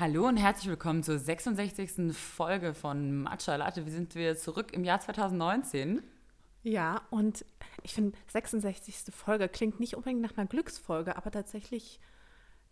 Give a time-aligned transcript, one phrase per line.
[0.00, 2.16] Hallo und herzlich willkommen zur 66.
[2.16, 3.84] Folge von Matcha Latte.
[3.84, 6.02] Wir sind wieder zurück im Jahr 2019.
[6.62, 7.44] Ja, und
[7.82, 9.14] ich finde, 66.
[9.14, 12.00] Folge klingt nicht unbedingt nach einer Glücksfolge, aber tatsächlich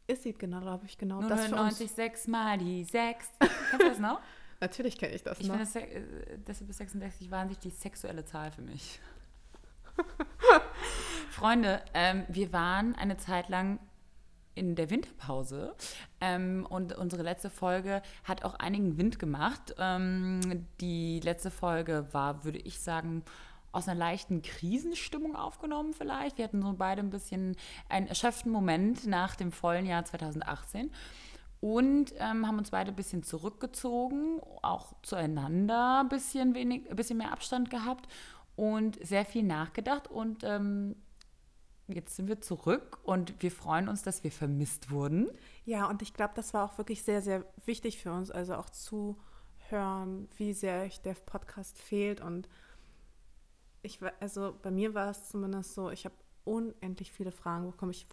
[0.06, 1.76] ist sie genau, glaube ich, genau Nur das für uns.
[1.76, 3.28] 96 mal die 6.
[3.40, 4.22] Kennst du das noch?
[4.62, 5.56] Natürlich kenne ich das Ich noch.
[5.56, 9.00] finde, das, äh, deshalb ist 66 wahnsinnig die sexuelle Zahl für mich.
[11.30, 13.80] Freunde, ähm, wir waren eine Zeit lang
[14.58, 15.74] in der Winterpause
[16.20, 19.74] ähm, und unsere letzte Folge hat auch einigen Wind gemacht.
[19.78, 23.22] Ähm, die letzte Folge war, würde ich sagen,
[23.72, 26.38] aus einer leichten Krisenstimmung aufgenommen vielleicht.
[26.38, 27.56] Wir hatten so beide ein bisschen
[27.88, 30.90] einen erschöpften Moment nach dem vollen Jahr 2018
[31.60, 37.18] und ähm, haben uns beide ein bisschen zurückgezogen, auch zueinander ein bisschen, wenig, ein bisschen
[37.18, 38.08] mehr Abstand gehabt
[38.56, 40.96] und sehr viel nachgedacht und ähm,
[41.88, 45.28] jetzt sind wir zurück und wir freuen uns, dass wir vermisst wurden.
[45.64, 48.70] Ja, und ich glaube, das war auch wirklich sehr, sehr wichtig für uns, also auch
[48.70, 49.18] zu
[49.70, 52.20] hören, wie sehr euch der Podcast fehlt.
[52.20, 52.48] Und
[53.82, 57.92] ich also bei mir war es zumindest so, ich habe unendlich viele Fragen bekommen.
[57.92, 58.06] Ich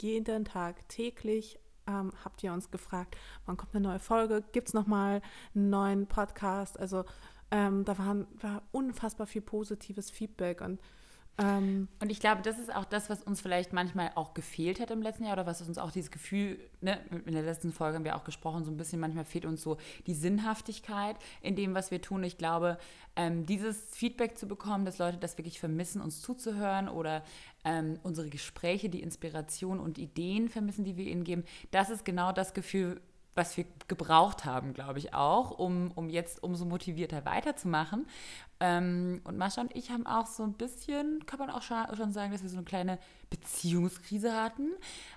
[0.00, 4.44] jeden Tag täglich ähm, habt ihr uns gefragt, wann kommt eine neue Folge?
[4.52, 5.20] Gibt es nochmal
[5.54, 6.78] einen neuen Podcast?
[6.78, 7.04] Also
[7.50, 10.80] ähm, da waren, war unfassbar viel positives Feedback und
[11.38, 14.90] ähm, Und ich glaube, das ist auch das, was uns vielleicht manchmal auch gefehlt hat
[14.90, 18.04] im letzten Jahr oder was uns auch dieses Gefühl, ne, in der letzten Folge haben
[18.04, 21.90] wir auch gesprochen, so ein bisschen manchmal fehlt uns so die Sinnhaftigkeit in dem, was
[21.90, 22.22] wir tun.
[22.24, 22.78] Ich glaube,
[23.16, 27.22] ähm, dieses Feedback zu bekommen, dass Leute das wirklich vermissen, uns zuzuhören oder
[27.64, 32.32] ähm, unsere Gespräche, die Inspiration und Ideen vermissen, die wir ihnen geben, das ist genau
[32.32, 33.00] das Gefühl,
[33.34, 38.06] was wir gebraucht haben, glaube ich auch, um, um jetzt umso motivierter weiterzumachen.
[38.64, 42.30] Ähm, und Mascha und ich haben auch so ein bisschen, kann man auch schon, sagen,
[42.30, 44.70] dass wir so eine kleine Beziehungskrise hatten.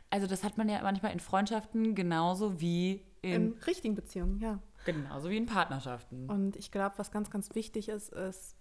[0.10, 4.58] Also das hat man ja manchmal in Freundschaften genauso wie in, in richtigen Beziehungen, ja.
[4.86, 6.28] genauso wie in Partnerschaften.
[6.28, 8.56] Und ich glaube, was ganz, ganz wichtig ist, ist,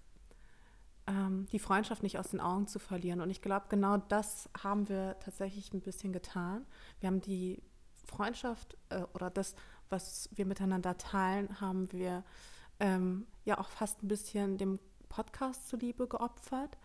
[1.06, 3.22] ähm, die Freundschaft nicht aus den Augen zu verlieren.
[3.22, 6.66] Und ich glaube, genau das haben wir tatsächlich ein bisschen getan.
[7.00, 7.62] Wir haben die
[8.04, 9.54] Freundschaft äh, oder das,
[9.88, 12.22] was wir miteinander teilen, haben wir
[12.80, 16.76] ähm, ja auch fast ein bisschen dem Podcast zuliebe geopfert.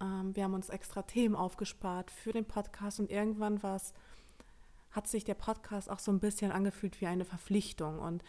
[0.00, 5.34] Ähm, wir haben uns extra Themen aufgespart für den Podcast und irgendwann hat sich der
[5.34, 7.98] Podcast auch so ein bisschen angefühlt wie eine Verpflichtung.
[7.98, 8.24] Und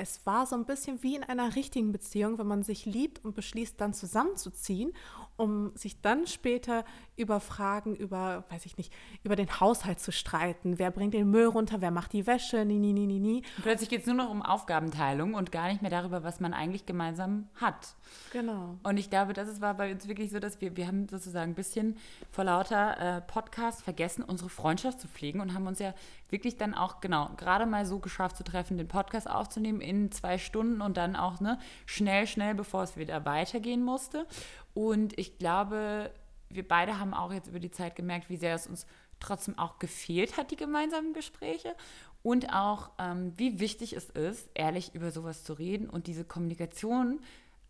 [0.00, 3.34] es war so ein bisschen wie in einer richtigen Beziehung, wenn man sich liebt und
[3.34, 4.92] beschließt, dann zusammenzuziehen,
[5.36, 6.84] um sich dann später
[7.16, 10.78] über Fragen über, weiß ich nicht, über den Haushalt zu streiten.
[10.78, 13.42] Wer bringt den Müll runter, wer macht die Wäsche, nie, nie, nie, nie.
[13.56, 16.54] Und plötzlich geht es nur noch um Aufgabenteilung und gar nicht mehr darüber, was man
[16.54, 17.94] eigentlich gemeinsam hat.
[18.32, 18.78] Genau.
[18.82, 21.54] Und ich glaube, das war bei uns wirklich so, dass wir, wir haben sozusagen ein
[21.54, 21.98] bisschen
[22.30, 25.94] vor lauter äh, Podcast vergessen, unsere Freundschaft zu pflegen und haben uns ja
[26.30, 30.38] wirklich dann auch, genau, gerade mal so geschafft zu treffen, den Podcast aufzunehmen in zwei
[30.38, 34.26] Stunden und dann auch ne, schnell, schnell, bevor es wieder weitergehen musste.
[34.72, 36.12] Und ich glaube,
[36.48, 38.86] wir beide haben auch jetzt über die Zeit gemerkt, wie sehr es uns
[39.18, 41.74] trotzdem auch gefehlt hat, die gemeinsamen Gespräche.
[42.22, 47.20] Und auch, ähm, wie wichtig es ist, ehrlich über sowas zu reden und diese Kommunikation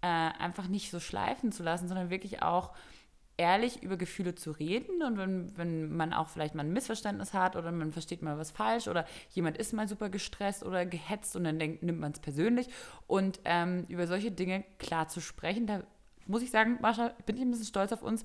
[0.02, 2.72] äh, einfach nicht so schleifen zu lassen, sondern wirklich auch
[3.40, 7.56] ehrlich über Gefühle zu reden und wenn, wenn man auch vielleicht mal ein Missverständnis hat
[7.56, 11.44] oder man versteht mal was falsch oder jemand ist mal super gestresst oder gehetzt und
[11.44, 12.68] dann denkt, nimmt man es persönlich.
[13.06, 15.82] Und ähm, über solche Dinge klar zu sprechen, da
[16.26, 18.24] muss ich sagen, Marsha, bin ich ein bisschen stolz auf uns,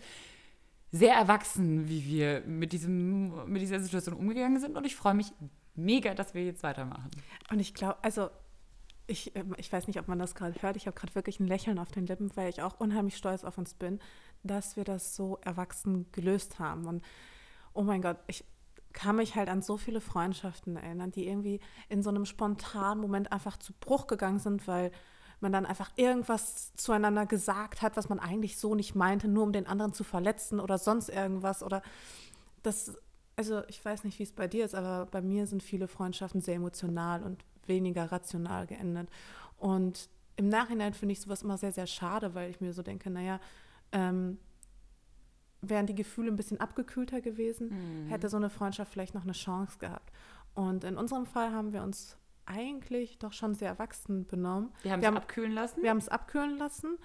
[0.91, 4.75] sehr erwachsen, wie wir mit, diesem, mit dieser Situation umgegangen sind.
[4.75, 5.31] Und ich freue mich
[5.75, 7.09] mega, dass wir jetzt weitermachen.
[7.49, 8.29] Und ich glaube, also
[9.07, 11.47] ich, ähm, ich weiß nicht, ob man das gerade hört, ich habe gerade wirklich ein
[11.47, 13.99] Lächeln auf den Lippen, weil ich auch unheimlich stolz auf uns bin,
[14.47, 16.85] dass wir das so erwachsen gelöst haben.
[16.85, 17.03] Und
[17.73, 18.45] oh mein Gott, ich
[18.93, 23.31] kann mich halt an so viele Freundschaften erinnern, die irgendwie in so einem spontanen Moment
[23.31, 24.91] einfach zu Bruch gegangen sind, weil
[25.41, 29.51] man dann einfach irgendwas zueinander gesagt hat, was man eigentlich so nicht meinte, nur um
[29.51, 31.61] den anderen zu verletzen oder sonst irgendwas.
[31.61, 31.81] Oder
[32.63, 32.97] das,
[33.35, 36.41] also ich weiß nicht, wie es bei dir ist, aber bei mir sind viele Freundschaften
[36.41, 39.09] sehr emotional und weniger rational geendet.
[39.57, 43.09] Und im Nachhinein finde ich sowas immer sehr, sehr schade, weil ich mir so denke,
[43.09, 43.39] naja,
[43.95, 44.37] ähm,
[45.61, 48.09] wären die Gefühle ein bisschen abgekühlter gewesen, mhm.
[48.09, 50.11] hätte so eine Freundschaft vielleicht noch eine Chance gehabt.
[50.53, 54.71] Und in unserem Fall haben wir uns eigentlich doch schon sehr erwachsen benommen.
[54.83, 55.81] Wir haben es abkühlen lassen?
[55.81, 56.97] Wir haben es abkühlen lassen.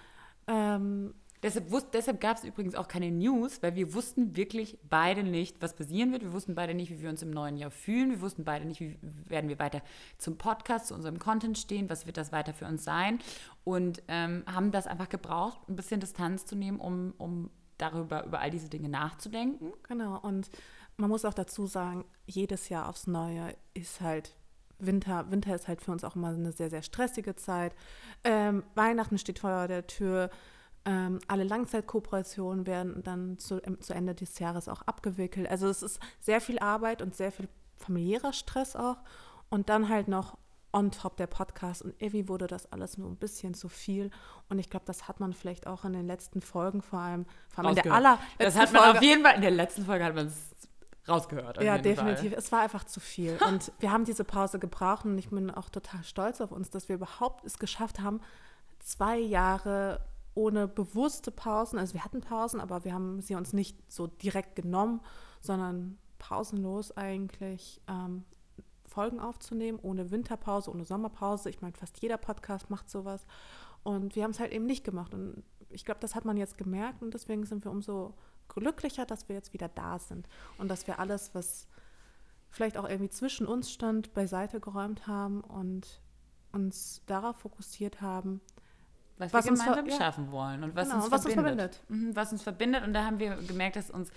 [0.46, 5.62] Ähm, Deshalb, deshalb gab es übrigens auch keine News, weil wir wussten wirklich beide nicht,
[5.62, 6.22] was passieren wird.
[6.22, 8.10] Wir wussten beide nicht, wie wir uns im neuen Jahr fühlen.
[8.10, 9.80] Wir wussten beide nicht, wie werden wir weiter
[10.18, 13.18] zum Podcast, zu unserem Content stehen, was wird das weiter für uns sein.
[13.64, 18.40] Und ähm, haben das einfach gebraucht, ein bisschen Distanz zu nehmen, um, um darüber, über
[18.40, 19.72] all diese Dinge nachzudenken.
[19.88, 20.18] Genau.
[20.20, 20.50] Und
[20.98, 24.36] man muss auch dazu sagen, jedes Jahr aufs Neue ist halt
[24.78, 27.74] Winter, Winter ist halt für uns auch immer eine sehr, sehr stressige Zeit.
[28.24, 30.30] Ähm, Weihnachten steht vor der Tür.
[30.84, 35.48] Ähm, alle Langzeitkooperationen werden dann zu, zu Ende des Jahres auch abgewickelt.
[35.48, 38.98] Also es ist sehr viel Arbeit und sehr viel familiärer Stress auch.
[39.50, 40.36] Und dann halt noch
[40.72, 41.82] on top der Podcast.
[41.82, 44.10] Und irgendwie wurde das alles nur ein bisschen zu viel.
[44.48, 47.64] Und ich glaube, das hat man vielleicht auch in den letzten Folgen vor allem, vor
[47.64, 50.04] allem in der aller Das hat man Folge, auf jeden Fall, in der letzten Folge
[50.04, 50.50] hat man es
[51.08, 51.62] rausgehört.
[51.62, 52.30] Ja, definitiv.
[52.30, 52.38] Fall.
[52.38, 53.38] Es war einfach zu viel.
[53.48, 56.88] Und wir haben diese Pause gebraucht und ich bin auch total stolz auf uns, dass
[56.88, 58.20] wir überhaupt es geschafft haben,
[58.78, 60.00] zwei Jahre
[60.34, 61.78] ohne bewusste Pausen.
[61.78, 65.00] Also wir hatten Pausen, aber wir haben sie uns nicht so direkt genommen,
[65.40, 68.24] sondern pausenlos eigentlich ähm,
[68.86, 71.50] Folgen aufzunehmen, ohne Winterpause, ohne Sommerpause.
[71.50, 73.26] Ich meine, fast jeder Podcast macht sowas.
[73.82, 75.14] Und wir haben es halt eben nicht gemacht.
[75.14, 78.14] Und ich glaube, das hat man jetzt gemerkt und deswegen sind wir umso
[78.48, 80.28] glücklicher, dass wir jetzt wieder da sind
[80.58, 81.68] und dass wir alles, was
[82.50, 86.02] vielleicht auch irgendwie zwischen uns stand, beiseite geräumt haben und
[86.52, 88.40] uns darauf fokussiert haben,
[89.20, 89.96] was, was wir gemeinsam ja.
[89.96, 91.36] schaffen wollen und was, genau, uns, was verbindet.
[91.36, 91.80] uns verbindet.
[91.88, 92.84] Mhm, was uns verbindet.
[92.84, 94.10] Und da haben wir gemerkt, dass uns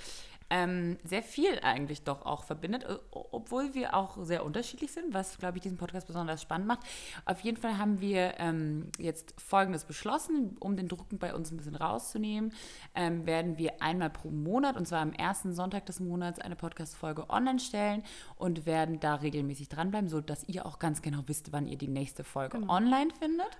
[0.49, 5.57] ähm, sehr viel eigentlich doch auch verbindet, obwohl wir auch sehr unterschiedlich sind, was, glaube
[5.57, 6.81] ich, diesen Podcast besonders spannend macht.
[7.25, 11.57] Auf jeden Fall haben wir ähm, jetzt Folgendes beschlossen, um den Druck bei uns ein
[11.57, 12.53] bisschen rauszunehmen,
[12.93, 17.29] ähm, werden wir einmal pro Monat, und zwar am ersten Sonntag des Monats, eine Podcast-Folge
[17.31, 18.03] online stellen
[18.35, 22.23] und werden da regelmäßig dranbleiben, sodass ihr auch ganz genau wisst, wann ihr die nächste
[22.23, 22.71] Folge genau.
[22.71, 23.57] online findet.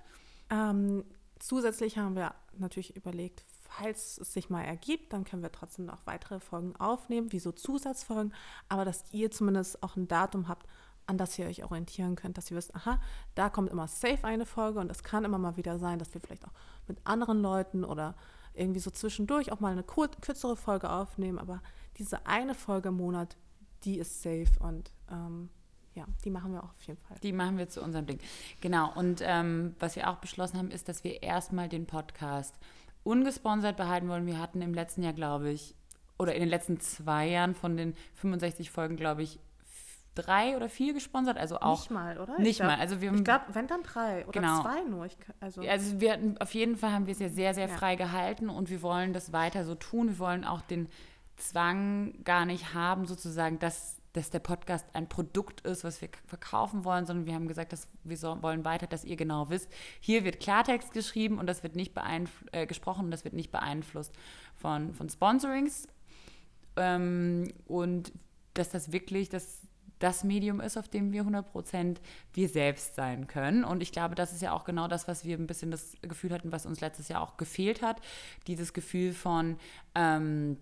[0.50, 1.04] Ähm,
[1.44, 6.06] zusätzlich haben wir natürlich überlegt, falls es sich mal ergibt, dann können wir trotzdem noch
[6.06, 8.32] weitere Folgen aufnehmen, wie so Zusatzfolgen,
[8.68, 10.66] aber dass ihr zumindest auch ein Datum habt,
[11.06, 12.98] an das ihr euch orientieren könnt, dass ihr wisst, aha,
[13.34, 16.20] da kommt immer safe eine Folge und es kann immer mal wieder sein, dass wir
[16.20, 16.54] vielleicht auch
[16.88, 18.14] mit anderen Leuten oder
[18.54, 21.60] irgendwie so zwischendurch auch mal eine kur kürzere Folge aufnehmen, aber
[21.98, 23.36] diese eine Folge im Monat,
[23.82, 25.50] die ist safe und ähm,
[25.94, 27.16] ja, die machen wir auch auf jeden Fall.
[27.22, 28.18] Die machen wir zu unserem Ding.
[28.60, 28.92] Genau.
[28.94, 32.54] Und ähm, was wir auch beschlossen haben, ist, dass wir erstmal den Podcast
[33.04, 34.26] ungesponsert behalten wollen.
[34.26, 35.76] Wir hatten im letzten Jahr, glaube ich,
[36.18, 39.38] oder in den letzten zwei Jahren von den 65 Folgen, glaube ich,
[40.14, 42.38] drei oder vier gesponsert, also auch nicht mal, oder?
[42.38, 42.78] Nicht glaub, mal.
[42.78, 44.62] Also wir ich glaube, wenn dann drei oder genau.
[44.62, 45.06] zwei nur.
[45.06, 47.76] Ich, also, also wir hatten, auf jeden Fall haben wir es ja sehr, sehr ja.
[47.76, 50.08] frei gehalten und wir wollen das weiter so tun.
[50.08, 50.88] Wir wollen auch den
[51.36, 56.84] Zwang gar nicht haben, sozusagen, dass dass der Podcast ein Produkt ist, was wir verkaufen
[56.84, 59.68] wollen, sondern wir haben gesagt, dass wir so, wollen weiter, dass ihr genau wisst,
[60.00, 61.94] hier wird Klartext geschrieben und das wird nicht
[62.52, 64.12] äh, gesprochen und das wird nicht beeinflusst
[64.54, 65.88] von, von Sponsorings.
[66.76, 68.12] Ähm, und
[68.54, 69.62] dass das wirklich das,
[69.98, 71.96] das Medium ist, auf dem wir 100%
[72.34, 73.64] wir selbst sein können.
[73.64, 76.32] Und ich glaube, das ist ja auch genau das, was wir ein bisschen das Gefühl
[76.32, 78.00] hatten, was uns letztes Jahr auch gefehlt hat.
[78.46, 79.56] Dieses Gefühl von,
[79.96, 80.58] ähm,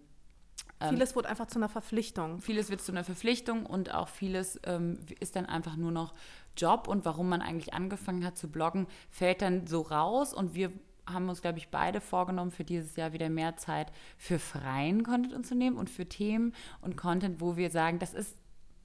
[0.88, 2.40] vieles wurde einfach zu einer Verpflichtung.
[2.40, 6.14] Vieles wird zu einer Verpflichtung und auch vieles ähm, ist dann einfach nur noch
[6.56, 10.72] Job und warum man eigentlich angefangen hat zu bloggen, fällt dann so raus und wir
[11.06, 15.46] haben uns, glaube ich, beide vorgenommen, für dieses Jahr wieder mehr Zeit für freien Content
[15.46, 18.36] zu nehmen und für Themen und Content, wo wir sagen, das ist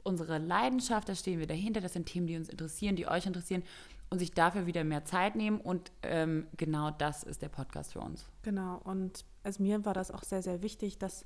[0.03, 3.63] unsere Leidenschaft, da stehen wir dahinter, das sind Themen, die uns interessieren, die euch interessieren
[4.09, 7.99] und sich dafür wieder mehr Zeit nehmen und ähm, genau das ist der Podcast für
[7.99, 8.29] uns.
[8.41, 11.25] Genau und also mir war das auch sehr, sehr wichtig, dass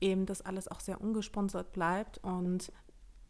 [0.00, 2.18] eben das alles auch sehr ungesponsert bleibt.
[2.18, 2.72] Und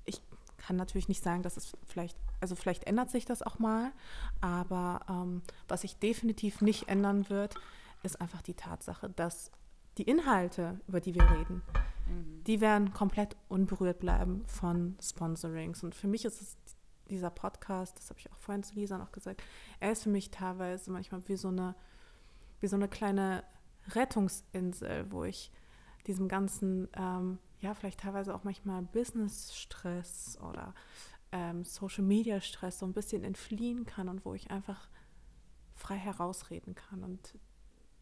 [0.05, 0.23] ich
[0.57, 3.93] kann natürlich nicht sagen, dass es vielleicht, also vielleicht ändert sich das auch mal,
[4.41, 7.55] aber ähm, was sich definitiv nicht ändern wird,
[8.03, 9.51] ist einfach die Tatsache, dass
[9.99, 11.63] die Inhalte, über die wir reden,
[12.09, 12.45] mhm.
[12.45, 15.83] die werden komplett unberührt bleiben von Sponsorings.
[15.83, 16.57] Und für mich ist es
[17.11, 19.43] dieser Podcast, das habe ich auch vorhin zu Lisa noch gesagt,
[19.81, 21.75] er ist für mich teilweise manchmal wie so eine,
[22.61, 23.43] wie so eine kleine
[23.89, 25.51] Rettungsinsel, wo ich
[26.11, 30.75] diesem ganzen, ähm, ja, vielleicht teilweise auch manchmal Business-Stress oder
[31.31, 34.89] ähm, Social-Media-Stress so ein bisschen entfliehen kann und wo ich einfach
[35.77, 37.05] frei herausreden kann.
[37.05, 37.39] Und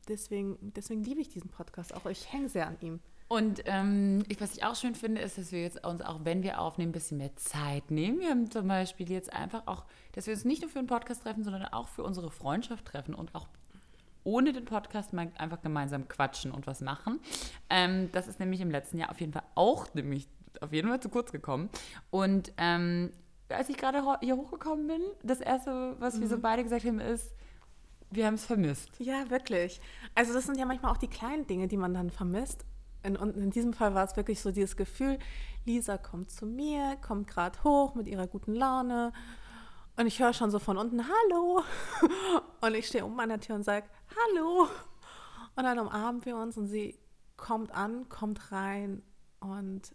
[0.09, 2.07] deswegen, deswegen liebe ich diesen Podcast auch.
[2.07, 3.01] Ich hänge sehr an ihm.
[3.29, 6.43] Und ähm, ich, was ich auch schön finde, ist, dass wir jetzt uns, auch wenn
[6.43, 8.21] wir aufnehmen, ein bisschen mehr Zeit nehmen.
[8.21, 11.25] Wir haben zum Beispiel jetzt einfach auch, dass wir uns nicht nur für einen Podcast
[11.25, 13.49] treffen, sondern auch für unsere Freundschaft treffen und auch
[14.29, 17.19] ohne den Podcast mal einfach gemeinsam quatschen und was machen.
[17.71, 20.29] Ähm, das ist nämlich im letzten Jahr auf jeden Fall auch nämlich
[20.61, 21.71] auf jeden Fall zu kurz gekommen.
[22.11, 23.11] Und ähm,
[23.49, 26.21] als ich gerade hier hochgekommen bin, das erste, was mhm.
[26.21, 26.43] wir so mhm.
[26.43, 27.35] beide gesagt haben, ist,
[28.11, 28.91] wir haben es vermisst.
[28.99, 29.81] Ja, wirklich.
[30.15, 32.67] Also das sind ja manchmal auch die kleinen Dinge, die man dann vermisst.
[33.03, 35.19] In, und in diesem Fall war es wirklich so dieses Gefühl,
[35.65, 39.13] Lisa kommt zu mir, kommt gerade hoch mit ihrer guten Laune
[39.99, 41.63] und ich höre schon so von unten, hallo.
[42.61, 43.87] Und ich stehe um an der Tür und sage,
[44.17, 44.69] hallo.
[45.57, 46.99] Und dann umarmen wir uns und sie
[47.37, 49.03] kommt an, kommt rein
[49.41, 49.95] und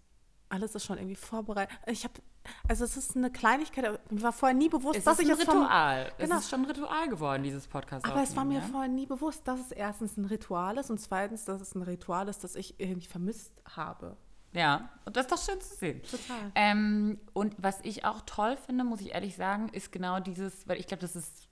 [0.50, 1.78] alles ist schon irgendwie vorbereitet.
[1.88, 2.22] Ich habe
[2.68, 5.40] also es ist eine Kleinigkeit, mir war vorher nie bewusst, Es dass ist ich ein
[5.40, 6.12] es vom, Ritual.
[6.18, 6.36] Genau.
[6.36, 8.06] Es ist schon ein Ritual geworden, dieses Podcast.
[8.06, 8.66] Aber es war mir ja?
[8.66, 12.28] vorher nie bewusst, dass es erstens ein Ritual ist und zweitens, dass es ein Ritual
[12.28, 14.18] ist, das ich irgendwie vermisst habe.
[14.54, 16.02] Ja, und das ist doch schön zu sehen.
[16.04, 16.52] Total.
[16.56, 20.80] Ähm, und was ich auch toll finde, muss ich ehrlich sagen, ist genau dieses, weil
[20.80, 21.48] ich glaube, das ist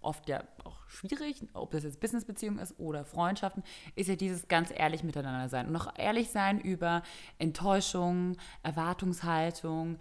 [0.00, 3.62] oft ja auch schwierig, ob das jetzt Businessbeziehung ist oder Freundschaften,
[3.94, 7.02] ist ja dieses ganz ehrlich miteinander sein und auch ehrlich sein über
[7.38, 9.98] Enttäuschung, Erwartungshaltung.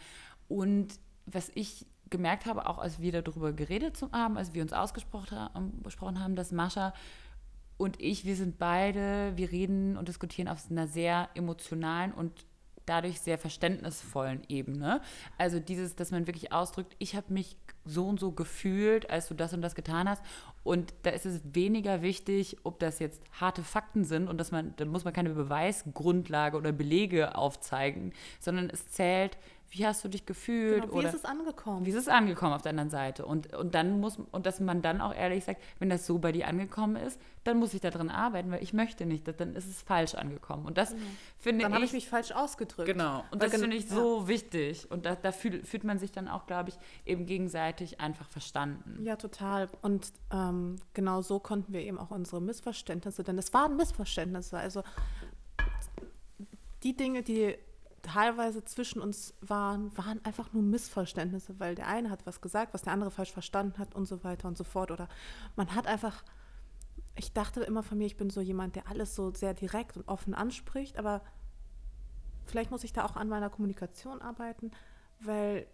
[0.48, 6.20] Und was ich gemerkt habe, auch als wir darüber geredet haben, als wir uns ausgesprochen
[6.20, 6.94] haben, dass Mascha
[7.78, 12.32] und ich, wir sind beide, wir reden und diskutieren auf einer sehr emotionalen und
[12.88, 15.02] dadurch sehr verständnisvollen Ebene.
[15.38, 19.34] Also dieses, dass man wirklich ausdrückt, ich habe mich so und so gefühlt, als du
[19.34, 20.24] das und das getan hast.
[20.64, 24.74] Und da ist es weniger wichtig, ob das jetzt harte Fakten sind und dass man,
[24.76, 29.38] da muss man keine Beweisgrundlage oder Belege aufzeigen, sondern es zählt,
[29.70, 31.86] wie hast du dich gefühlt Genau, wie oder ist es angekommen?
[31.86, 33.26] wie ist es angekommen auf der anderen Seite?
[33.26, 36.32] Und, und dann muss, und dass man dann auch ehrlich sagt, wenn das so bei
[36.32, 39.56] dir angekommen ist, dann muss ich da drin arbeiten, weil ich möchte nicht, dass- dann
[39.56, 40.66] ist es falsch angekommen.
[40.66, 40.96] Und das
[41.38, 42.88] finde Dann habe ich, ich mich falsch ausgedrückt.
[42.88, 43.26] genau.
[43.32, 43.96] Und Weil das finde ich ja.
[43.96, 44.90] so wichtig.
[44.90, 49.04] Und da, da fühl, fühlt man sich dann auch, glaube ich, eben gegenseitig einfach verstanden.
[49.04, 49.68] Ja, total.
[49.82, 54.58] Und ähm, genau so konnten wir eben auch unsere Missverständnisse, denn es waren Missverständnisse.
[54.58, 54.84] Also
[56.84, 57.56] die Dinge, die
[58.02, 62.84] teilweise zwischen uns waren, waren einfach nur Missverständnisse, weil der eine hat was gesagt, was
[62.84, 64.92] der andere falsch verstanden hat und so weiter und so fort.
[64.92, 65.08] Oder
[65.56, 66.24] man hat einfach,
[67.16, 70.08] ich dachte immer von mir, ich bin so jemand, der alles so sehr direkt und
[70.08, 71.22] offen anspricht, aber
[72.46, 74.72] vielleicht muss ich da auch an meiner Kommunikation arbeiten,
[75.20, 75.68] weil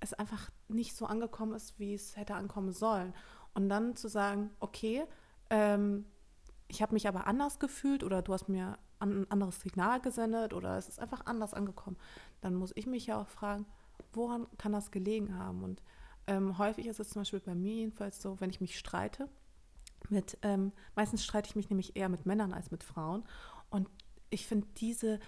[0.00, 3.14] es einfach nicht so angekommen ist, wie es hätte ankommen sollen.
[3.54, 5.04] Und dann zu sagen, okay,
[5.50, 6.06] ähm,
[6.68, 10.78] ich habe mich aber anders gefühlt oder du hast mir ein anderes Signal gesendet oder
[10.78, 11.96] es ist einfach anders angekommen,
[12.40, 13.66] dann muss ich mich ja auch fragen,
[14.12, 15.62] woran kann das gelegen haben?
[15.62, 15.82] Und
[16.26, 19.28] ähm, häufig ist es zum Beispiel bei mir jedenfalls so, wenn ich mich streite,
[20.08, 23.24] mit, ähm, meistens streite ich mich nämlich eher mit Männern als mit Frauen.
[23.70, 23.88] Und
[24.30, 25.20] ich finde, diese,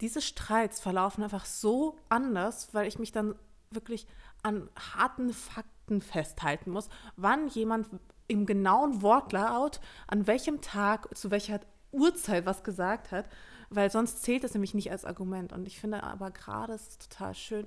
[0.00, 3.34] diese Streits verlaufen einfach so anders, weil ich mich dann
[3.70, 4.06] wirklich
[4.42, 7.88] an harten Fakten festhalten muss, wann jemand
[8.28, 11.60] im genauen Wortlaut, an welchem Tag, zu welcher
[11.92, 13.28] Uhrzeit was gesagt hat,
[13.70, 15.52] weil sonst zählt es nämlich nicht als Argument.
[15.52, 17.66] Und ich finde aber gerade, es ist total schön,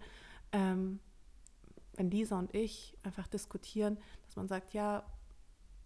[0.52, 1.00] ähm,
[1.94, 5.04] wenn Lisa und ich einfach diskutieren, dass man sagt, ja,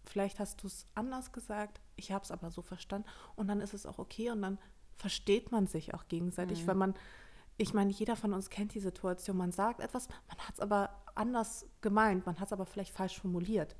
[0.04, 3.74] vielleicht hast du es anders gesagt, ich habe es aber so verstanden und dann ist
[3.74, 4.58] es auch okay und dann
[4.96, 6.94] versteht man sich auch gegenseitig, weil man,
[7.60, 10.88] ich meine, jeder von uns kennt die Situation, man sagt etwas, man hat es aber
[11.14, 13.76] anders gemeint, man hat es aber vielleicht falsch formuliert.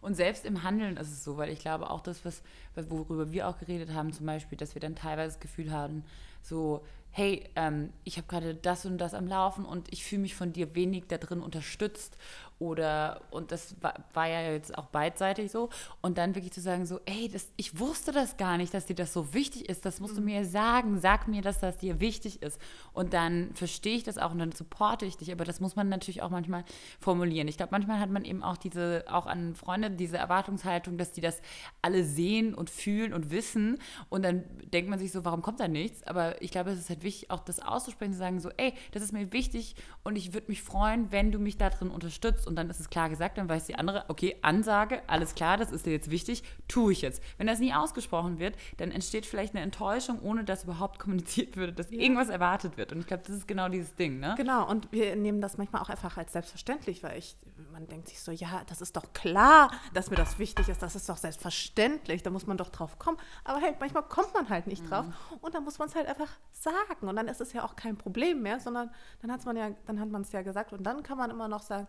[0.00, 2.42] Und selbst im Handeln ist es so, weil ich glaube auch das, was,
[2.74, 6.04] worüber wir auch geredet haben, zum Beispiel, dass wir dann teilweise das Gefühl haben,
[6.40, 10.34] so, hey, ähm, ich habe gerade das und das am Laufen und ich fühle mich
[10.34, 12.16] von dir wenig da drin unterstützt.
[12.58, 15.68] Oder, und das war, war ja jetzt auch beidseitig so.
[16.00, 18.96] Und dann wirklich zu sagen, so, ey, das, ich wusste das gar nicht, dass dir
[18.96, 19.84] das so wichtig ist.
[19.84, 20.98] Das musst du mir sagen.
[20.98, 22.58] Sag mir, dass das dir wichtig ist.
[22.94, 25.30] Und dann verstehe ich das auch und dann supporte ich dich.
[25.32, 26.64] Aber das muss man natürlich auch manchmal
[26.98, 27.46] formulieren.
[27.46, 31.20] Ich glaube, manchmal hat man eben auch diese, auch an Freunde, diese Erwartungshaltung, dass die
[31.20, 31.42] das
[31.82, 33.78] alle sehen und fühlen und wissen.
[34.08, 36.02] Und dann denkt man sich so, warum kommt da nichts?
[36.04, 39.02] Aber ich glaube, es ist halt wichtig, auch das auszusprechen, zu sagen, so, ey, das
[39.02, 42.45] ist mir wichtig und ich würde mich freuen, wenn du mich da drin unterstützt.
[42.46, 45.72] Und dann ist es klar gesagt, dann weiß die andere, okay, Ansage, alles klar, das
[45.72, 47.22] ist dir jetzt wichtig, tue ich jetzt.
[47.38, 51.78] Wenn das nie ausgesprochen wird, dann entsteht vielleicht eine Enttäuschung, ohne dass überhaupt kommuniziert wird,
[51.78, 52.92] dass irgendwas erwartet wird.
[52.92, 54.34] Und ich glaube, das ist genau dieses Ding, ne?
[54.36, 57.36] Genau, und wir nehmen das manchmal auch einfach als selbstverständlich, weil ich,
[57.72, 60.96] man denkt sich so, ja, das ist doch klar, dass mir das wichtig ist, das
[60.96, 63.18] ist doch selbstverständlich, da muss man doch drauf kommen.
[63.44, 65.06] Aber hey, manchmal kommt man halt nicht drauf
[65.40, 67.08] und dann muss man es halt einfach sagen.
[67.08, 68.90] Und dann ist es ja auch kein Problem mehr, sondern
[69.22, 71.48] dann hat man ja, dann hat man es ja gesagt und dann kann man immer
[71.48, 71.86] noch sagen,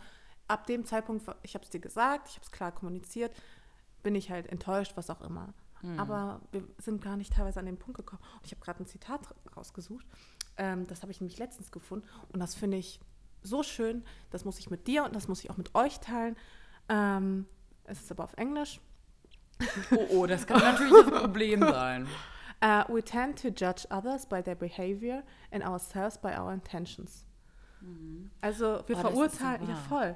[0.47, 3.35] ab dem Zeitpunkt, ich habe es dir gesagt, ich habe es klar kommuniziert,
[4.03, 5.53] bin ich halt enttäuscht, was auch immer.
[5.97, 8.21] Aber wir sind gar nicht teilweise an den Punkt gekommen.
[8.37, 9.21] Und ich habe gerade ein Zitat
[9.55, 10.05] rausgesucht.
[10.57, 12.07] Ähm, das habe ich nämlich letztens gefunden.
[12.33, 12.99] Und das finde ich
[13.43, 14.03] so schön.
[14.31, 16.35] Das muss ich mit dir und das muss ich auch mit euch teilen.
[16.89, 17.45] Ähm,
[17.83, 18.81] es ist aber auf Englisch.
[19.91, 22.07] Oh, oh, das kann natürlich ein Problem sein.
[22.63, 27.27] Uh, we tend to judge others by their behavior and ourselves by our intentions.
[28.41, 30.15] Also wir Oh, das verurteilen, ja voll.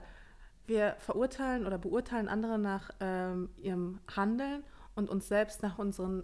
[0.66, 4.64] Wir verurteilen oder beurteilen andere nach ähm, ihrem Handeln
[4.96, 6.24] und uns selbst nach unseren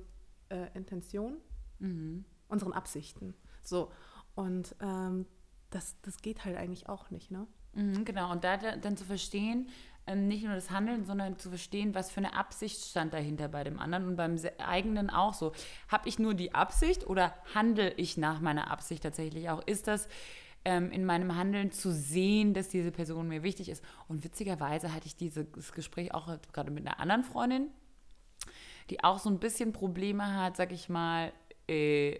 [0.50, 1.38] äh, Intentionen,
[1.79, 2.25] Mhm.
[2.48, 3.36] unseren Absichten.
[3.63, 3.91] So
[4.36, 5.25] und ähm,
[5.70, 7.46] das, das geht halt eigentlich auch nicht, ne?
[7.74, 9.70] Mhm, genau, und da dann zu verstehen,
[10.08, 13.63] ähm, nicht nur das Handeln, sondern zu verstehen, was für eine Absicht stand dahinter bei
[13.63, 15.51] dem anderen und beim eigenen auch so.
[15.89, 19.62] Habe ich nur die Absicht oder handle ich nach meiner Absicht tatsächlich auch?
[19.67, 20.08] Ist das
[20.67, 23.81] ähm, in meinem Handeln zu sehen, dass diese Person mir wichtig ist?
[24.09, 27.69] Und witzigerweise hatte ich dieses Gespräch auch gerade mit einer anderen Freundin,
[28.89, 31.31] die auch so ein bisschen Probleme hat, sag ich mal,
[31.69, 32.19] äh,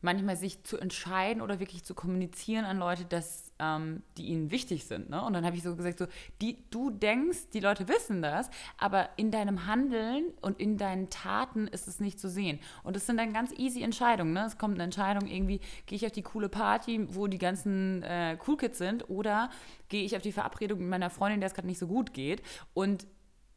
[0.00, 4.84] manchmal sich zu entscheiden oder wirklich zu kommunizieren an Leute, dass ähm, die ihnen wichtig
[4.84, 5.10] sind.
[5.10, 5.22] Ne?
[5.24, 6.06] Und dann habe ich so gesagt, so,
[6.40, 11.66] die, du denkst, die Leute wissen das, aber in deinem Handeln und in deinen Taten
[11.66, 12.60] ist es nicht zu sehen.
[12.84, 14.32] Und das sind dann ganz easy Entscheidungen.
[14.32, 14.44] Ne?
[14.46, 18.38] Es kommt eine Entscheidung, irgendwie gehe ich auf die coole Party, wo die ganzen äh,
[18.46, 19.50] Cool Kids sind, oder
[19.88, 22.42] gehe ich auf die Verabredung mit meiner Freundin, der es gerade nicht so gut geht.
[22.74, 23.06] Und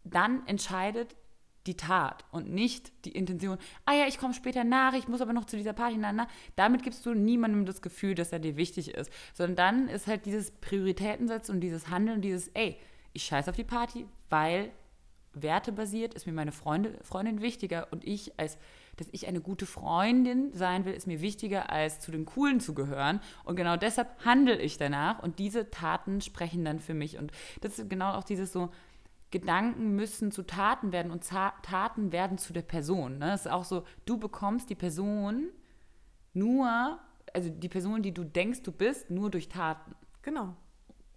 [0.04, 1.16] dann entscheidet
[1.68, 5.34] die Tat und nicht die Intention, ah ja, ich komme später nach, ich muss aber
[5.34, 6.28] noch zu dieser Party, na, na.
[6.56, 9.12] Damit gibst du niemandem das Gefühl, dass er dir wichtig ist.
[9.34, 12.78] Sondern dann ist halt dieses Prioritätensetzen und dieses Handeln, dieses, ey,
[13.14, 14.72] ich scheiße auf die Party, weil
[15.34, 18.58] wertebasiert ist mir meine Freunde, Freundin wichtiger und ich als
[18.98, 22.74] dass ich eine gute Freundin sein will, ist mir wichtiger, als zu den Coolen zu
[22.74, 23.20] gehören.
[23.44, 27.18] Und genau deshalb handle ich danach und diese Taten sprechen dann für mich.
[27.18, 28.70] Und das ist genau auch dieses so,
[29.32, 33.18] Gedanken müssen zu Taten werden und Taten werden zu der Person.
[33.18, 33.34] Ne?
[33.34, 35.50] Es ist auch so, du bekommst die Person
[36.34, 37.00] nur,
[37.34, 39.96] also die Person, die du denkst, du bist, nur durch Taten.
[40.22, 40.56] Genau.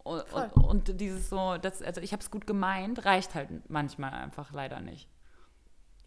[0.04, 4.12] Und, und, und dieses so, das, also ich habe es gut gemeint, reicht halt manchmal
[4.12, 5.08] einfach leider nicht.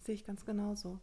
[0.02, 1.00] Sehe ich ganz genauso.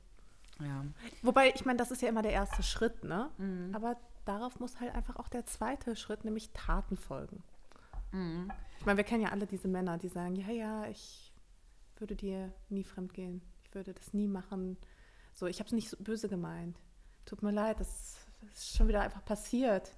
[0.61, 0.85] Ja.
[1.23, 3.31] Wobei, ich meine, das ist ja immer der erste Schritt, ne?
[3.39, 3.75] Mhm.
[3.75, 7.43] Aber darauf muss halt einfach auch der zweite Schritt, nämlich Taten folgen.
[8.13, 8.51] Mhm.
[8.85, 11.33] Ich meine, wir kennen ja alle diese Männer, die sagen, ja, ja, ich
[11.97, 13.41] würde dir nie fremd gehen.
[13.63, 14.77] Ich würde das nie machen.
[15.33, 16.77] So, ich habe es nicht so böse gemeint.
[17.25, 19.91] Tut mir leid, das, das, ist schon wieder einfach passiert.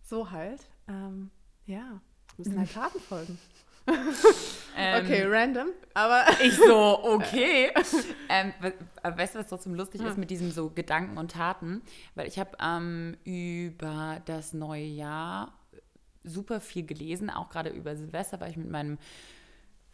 [0.00, 0.62] So halt.
[0.88, 1.30] Ähm,
[1.66, 2.00] ja,
[2.38, 3.38] müssen halt Taten folgen.
[3.86, 6.24] ähm, okay, random, aber.
[6.42, 7.70] ich so, okay.
[8.30, 8.54] ähm,
[9.02, 10.08] weißt du, was trotzdem lustig hm.
[10.08, 11.82] ist mit diesem so Gedanken und Taten?
[12.14, 15.52] Weil ich habe ähm, über das neue Jahr
[16.26, 18.98] super viel gelesen, auch gerade über Silvester war ich mit meinem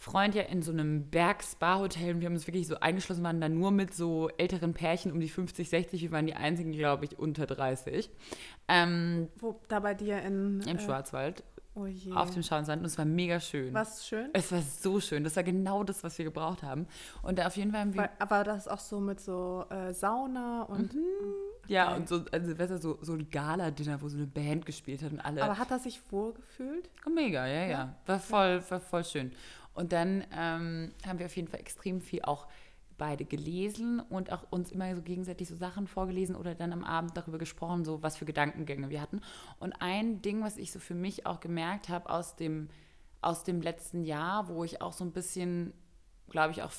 [0.03, 3.49] Freund ja in so einem Berg-Spa-Hotel und wir haben uns wirklich so eingeschlossen, waren da
[3.49, 6.03] nur mit so älteren Pärchen um die 50, 60.
[6.03, 8.11] Wir waren die einzigen, glaube ich, unter 30.
[8.67, 10.61] Ähm, Wo, da bei dir in...
[10.63, 11.45] Im äh, Schwarzwald.
[11.75, 11.89] Oh.
[12.15, 13.73] Auf dem Schauensand und es war mega schön.
[13.73, 14.29] Was schön?
[14.35, 15.25] Es war so schön.
[15.25, 16.87] Das war genau das, was wir gebraucht haben.
[17.23, 18.11] Und da auf jeden Fall haben wir.
[18.19, 20.95] Aber das auch so mit so äh, Sauna und.
[20.95, 21.01] Mhm.
[21.69, 21.97] Ja, okay.
[21.97, 25.13] und so, also weißt du, so, so ein Gala-Dinner, wo so eine Band gespielt hat
[25.13, 25.43] und alle.
[25.43, 26.91] Aber hat er sich wohlgefühlt?
[27.07, 27.95] Oh, mega, ja, ja, ja.
[28.05, 29.33] War voll, war voll schön.
[29.73, 32.47] Und dann ähm, haben wir auf jeden Fall extrem viel auch
[33.03, 37.17] beide gelesen und auch uns immer so gegenseitig so Sachen vorgelesen oder dann am Abend
[37.17, 39.23] darüber gesprochen, so was für Gedankengänge wir hatten.
[39.59, 42.69] Und ein Ding, was ich so für mich auch gemerkt habe aus dem,
[43.21, 45.75] aus dem letzten Jahr, wo ich auch so ein bisschen,
[46.31, 46.71] glaube ich, auch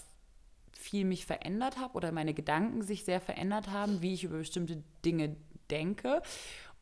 [0.71, 4.81] viel mich verändert habe oder meine Gedanken sich sehr verändert haben, wie ich über bestimmte
[5.03, 5.35] Dinge
[5.69, 6.21] denke.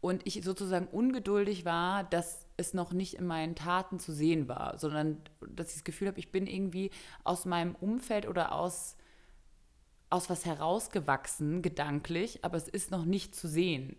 [0.02, 4.78] Und ich sozusagen ungeduldig war, dass es noch nicht in meinen Taten zu sehen war,
[4.78, 5.18] sondern
[5.50, 6.92] dass ich das Gefühl habe, ich bin irgendwie
[7.24, 8.98] aus meinem Umfeld oder aus,
[10.12, 13.96] aus was herausgewachsen, gedanklich, aber es ist noch nicht zu sehen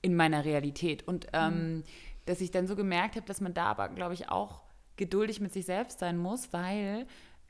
[0.00, 1.06] in meiner Realität.
[1.06, 1.84] Und ähm, mhm.
[2.24, 4.62] dass ich dann so gemerkt habe, dass man da aber, glaube ich, auch
[4.96, 7.06] geduldig mit sich selbst sein muss, weil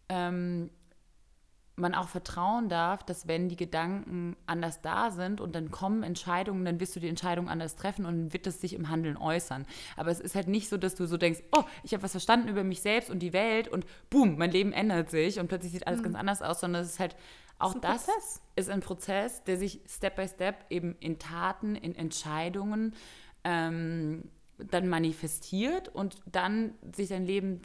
[0.09, 0.71] ähm,
[1.79, 6.65] man auch vertrauen darf, dass wenn die Gedanken anders da sind und dann kommen Entscheidungen,
[6.65, 9.67] dann wirst du die Entscheidung anders treffen und dann wird es sich im Handeln äußern.
[9.97, 12.49] Aber es ist halt nicht so, dass du so denkst, oh, ich habe was verstanden
[12.49, 15.87] über mich selbst und die Welt und boom, mein Leben ändert sich und plötzlich sieht
[15.87, 16.05] alles mhm.
[16.05, 17.17] ganz anders aus, sondern es ist halt
[17.59, 18.43] auch ist das Prozess.
[18.57, 22.95] ist ein Prozess, der sich Step by Step eben in Taten, in Entscheidungen
[23.45, 27.63] ähm, dann manifestiert und dann sich sein Leben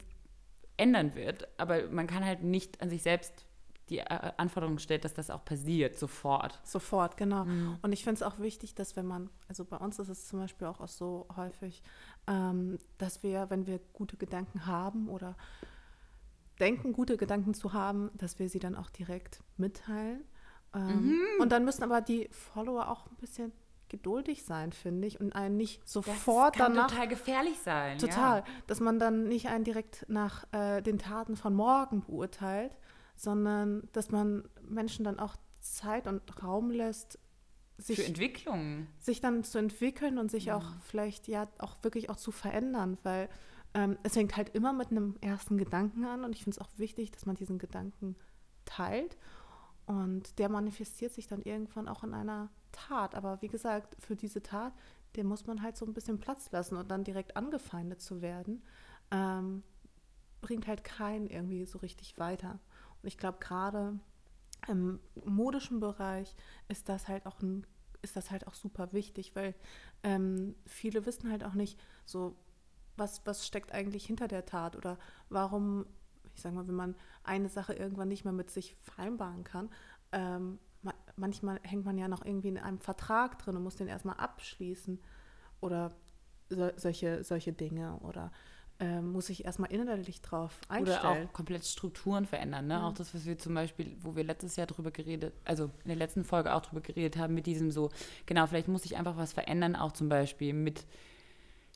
[0.76, 1.48] ändern wird.
[1.58, 3.46] Aber man kann halt nicht an sich selbst
[3.90, 6.58] die äh, Anforderung stellt, dass das auch passiert, sofort.
[6.64, 7.44] Sofort, genau.
[7.44, 7.78] Mhm.
[7.82, 10.38] Und ich finde es auch wichtig, dass wenn man, also bei uns ist es zum
[10.40, 11.82] Beispiel auch, so häufig,
[12.26, 15.36] ähm, dass wir, wenn wir gute Gedanken haben oder
[16.60, 20.24] denken, gute Gedanken zu haben, dass wir sie dann auch direkt mitteilen.
[20.74, 21.40] Ähm, mhm.
[21.40, 23.52] Und dann müssen aber die Follower auch ein bisschen
[23.88, 26.90] geduldig sein, finde ich, und einen nicht sofort das kann danach.
[26.90, 27.98] total gefährlich sein.
[27.98, 28.40] Total.
[28.40, 28.44] Ja.
[28.66, 32.76] Dass man dann nicht einen direkt nach äh, den Taten von morgen beurteilt,
[33.16, 37.18] sondern dass man Menschen dann auch Zeit und Raum lässt,
[37.78, 38.86] sich, Für Entwicklung.
[38.98, 40.56] sich dann zu entwickeln und sich ja.
[40.56, 43.28] auch vielleicht ja auch wirklich auch zu verändern, weil
[43.74, 46.70] ähm, es fängt halt immer mit einem ersten Gedanken an und ich finde es auch
[46.76, 48.16] wichtig, dass man diesen Gedanken
[48.64, 49.16] teilt
[49.86, 53.14] und der manifestiert sich dann irgendwann auch in einer Tat.
[53.14, 54.72] Aber wie gesagt, für diese Tat
[55.16, 58.62] dem muss man halt so ein bisschen Platz lassen und dann direkt angefeindet zu werden,
[59.10, 59.62] ähm,
[60.40, 62.58] bringt halt keinen irgendwie so richtig weiter.
[63.02, 63.98] Und ich glaube, gerade
[64.68, 66.34] im modischen Bereich
[66.68, 67.66] ist das halt auch ein
[68.02, 69.54] ist das halt auch super wichtig, weil
[70.02, 72.36] ähm, viele wissen halt auch nicht so,
[72.96, 75.86] was, was steckt eigentlich hinter der Tat oder warum,
[76.34, 79.70] ich sage mal, wenn man eine Sache irgendwann nicht mehr mit sich vereinbaren kann,
[80.12, 80.58] ähm,
[81.16, 85.00] manchmal hängt man ja noch irgendwie in einem Vertrag drin und muss den erstmal abschließen
[85.60, 85.92] oder
[86.48, 88.30] so, solche, solche Dinge oder
[88.80, 90.98] ähm, muss ich erstmal innerlich drauf einstellen.
[91.00, 92.66] Oder auch komplett Strukturen verändern.
[92.66, 92.74] Ne?
[92.74, 92.88] Ja.
[92.88, 95.96] Auch das, was wir zum Beispiel, wo wir letztes Jahr drüber geredet, also in der
[95.96, 97.90] letzten Folge auch drüber geredet haben, mit diesem so,
[98.26, 100.86] genau, vielleicht muss ich einfach was verändern, auch zum Beispiel mit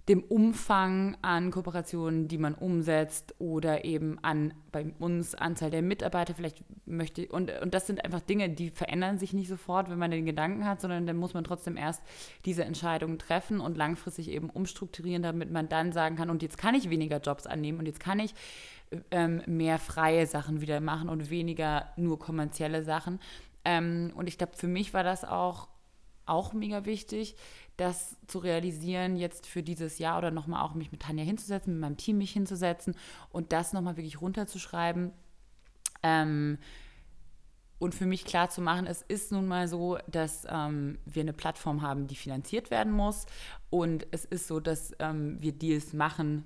[0.09, 6.35] dem Umfang an Kooperationen, die man umsetzt oder eben an bei uns Anzahl der Mitarbeiter
[6.35, 10.11] vielleicht möchte und, und das sind einfach Dinge, die verändern sich nicht sofort, wenn man
[10.11, 12.03] den Gedanken hat, sondern dann muss man trotzdem erst
[12.47, 16.75] diese Entscheidungen treffen und langfristig eben umstrukturieren, damit man dann sagen kann, und jetzt kann
[16.75, 18.35] ich weniger Jobs annehmen und jetzt kann ich
[19.11, 23.21] ähm, mehr freie Sachen wieder machen und weniger nur kommerzielle Sachen.
[23.66, 25.68] Ähm, und ich glaube, für mich war das auch
[26.29, 27.37] auch mega wichtig,
[27.79, 31.81] das zu realisieren, jetzt für dieses Jahr oder nochmal auch mich mit Tanja hinzusetzen, mit
[31.81, 32.95] meinem Team mich hinzusetzen
[33.31, 35.12] und das nochmal wirklich runterzuschreiben.
[36.03, 36.59] Ähm,
[37.79, 41.33] und für mich klar zu machen, es ist nun mal so, dass ähm, wir eine
[41.33, 43.27] Plattform haben, die finanziert werden muss.
[43.71, 46.45] Und es ist so, dass ähm, wir Deals machen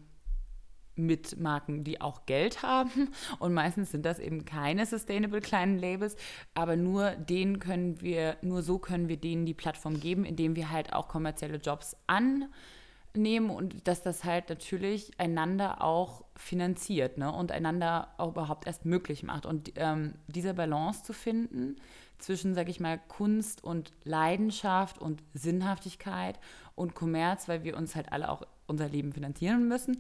[0.94, 3.10] mit Marken, die auch Geld haben.
[3.38, 6.16] Und meistens sind das eben keine sustainable kleinen Labels,
[6.54, 10.70] aber nur denen können wir, nur so können wir denen die Plattform geben, indem wir
[10.70, 17.32] halt auch kommerzielle Jobs annehmen und dass das halt natürlich einander auch finanziert ne?
[17.32, 19.46] und einander auch überhaupt erst möglich macht.
[19.46, 21.76] Und ähm, diese Balance zu finden
[22.22, 26.38] zwischen, sag ich mal, Kunst und Leidenschaft und Sinnhaftigkeit
[26.74, 29.98] und Kommerz, weil wir uns halt alle auch unser Leben finanzieren müssen,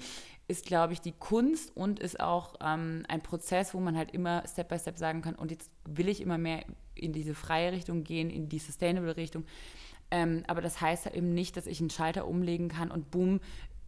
[0.48, 4.42] ist, glaube ich, die Kunst und ist auch ähm, ein Prozess, wo man halt immer
[4.46, 8.04] Step by Step sagen kann, und jetzt will ich immer mehr in diese freie Richtung
[8.04, 9.44] gehen, in die sustainable Richtung.
[10.10, 13.40] Ähm, aber das heißt halt eben nicht, dass ich einen Schalter umlegen kann und boom,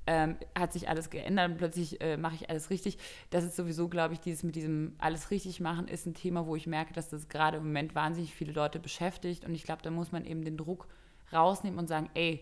[0.07, 2.99] ähm, hat sich alles geändert und plötzlich äh, mache ich alles richtig.
[3.31, 6.57] Das ist sowieso, glaube ich, dieses mit diesem alles richtig machen ist ein Thema, wo
[6.57, 9.45] ich merke, dass das gerade im Moment wahnsinnig viele Leute beschäftigt.
[9.45, 10.89] Und ich glaube, da muss man eben den Druck
[11.33, 12.41] rausnehmen und sagen, ey,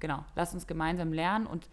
[0.00, 1.68] genau, lass uns gemeinsam lernen und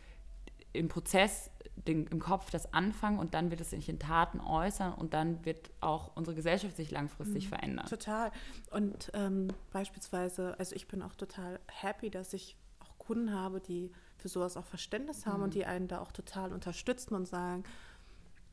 [0.74, 4.94] im Prozess den, im Kopf das anfangen und dann wird es sich in Taten äußern
[4.94, 7.86] und dann wird auch unsere Gesellschaft sich langfristig mhm, verändern.
[7.88, 8.32] Total.
[8.70, 13.92] Und ähm, beispielsweise, also ich bin auch total happy, dass ich auch Kunden habe, die
[14.18, 15.44] für sowas auch Verständnis haben mhm.
[15.46, 17.64] und die einen da auch total unterstützen und sagen,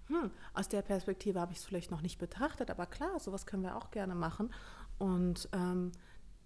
[0.07, 3.62] hm, aus der Perspektive habe ich es vielleicht noch nicht betrachtet, aber klar, sowas können
[3.62, 4.54] wir auch gerne machen.
[4.96, 5.92] Und ähm,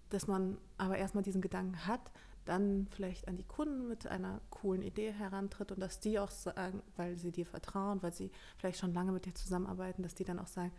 [0.09, 2.11] dass man aber erstmal diesen Gedanken hat,
[2.45, 6.81] dann vielleicht an die Kunden mit einer coolen Idee herantritt und dass die auch sagen,
[6.95, 10.39] weil sie dir vertrauen, weil sie vielleicht schon lange mit dir zusammenarbeiten, dass die dann
[10.39, 10.71] auch sagen,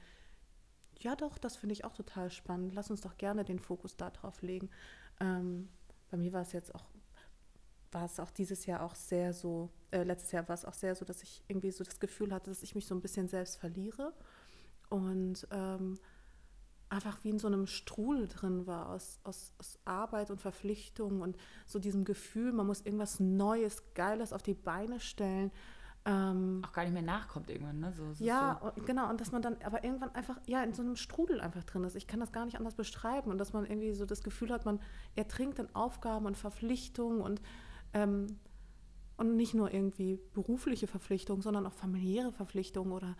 [0.99, 4.43] ja doch, das finde ich auch total spannend, lass uns doch gerne den Fokus darauf
[4.43, 4.71] legen.
[5.21, 5.69] Ähm,
[6.11, 6.85] bei mir war es jetzt auch,
[7.93, 10.95] war es auch dieses Jahr auch sehr so, äh, letztes Jahr war es auch sehr
[10.95, 13.57] so, dass ich irgendwie so das Gefühl hatte, dass ich mich so ein bisschen selbst
[13.57, 14.13] verliere
[14.91, 15.99] und ähm,
[16.89, 21.37] einfach wie in so einem Strudel drin war aus, aus, aus Arbeit und Verpflichtungen und
[21.67, 25.51] so diesem Gefühl, man muss irgendwas Neues, Geiles auf die Beine stellen.
[26.07, 27.93] Ähm, auch gar nicht mehr nachkommt irgendwann, ne?
[27.95, 28.69] So, ja, so.
[28.69, 29.09] Und, genau.
[29.09, 31.97] Und dass man dann aber irgendwann einfach, ja, in so einem Strudel einfach drin ist.
[31.97, 33.31] Ich kann das gar nicht anders beschreiben.
[33.31, 34.81] Und dass man irgendwie so das Gefühl hat, man
[35.15, 37.41] ertrinkt in Aufgaben und Verpflichtungen und,
[37.95, 38.39] ähm,
[39.17, 43.17] und nicht nur irgendwie berufliche Verpflichtungen, sondern auch familiäre Verpflichtungen oder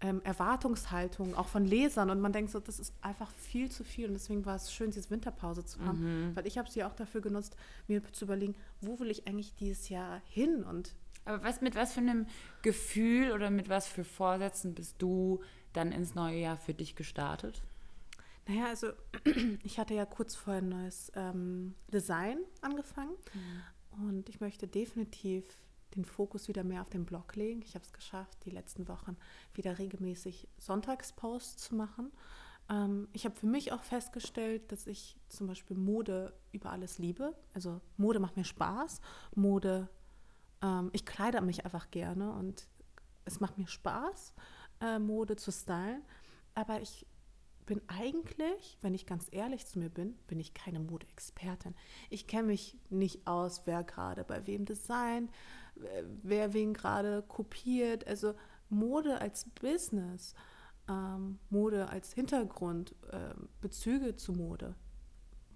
[0.00, 4.06] ähm, Erwartungshaltung auch von Lesern und man denkt so, das ist einfach viel zu viel
[4.06, 6.36] und deswegen war es schön, diese Winterpause zu haben, mhm.
[6.36, 7.56] weil ich habe sie auch dafür genutzt,
[7.88, 11.92] mir zu überlegen, wo will ich eigentlich dieses Jahr hin und aber was mit was
[11.92, 12.26] für einem
[12.62, 15.42] Gefühl oder mit was für Vorsätzen bist du
[15.74, 17.62] dann ins neue Jahr für dich gestartet?
[18.46, 18.92] Naja, also
[19.62, 24.08] ich hatte ja kurz vorher ein neues ähm, Design angefangen mhm.
[24.08, 25.44] und ich möchte definitiv
[25.94, 27.62] den Fokus wieder mehr auf den Blog legen.
[27.62, 29.16] Ich habe es geschafft, die letzten Wochen
[29.54, 32.12] wieder regelmäßig Sonntagsposts zu machen.
[32.70, 37.34] Ähm, ich habe für mich auch festgestellt, dass ich zum Beispiel Mode über alles liebe.
[37.54, 39.00] Also Mode macht mir Spaß.
[39.34, 39.88] Mode,
[40.62, 42.66] ähm, ich kleide mich einfach gerne und
[43.24, 44.34] es macht mir Spaß,
[44.80, 46.02] äh, Mode zu stylen.
[46.54, 47.06] Aber ich
[47.66, 51.74] bin eigentlich, wenn ich ganz ehrlich zu mir bin, bin ich keine Modeexpertin.
[52.08, 55.30] Ich kenne mich nicht aus, wer gerade bei wem designt,
[56.22, 58.06] wer wen gerade kopiert.
[58.06, 58.34] Also
[58.68, 60.34] Mode als Business,
[60.88, 64.74] ähm, Mode als Hintergrund, äh, Bezüge zu Mode,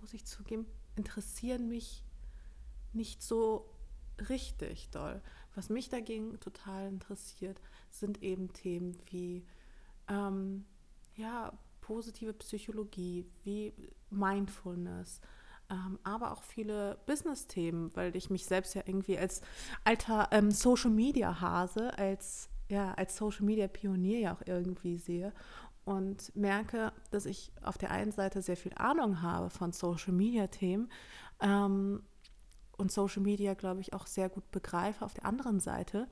[0.00, 2.04] muss ich zugeben, interessieren mich
[2.92, 3.68] nicht so
[4.28, 5.20] richtig doll.
[5.54, 9.44] Was mich dagegen total interessiert, sind eben Themen wie
[10.08, 10.64] ähm,
[11.16, 13.72] ja, positive Psychologie, wie
[14.11, 15.20] Mindfulness,
[15.72, 19.40] ähm, aber auch viele Business-Themen, weil ich mich selbst ja irgendwie als
[19.85, 25.32] alter ähm, Social-Media-Hase, als, ja, als Social-Media-Pionier ja auch irgendwie sehe
[25.85, 30.92] und merke, dass ich auf der einen Seite sehr viel Ahnung habe von Social-Media-Themen
[31.40, 32.02] ähm,
[32.76, 35.04] und Social Media, glaube ich, auch sehr gut begreife.
[35.04, 36.06] Auf der anderen Seite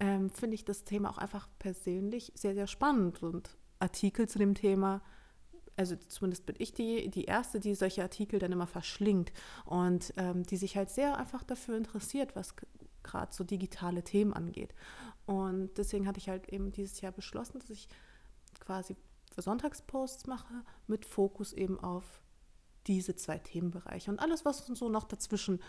[0.00, 4.54] ähm, finde ich das Thema auch einfach persönlich sehr, sehr spannend und Artikel zu dem
[4.54, 5.00] Thema
[5.76, 9.32] also zumindest bin ich die, die Erste, die solche Artikel dann immer verschlingt
[9.64, 12.54] und ähm, die sich halt sehr einfach dafür interessiert, was
[13.02, 14.74] gerade so digitale Themen angeht.
[15.26, 17.88] Und deswegen hatte ich halt eben dieses Jahr beschlossen, dass ich
[18.60, 18.96] quasi
[19.36, 22.22] Sonntagsposts mache mit Fokus eben auf
[22.86, 25.60] diese zwei Themenbereiche und alles, was so noch dazwischen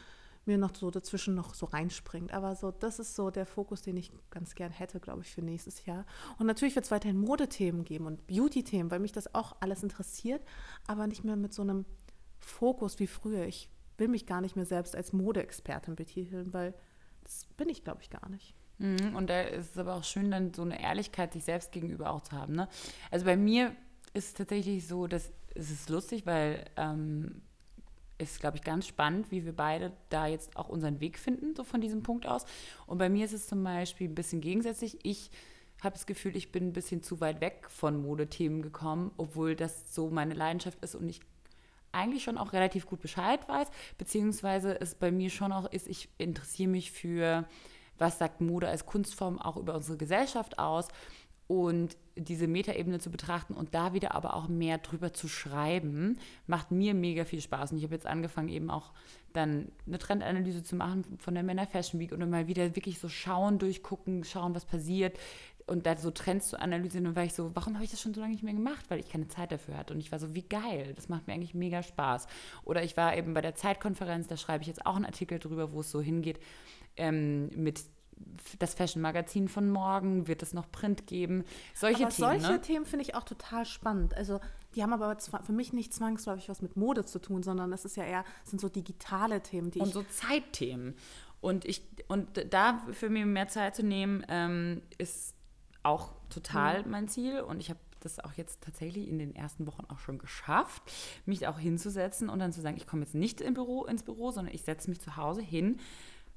[0.47, 2.33] mir noch so dazwischen noch so reinspringt.
[2.33, 5.41] Aber so, das ist so der Fokus, den ich ganz gern hätte, glaube ich, für
[5.41, 6.05] nächstes Jahr.
[6.39, 10.41] Und natürlich wird es weiterhin Modethemen geben und Beauty-Themen, weil mich das auch alles interessiert,
[10.87, 11.85] aber nicht mehr mit so einem
[12.39, 13.45] Fokus wie früher.
[13.45, 16.73] Ich will mich gar nicht mehr selbst als Modeexpertin betiteln, weil
[17.23, 18.55] das bin ich, glaube ich, gar nicht.
[18.79, 22.11] Mhm, und da ist es aber auch schön, dann so eine Ehrlichkeit sich selbst gegenüber
[22.11, 22.53] auch zu haben.
[22.53, 22.67] Ne?
[23.11, 23.75] Also bei mir
[24.13, 27.41] ist es tatsächlich so, dass es ist lustig, weil ähm,
[28.17, 31.63] ist, glaube ich, ganz spannend, wie wir beide da jetzt auch unseren Weg finden, so
[31.63, 32.45] von diesem Punkt aus.
[32.85, 34.97] Und bei mir ist es zum Beispiel ein bisschen gegensätzlich.
[35.03, 35.31] Ich
[35.83, 39.93] habe das Gefühl, ich bin ein bisschen zu weit weg von Modethemen gekommen, obwohl das
[39.93, 41.21] so meine Leidenschaft ist und ich
[41.91, 46.09] eigentlich schon auch relativ gut Bescheid weiß, beziehungsweise es bei mir schon auch ist, ich
[46.17, 47.47] interessiere mich für,
[47.97, 50.87] was sagt Mode als Kunstform auch über unsere Gesellschaft aus
[51.47, 56.71] und diese Metaebene zu betrachten und da wieder aber auch mehr drüber zu schreiben, macht
[56.71, 57.71] mir mega viel Spaß.
[57.71, 58.91] Und ich habe jetzt angefangen, eben auch
[59.33, 63.09] dann eine Trendanalyse zu machen von der Männer Fashion Week und mal wieder wirklich so
[63.09, 65.17] schauen, durchgucken, schauen, was passiert
[65.67, 67.07] und da so Trends zu analysieren.
[67.07, 68.85] Und war ich so, warum habe ich das schon so lange nicht mehr gemacht?
[68.89, 69.93] Weil ich keine Zeit dafür hatte.
[69.93, 72.27] Und ich war so, wie geil, das macht mir eigentlich mega Spaß.
[72.63, 75.73] Oder ich war eben bei der Zeitkonferenz, da schreibe ich jetzt auch einen Artikel drüber,
[75.73, 76.39] wo es so hingeht
[76.95, 77.83] ähm, mit
[78.59, 81.43] das Fashion-Magazin von morgen, wird es noch Print geben?
[81.73, 82.39] Solche aber Themen.
[82.39, 82.61] Solche ne?
[82.61, 84.13] Themen finde ich auch total spannend.
[84.15, 84.39] Also
[84.75, 87.97] die haben aber für mich nicht zwangsläufig was mit Mode zu tun, sondern das ist
[87.97, 90.95] ja eher, sind so digitale Themen, die Und so Zeitthemen.
[91.41, 95.35] Und ich, und da für mich mehr Zeit zu nehmen, ähm, ist
[95.83, 96.91] auch total mhm.
[96.91, 97.41] mein Ziel.
[97.41, 100.83] Und ich habe das auch jetzt tatsächlich in den ersten Wochen auch schon geschafft,
[101.25, 104.31] mich auch hinzusetzen und dann zu sagen, ich komme jetzt nicht im Büro, ins Büro,
[104.31, 105.79] sondern ich setze mich zu Hause hin,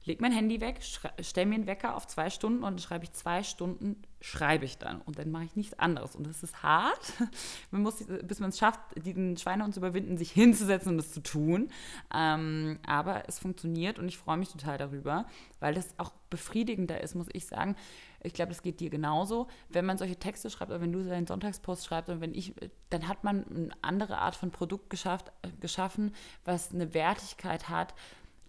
[0.04, 0.80] leg mein Handy weg,
[1.20, 4.78] stelle mir einen Wecker auf zwei Stunden und dann schreibe ich zwei Stunden, schreibe ich
[4.78, 5.00] dann.
[5.02, 6.16] Und dann mache ich nichts anderes.
[6.16, 7.12] Und das ist hart,
[7.70, 11.22] man muss, bis man es schafft, diesen Schweinehund zu überwinden, sich hinzusetzen und das zu
[11.22, 11.70] tun.
[12.14, 15.26] Ähm, aber es funktioniert und ich freue mich total darüber,
[15.58, 17.76] weil das auch befriedigender ist, muss ich sagen.
[18.22, 19.48] Ich glaube, das geht dir genauso.
[19.68, 22.54] Wenn man solche Texte schreibt oder wenn du deinen Sonntagspost schreibst und wenn ich,
[22.88, 27.94] dann hat man eine andere Art von Produkt geschafft, äh, geschaffen, was eine Wertigkeit hat,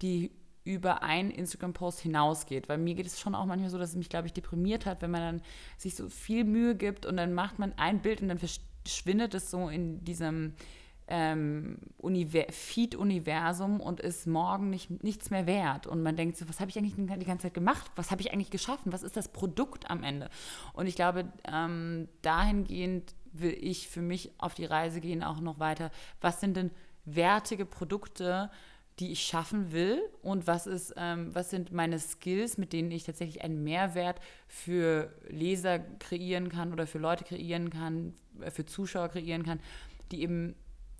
[0.01, 0.31] die
[0.73, 2.69] über einen Instagram-Post hinausgeht.
[2.69, 5.01] Weil mir geht es schon auch manchmal so, dass es mich, glaube ich, deprimiert hat,
[5.01, 5.41] wenn man dann
[5.77, 9.51] sich so viel Mühe gibt und dann macht man ein Bild und dann verschwindet es
[9.51, 10.53] so in diesem
[11.07, 11.77] ähm,
[12.49, 15.85] Feed-Universum und ist morgen nicht, nichts mehr wert.
[15.85, 17.91] Und man denkt so, was habe ich eigentlich die ganze Zeit gemacht?
[17.95, 18.93] Was habe ich eigentlich geschaffen?
[18.93, 20.29] Was ist das Produkt am Ende?
[20.73, 25.59] Und ich glaube, ähm, dahingehend will ich für mich auf die Reise gehen, auch noch
[25.59, 25.91] weiter.
[26.21, 26.71] Was sind denn
[27.03, 28.49] wertige Produkte,
[28.99, 33.03] die ich schaffen will und was ist, ähm, was sind meine Skills, mit denen ich
[33.03, 39.09] tatsächlich einen Mehrwert für Leser kreieren kann oder für Leute kreieren kann, äh, für Zuschauer
[39.09, 39.59] kreieren kann,
[40.11, 40.55] die eben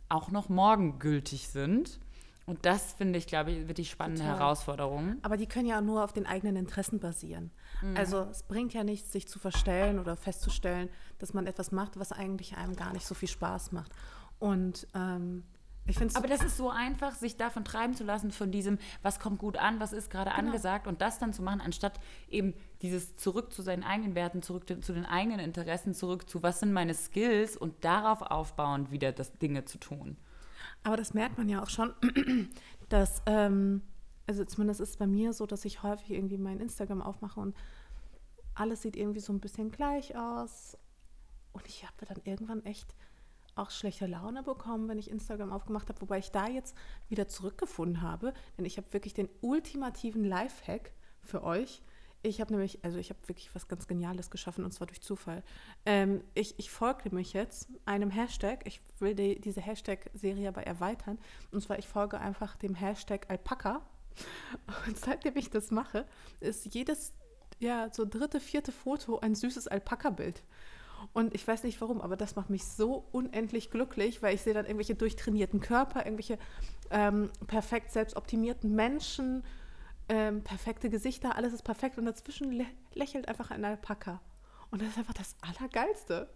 [0.10, 2.00] auch noch morgen gültig sind.
[2.48, 4.40] Und das finde ich, glaube ich, wird die spannende Total.
[4.40, 5.18] Herausforderung.
[5.22, 7.52] Aber die können ja nur auf den eigenen Interessen basieren.
[7.82, 7.96] Mhm.
[7.96, 12.12] Also es bringt ja nichts, sich zu verstellen oder festzustellen, dass man etwas macht, was
[12.12, 13.92] eigentlich einem gar nicht so viel Spaß macht.
[14.40, 15.44] Und ähm,
[16.14, 19.58] aber das ist so einfach, sich davon treiben zu lassen, von diesem, was kommt gut
[19.58, 20.48] an, was ist gerade genau.
[20.48, 24.66] angesagt und das dann zu machen, anstatt eben dieses zurück zu seinen eigenen Werten, zurück
[24.68, 29.34] zu den eigenen Interessen, zurück zu, was sind meine Skills und darauf aufbauend wieder das
[29.34, 30.18] Dinge zu tun.
[30.84, 31.94] Aber das merkt man ja auch schon,
[32.90, 33.82] dass, ähm,
[34.28, 37.56] also zumindest ist es bei mir so, dass ich häufig irgendwie mein Instagram aufmache und
[38.54, 40.78] alles sieht irgendwie so ein bisschen gleich aus.
[41.54, 42.96] Und ich habe dann irgendwann echt
[43.62, 46.76] auch schlechte Laune bekommen, wenn ich Instagram aufgemacht habe, wobei ich da jetzt
[47.10, 51.82] wieder zurückgefunden habe, denn ich habe wirklich den ultimativen Lifehack für euch.
[52.24, 55.44] Ich habe nämlich, also ich habe wirklich was ganz Geniales geschaffen und zwar durch Zufall.
[55.86, 58.66] Ähm, ich, ich folge nämlich jetzt einem Hashtag.
[58.68, 61.18] Ich will die, diese Hashtag-Serie aber erweitern.
[61.52, 63.82] Und zwar, ich folge einfach dem Hashtag Alpaka
[64.88, 66.06] Und seitdem ich das mache,
[66.40, 67.14] ist jedes,
[67.60, 70.44] ja, so dritte, vierte Foto ein süßes Alpaka-Bild.
[71.14, 74.54] Und ich weiß nicht warum, aber das macht mich so unendlich glücklich, weil ich sehe
[74.54, 76.38] dann irgendwelche durchtrainierten Körper, irgendwelche
[76.90, 79.44] ähm, perfekt selbstoptimierten Menschen,
[80.10, 84.20] ähm, perfekte Gesichter, alles ist perfekt und dazwischen lä lächelt einfach ein Alpaka.
[84.70, 86.30] Und das ist einfach das Allergeilste.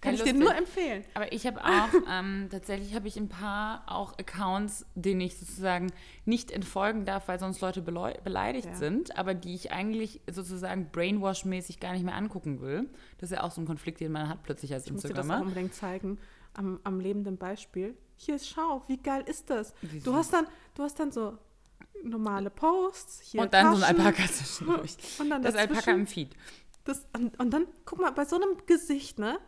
[0.00, 1.04] Kann ja, ich dir nur empfehlen.
[1.14, 5.92] Aber ich habe auch, ähm, tatsächlich habe ich ein paar auch Accounts, denen ich sozusagen
[6.24, 8.74] nicht entfolgen darf, weil sonst Leute beleidigt ja.
[8.76, 12.88] sind, aber die ich eigentlich sozusagen brainwash-mäßig gar nicht mehr angucken will.
[13.18, 15.20] Das ist ja auch so ein Konflikt, den man hat plötzlich als ich Instagrammer.
[15.20, 16.18] Ich muss dir das unbedingt zeigen,
[16.54, 17.96] am, am lebenden Beispiel.
[18.16, 19.74] Hier ist, schau, wie geil ist das?
[20.04, 21.38] Du hast dann, du hast dann so
[22.02, 23.20] normale Posts.
[23.22, 24.96] Hier und dann Taschen, so ein Alpaka zwischendurch.
[25.18, 26.34] Und dann das Alpaka im Feed.
[26.84, 29.38] Das, und, und dann, guck mal, bei so einem Gesicht, ne?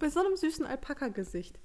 [0.00, 1.60] Bei so einem süßen Alpaka-Gesicht.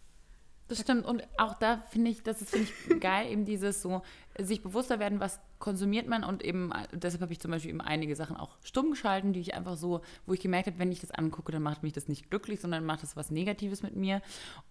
[0.68, 1.06] Das stimmt.
[1.06, 4.02] Und auch da finde ich, das finde ich geil, eben dieses so,
[4.40, 8.16] sich bewusster werden, was konsumiert man und eben, deshalb habe ich zum Beispiel eben einige
[8.16, 11.12] Sachen auch stumm geschalten, die ich einfach so, wo ich gemerkt habe, wenn ich das
[11.12, 14.22] angucke, dann macht mich das nicht glücklich, sondern macht das was Negatives mit mir.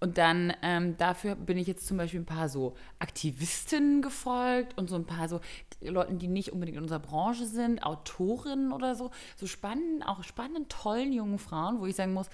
[0.00, 4.90] Und dann ähm, dafür bin ich jetzt zum Beispiel ein paar so Aktivistinnen gefolgt und
[4.90, 5.40] so ein paar so
[5.80, 10.68] Leuten, die nicht unbedingt in unserer Branche sind, Autorinnen oder so, so spannenden, auch spannenden,
[10.68, 12.28] tollen jungen Frauen, wo ich sagen muss,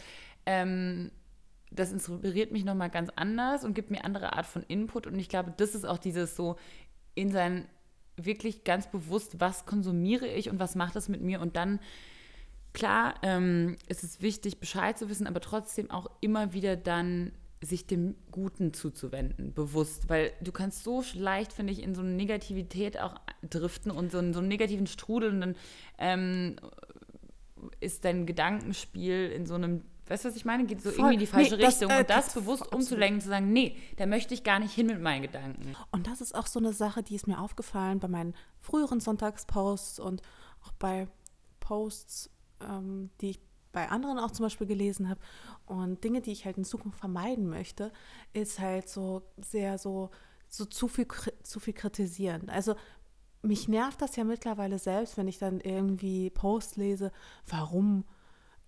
[0.47, 1.11] ähm,
[1.71, 5.07] das inspiriert mich nochmal ganz anders und gibt mir andere Art von Input.
[5.07, 6.57] Und ich glaube, das ist auch dieses so
[7.15, 7.67] in sein
[8.17, 11.41] wirklich ganz bewusst, was konsumiere ich und was macht das mit mir.
[11.41, 11.81] Und dann,
[12.73, 17.87] klar, ähm, ist es wichtig, Bescheid zu wissen, aber trotzdem auch immer wieder dann sich
[17.87, 22.99] dem Guten zuzuwenden, bewusst, weil du kannst so leicht, finde ich, in so eine Negativität
[22.99, 25.57] auch driften und so, in so einen negativen Strudel und dann
[25.99, 26.57] ähm,
[27.81, 30.65] ist dein Gedankenspiel in so einem Weißt du, was ich meine?
[30.65, 30.99] Geht so Voll.
[30.99, 31.89] irgendwie in die falsche nee, Richtung.
[31.89, 32.83] Das, äh, und das, das bewusst absolut.
[32.83, 35.77] umzulenken, zu sagen, nee, da möchte ich gar nicht hin mit meinen Gedanken.
[35.93, 40.01] Und das ist auch so eine Sache, die ist mir aufgefallen bei meinen früheren Sonntagsposts
[40.01, 40.21] und
[40.65, 41.07] auch bei
[41.61, 42.29] Posts,
[42.69, 45.21] ähm, die ich bei anderen auch zum Beispiel gelesen habe.
[45.65, 47.93] Und Dinge, die ich halt in Zukunft vermeiden möchte,
[48.33, 50.11] ist halt so sehr so,
[50.49, 51.07] so zu viel,
[51.45, 52.49] zu viel kritisieren.
[52.49, 52.75] Also
[53.43, 57.13] mich nervt das ja mittlerweile selbst, wenn ich dann irgendwie Post lese,
[57.47, 58.05] warum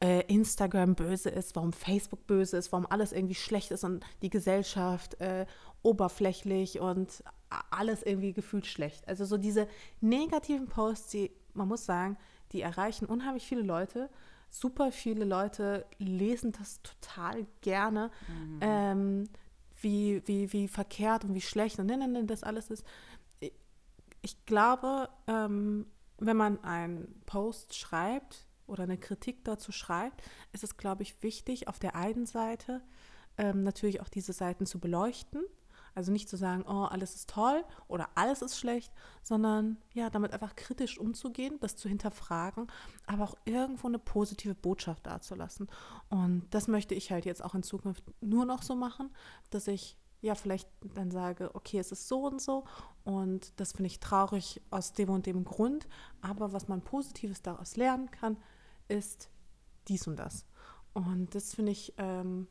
[0.03, 4.31] äh, Instagram böse ist, warum Facebook böse ist, warum alles irgendwie schlecht ist und die
[4.31, 5.47] Gesellschaft äh,
[5.83, 7.23] oberflächlich und
[7.71, 9.07] alles irgendwie gefühlt schlecht.
[9.07, 9.69] Also so diese
[10.01, 12.17] negativen Posts, die, man muss sagen,
[12.51, 14.11] die erreichen unheimlich viele Leute.
[14.51, 18.59] Super viele Leute lesen das total gerne, mhm.
[18.61, 19.25] ähm,
[19.81, 22.85] wie, wie, wie verkehrt und wie schlecht und nein, nein, das alles ist.
[24.21, 25.87] Ich glaube, ähm,
[26.19, 30.23] wenn man einen Post schreibt, oder eine Kritik dazu schreibt,
[30.53, 32.83] ist es, glaube ich, wichtig, auf der einen Seite
[33.39, 35.43] ähm, natürlich auch diese Seiten zu beleuchten.
[35.95, 38.91] Also nicht zu sagen, oh, alles ist toll oder alles ist schlecht,
[39.23, 42.69] sondern ja, damit einfach kritisch umzugehen, das zu hinterfragen,
[43.07, 45.69] aber auch irgendwo eine positive Botschaft dazulassen.
[46.09, 49.11] Und das möchte ich halt jetzt auch in Zukunft nur noch so machen,
[49.51, 52.65] dass ich ja vielleicht dann sage, okay, es ist so und so
[53.05, 55.89] und das finde ich traurig aus dem und dem Grund,
[56.23, 58.37] aber was man Positives daraus lernen kann,
[58.93, 59.31] ist
[59.89, 60.47] dies und das.
[60.93, 62.47] Und das finde ich, ähm,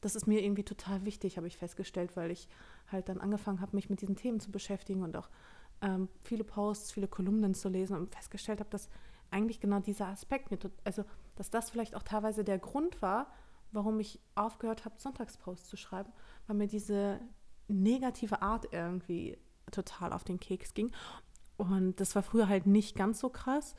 [0.00, 2.48] das ist mir irgendwie total wichtig, habe ich festgestellt, weil ich
[2.88, 5.28] halt dann angefangen habe, mich mit diesen Themen zu beschäftigen und auch
[5.80, 8.88] ähm, viele Posts, viele Kolumnen zu lesen und festgestellt habe, dass
[9.30, 13.32] eigentlich genau dieser Aspekt mir, also dass das vielleicht auch teilweise der Grund war,
[13.72, 16.12] warum ich aufgehört habe, Sonntagsposts zu schreiben,
[16.46, 17.20] weil mir diese
[17.66, 19.36] negative Art irgendwie
[19.72, 20.92] total auf den Keks ging.
[21.56, 23.74] Und das war früher halt nicht ganz so krass,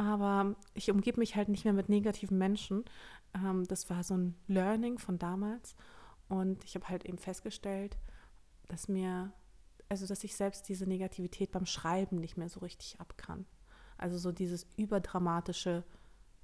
[0.00, 2.84] aber ich umgebe mich halt nicht mehr mit negativen Menschen.
[3.34, 5.76] Ähm, das war so ein Learning von damals.
[6.28, 7.98] Und ich habe halt eben festgestellt,
[8.68, 9.30] dass mir,
[9.90, 13.44] also dass ich selbst diese Negativität beim Schreiben nicht mehr so richtig ab kann.
[13.98, 15.84] Also so dieses überdramatische,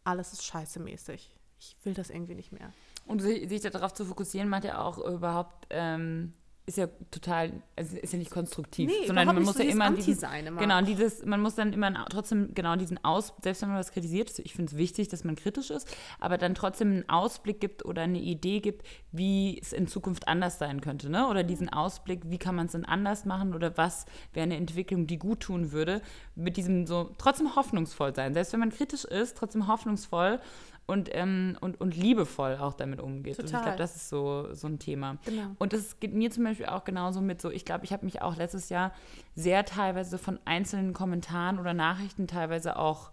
[0.04, 1.34] alles ist scheiße mäßig.
[1.58, 2.74] Ich will das irgendwie nicht mehr.
[3.06, 6.34] Und sich darauf zu fokussieren, macht ja auch überhaupt ähm,
[6.66, 9.92] ist ja total, also ist ja nicht konstruktiv, nee, sondern man muss so ja immer
[9.92, 13.92] diesen, genau dieses, man muss dann immer trotzdem genau diesen Aus, selbst wenn man was
[13.92, 17.84] kritisiert, ich finde es wichtig, dass man kritisch ist, aber dann trotzdem einen Ausblick gibt
[17.84, 21.28] oder eine Idee gibt, wie es in Zukunft anders sein könnte, ne?
[21.28, 25.06] Oder diesen Ausblick, wie kann man es denn anders machen oder was wäre eine Entwicklung,
[25.06, 26.02] die gut tun würde,
[26.34, 30.40] mit diesem so trotzdem hoffnungsvoll sein, selbst wenn man kritisch ist, trotzdem hoffnungsvoll
[30.86, 33.36] und, ähm, und, und liebevoll auch damit umgeht.
[33.36, 33.50] Total.
[33.50, 35.18] Und ich glaube, das ist so, so ein Thema.
[35.24, 35.50] Genau.
[35.58, 38.22] Und das geht mir zum Beispiel auch genauso mit so, ich glaube, ich habe mich
[38.22, 38.92] auch letztes Jahr
[39.34, 43.10] sehr teilweise von einzelnen Kommentaren oder Nachrichten teilweise auch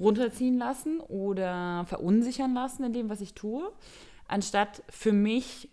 [0.00, 3.70] runterziehen lassen oder verunsichern lassen in dem, was ich tue,
[4.26, 5.68] anstatt für mich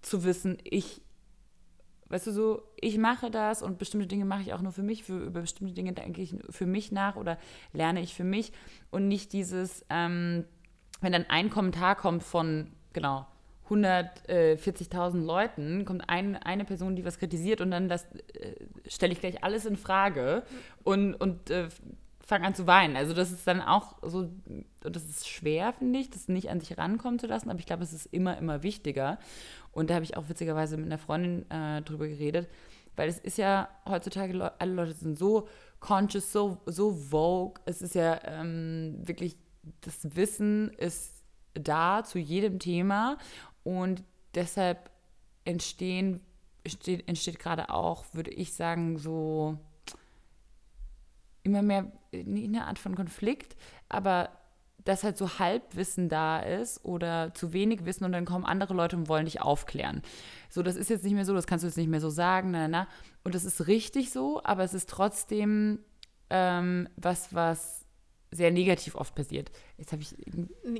[0.00, 1.02] zu wissen, ich
[2.12, 5.02] weißt du, so, ich mache das und bestimmte Dinge mache ich auch nur für mich,
[5.02, 7.38] für, über bestimmte Dinge denke ich für mich nach oder
[7.72, 8.52] lerne ich für mich
[8.90, 10.44] und nicht dieses, ähm,
[11.02, 13.26] wenn dann ein Kommentar kommt von, genau,
[13.68, 18.00] 140.000 Leuten, kommt ein, eine Person, die was kritisiert und dann äh,
[18.86, 20.42] stelle ich gleich alles in Frage
[20.84, 21.68] und, und äh,
[22.24, 22.96] fange an zu weinen.
[22.96, 24.30] Also das ist dann auch so,
[24.80, 27.82] das ist schwer, finde ich, das nicht an sich rankommen zu lassen, aber ich glaube,
[27.82, 29.18] es ist immer, immer wichtiger.
[29.72, 32.48] Und da habe ich auch witzigerweise mit einer Freundin äh, drüber geredet,
[32.96, 35.48] weil es ist ja heutzutage, alle Leute sind so
[35.80, 37.54] conscious, so, so vogue.
[37.64, 39.36] Es ist ja ähm, wirklich,
[39.80, 41.22] das Wissen ist
[41.54, 43.18] da zu jedem Thema
[43.62, 44.02] und
[44.34, 44.90] deshalb
[45.44, 46.20] entstehen,
[46.64, 49.58] entsteht, entsteht gerade auch, würde ich sagen, so
[51.42, 53.56] immer mehr eine Art von Konflikt,
[53.88, 54.30] aber
[54.84, 58.96] dass halt so Halbwissen da ist oder zu wenig Wissen und dann kommen andere Leute
[58.96, 60.02] und wollen dich aufklären.
[60.50, 62.50] So, das ist jetzt nicht mehr so, das kannst du jetzt nicht mehr so sagen,
[62.50, 62.88] na, na.
[63.22, 65.78] Und das ist richtig so, aber es ist trotzdem
[66.30, 67.81] ähm, was, was
[68.32, 69.50] sehr negativ oft passiert.
[69.76, 70.14] Jetzt habe ich.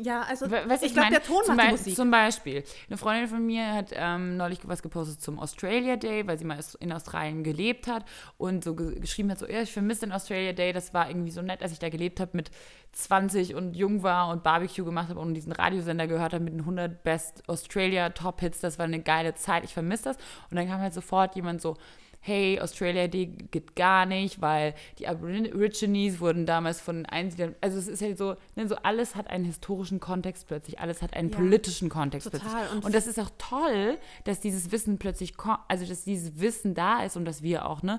[0.03, 1.94] Ja, also was ich, glaube, der Ton macht die Musik.
[1.94, 6.38] Zum Beispiel, eine Freundin von mir hat ähm, neulich was gepostet zum Australia Day, weil
[6.38, 8.05] sie mal in Australien gelebt hat
[8.38, 11.30] und so ge geschrieben hat: so, ja, ich vermisse den Australia Day, das war irgendwie
[11.30, 12.50] so nett, als ich da gelebt habe mit
[12.92, 16.61] 20 und jung war und Barbecue gemacht habe und diesen Radiosender gehört habe mit den
[16.61, 18.61] 100 Best Australia Top Hits.
[18.61, 20.16] Das war eine geile Zeit, ich vermisse das.
[20.50, 21.76] Und dann kam halt sofort jemand so,
[22.24, 27.88] hey, Australia Day geht gar nicht, weil die Aborigines wurden damals von Einsiedlern, also es
[27.88, 31.36] ist halt so, ne, so alles hat einen historischen Kontext plötzlich, alles hat einen ja,
[31.36, 32.48] politischen Kontext total.
[32.48, 32.72] plötzlich.
[32.76, 35.34] Und, und das ist auch toll, dass dieses Wissen plötzlich,
[35.66, 37.98] also dass dieses Wissen da ist und dass wir auch, ne,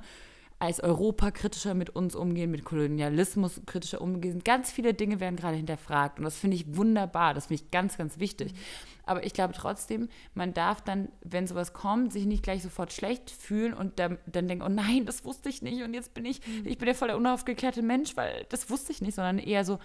[0.63, 4.43] als Europa kritischer mit uns umgehen, mit Kolonialismus kritischer umgehen.
[4.43, 7.97] Ganz viele Dinge werden gerade hinterfragt und das finde ich wunderbar, das finde ich ganz,
[7.97, 8.53] ganz wichtig.
[8.53, 8.57] Mhm.
[9.05, 13.29] Aber ich glaube trotzdem, man darf dann, wenn sowas kommt, sich nicht gleich sofort schlecht
[13.29, 16.39] fühlen und dann, dann denken, oh nein, das wusste ich nicht und jetzt bin ich,
[16.47, 16.65] mhm.
[16.65, 19.79] ich bin ja voll der unaufgeklärte Mensch, weil das wusste ich nicht, sondern eher so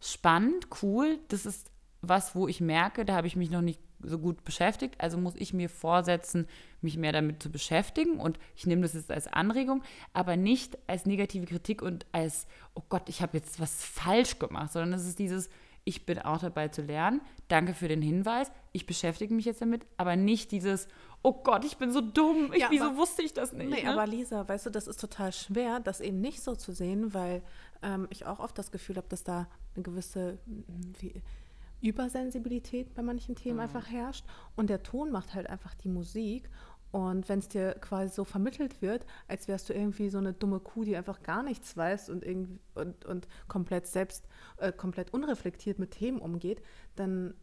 [0.00, 1.70] spannend, cool, das ist
[2.02, 4.94] was, wo ich merke, da habe ich mich noch nicht so gut beschäftigt.
[4.98, 6.46] Also muss ich mir vorsetzen,
[6.80, 8.18] mich mehr damit zu beschäftigen.
[8.18, 9.82] Und ich nehme das jetzt als Anregung,
[10.12, 14.72] aber nicht als negative Kritik und als, oh Gott, ich habe jetzt was falsch gemacht,
[14.72, 15.48] sondern es ist dieses,
[15.84, 17.20] ich bin auch dabei zu lernen.
[17.48, 18.50] Danke für den Hinweis.
[18.72, 20.88] Ich beschäftige mich jetzt damit, aber nicht dieses,
[21.22, 22.52] oh Gott, ich bin so dumm.
[22.54, 23.70] Ich, ja, wieso aber, wusste ich das nicht?
[23.70, 23.90] Nee, ne?
[23.90, 27.42] aber Lisa, weißt du, das ist total schwer, das eben nicht so zu sehen, weil
[27.82, 30.38] ähm, ich auch oft das Gefühl habe, dass da eine gewisse,
[30.98, 31.22] wie,
[31.84, 33.62] Übersensibilität bei manchen Themen mhm.
[33.62, 34.24] einfach herrscht
[34.56, 36.48] und der Ton macht halt einfach die Musik.
[36.90, 40.60] Und wenn es dir quasi so vermittelt wird, als wärst du irgendwie so eine dumme
[40.60, 44.28] Kuh, die einfach gar nichts weiß und, irgendwie, und, und komplett selbst,
[44.58, 46.62] äh, komplett unreflektiert mit Themen umgeht,
[46.94, 47.34] dann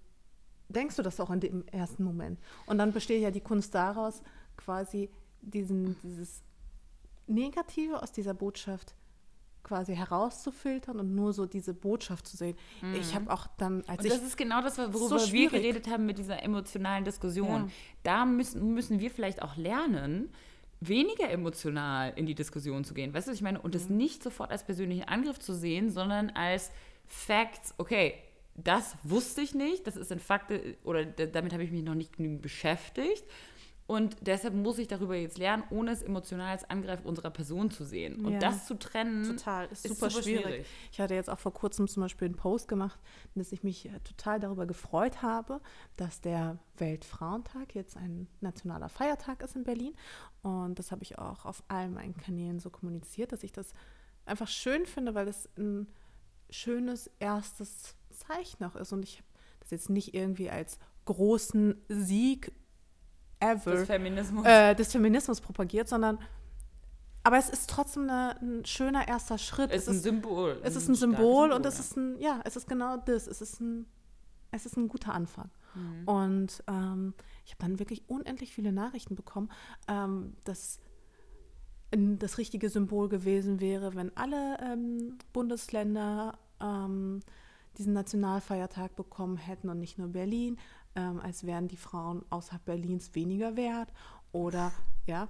[0.70, 2.40] denkst du das auch in dem ersten Moment.
[2.66, 4.24] Und dann besteht ja die Kunst daraus,
[4.56, 5.10] quasi
[5.42, 6.44] diesen, dieses
[7.28, 8.96] Negative aus dieser Botschaft
[9.64, 12.58] quasi herauszufiltern und nur so diese Botschaft zu sehen.
[12.82, 12.96] Mhm.
[12.96, 14.12] Ich habe auch dann, als und ich.
[14.12, 17.48] Das ist genau das, worüber so wir geredet haben mit dieser emotionalen Diskussion.
[17.48, 17.70] Ja.
[18.04, 20.30] Da müssen, müssen wir vielleicht auch lernen,
[20.80, 23.14] weniger emotional in die Diskussion zu gehen.
[23.14, 23.62] Weißt du, was ich meine?
[23.62, 23.98] Und es mhm.
[23.98, 26.72] nicht sofort als persönlichen Angriff zu sehen, sondern als
[27.08, 28.16] Facts, okay,
[28.56, 30.52] das wusste ich nicht, das ist ein Fakt,
[30.84, 33.24] oder damit habe ich mich noch nicht genügend beschäftigt.
[33.92, 37.84] Und deshalb muss ich darüber jetzt lernen, ohne es emotional als Angriff unserer Person zu
[37.84, 38.26] sehen.
[38.26, 38.40] Und ja.
[38.40, 40.46] das zu trennen, total, ist, ist super, super schwierig.
[40.46, 40.68] schwierig.
[40.94, 42.98] Ich hatte jetzt auch vor kurzem zum Beispiel einen Post gemacht,
[43.36, 45.60] dass ich mich äh, total darüber gefreut habe,
[45.98, 49.94] dass der Weltfrauentag jetzt ein nationaler Feiertag ist in Berlin.
[50.42, 53.74] Und das habe ich auch auf allen meinen Kanälen so kommuniziert, dass ich das
[54.24, 55.90] einfach schön finde, weil es ein
[56.50, 58.94] schönes erstes Zeichen auch ist.
[58.94, 59.28] Und ich habe
[59.60, 62.54] das jetzt nicht irgendwie als großen Sieg
[63.42, 66.20] ever des Feminismus, äh, des Feminismus propagiert, sondern
[67.24, 69.72] aber es ist trotzdem eine, ein schöner erster Schritt.
[69.72, 70.60] Es, ist ein Symbol.
[70.64, 73.28] Es ist ein Symbol, Symbol und es ist ein, ja, es ist genau das.
[73.28, 73.86] Es ist ein,
[74.50, 75.52] es ist ein guter Anfang.
[75.76, 76.08] Mhm.
[76.08, 77.14] Und ähm,
[77.46, 79.52] ich habe dann wirklich unendlich viele Nachrichten bekommen,
[79.88, 80.80] ähm, dass
[81.92, 87.20] das richtige Symbol gewesen wäre, wenn alle ähm, Bundesländer ähm,
[87.78, 90.58] diesen Nationalfeiertag bekommen hätten und nicht nur Berlin
[90.96, 93.92] ähm, als wären die Frauen außerhalb Berlins weniger wert.
[94.32, 94.72] Oder,
[95.06, 95.28] ja,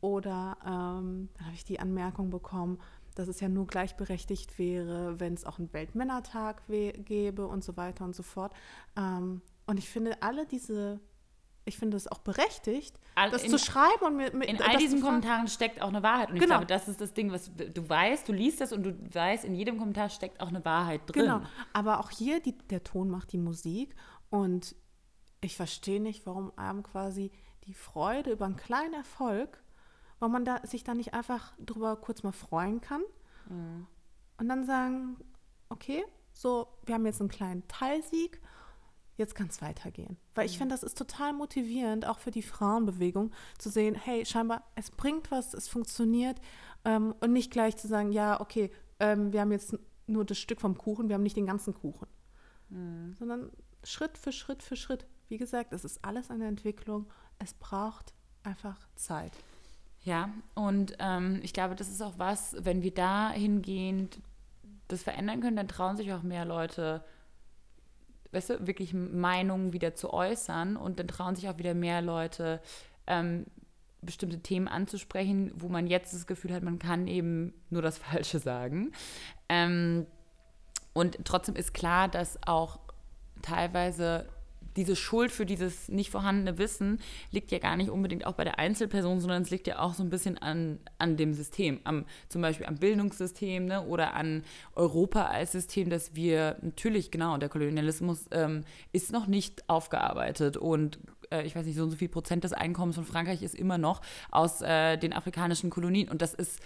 [0.00, 2.78] oder ähm, dann habe ich die Anmerkung bekommen,
[3.14, 8.04] dass es ja nur gleichberechtigt wäre, wenn es auch einen Weltmännertag gäbe und so weiter
[8.04, 8.54] und so fort.
[8.96, 11.00] Ähm, und ich finde alle diese
[11.66, 14.76] ich finde es auch berechtigt, all, das in, zu schreiben und mit, mit in all
[14.78, 16.44] diesen Kommentaren steckt auch eine Wahrheit und genau.
[16.44, 19.44] ich glaube, das ist das Ding, was du weißt, du liest das und du weißt,
[19.44, 21.24] in jedem Kommentar steckt auch eine Wahrheit drin.
[21.24, 21.42] Genau,
[21.72, 23.94] aber auch hier die, der Ton macht die Musik
[24.30, 24.74] und
[25.40, 27.30] ich verstehe nicht, warum einem quasi
[27.64, 29.62] die Freude über einen kleinen Erfolg
[30.20, 33.02] warum man da, sich da nicht einfach drüber kurz mal freuen kann
[33.48, 33.86] Mhm.
[34.38, 35.16] und dann sagen,
[35.70, 38.40] okay, so, wir haben jetzt einen kleinen Teilsieg,
[39.16, 40.18] jetzt kann es weitergehen.
[40.34, 44.62] Weil ich finde, das ist total motivierend, auch für die Frauenbewegung, zu sehen, hey, scheinbar,
[44.76, 46.40] es bringt was, es funktioniert
[46.84, 48.70] ähm, und nicht gleich zu sagen, ja, okay,
[49.00, 49.76] ähm, wir haben jetzt
[50.06, 52.06] nur das Stück vom Kuchen, wir haben nicht den ganzen Kuchen.
[53.18, 53.50] Sondern
[53.82, 55.06] Schritt für Schritt für Schritt.
[55.30, 57.06] Wie gesagt, es ist alles eine Entwicklung.
[57.38, 59.32] Es braucht einfach Zeit.
[60.02, 64.18] Ja, und ähm, ich glaube, das ist auch was, wenn wir dahingehend
[64.88, 67.04] das verändern können, dann trauen sich auch mehr Leute,
[68.32, 72.60] weißt du, wirklich Meinungen wieder zu äußern und dann trauen sich auch wieder mehr Leute,
[73.06, 73.46] ähm,
[74.02, 78.40] bestimmte Themen anzusprechen, wo man jetzt das Gefühl hat, man kann eben nur das Falsche
[78.40, 78.90] sagen.
[79.48, 80.08] Ähm,
[80.92, 82.80] und trotzdem ist klar, dass auch
[83.42, 84.28] teilweise
[84.76, 87.00] diese Schuld für dieses nicht vorhandene Wissen
[87.30, 90.02] liegt ja gar nicht unbedingt auch bei der Einzelperson, sondern es liegt ja auch so
[90.02, 94.44] ein bisschen an, an dem System, am, zum Beispiel am Bildungssystem ne, oder an
[94.74, 100.98] Europa als System, dass wir natürlich, genau, der Kolonialismus ähm, ist noch nicht aufgearbeitet und
[101.30, 103.78] äh, ich weiß nicht, so und so viel Prozent des Einkommens von Frankreich ist immer
[103.78, 104.00] noch
[104.30, 106.60] aus äh, den afrikanischen Kolonien und das ist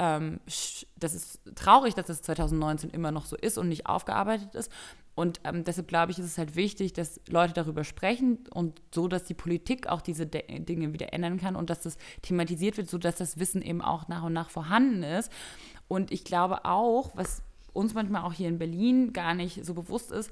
[0.00, 0.40] ähm,
[0.96, 4.72] das ist traurig, dass das 2019 immer noch so ist und nicht aufgearbeitet ist.
[5.20, 9.06] Und ähm, deshalb glaube ich, ist es halt wichtig, dass Leute darüber sprechen und so,
[9.06, 12.88] dass die Politik auch diese De Dinge wieder ändern kann und dass das thematisiert wird,
[12.88, 15.30] sodass das Wissen eben auch nach und nach vorhanden ist.
[15.88, 17.42] Und ich glaube auch, was
[17.74, 20.30] uns manchmal auch hier in Berlin gar nicht so bewusst ist,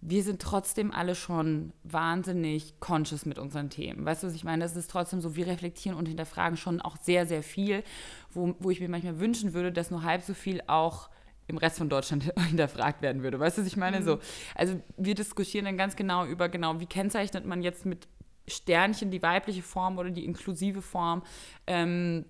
[0.00, 4.04] wir sind trotzdem alle schon wahnsinnig conscious mit unseren Themen.
[4.04, 4.64] Weißt du, was ich meine?
[4.64, 7.84] Das ist trotzdem so, wir reflektieren und hinterfragen schon auch sehr, sehr viel,
[8.32, 11.10] wo, wo ich mir manchmal wünschen würde, dass nur halb so viel auch
[11.46, 13.38] im Rest von Deutschland hinterfragt werden würde.
[13.38, 14.00] Weißt du, was ich meine?
[14.00, 14.04] Mhm.
[14.04, 14.18] So,
[14.54, 18.08] also wir diskutieren dann ganz genau über, genau, wie kennzeichnet man jetzt mit
[18.48, 21.22] Sternchen die weibliche Form oder die inklusive Form
[21.66, 22.24] ähm,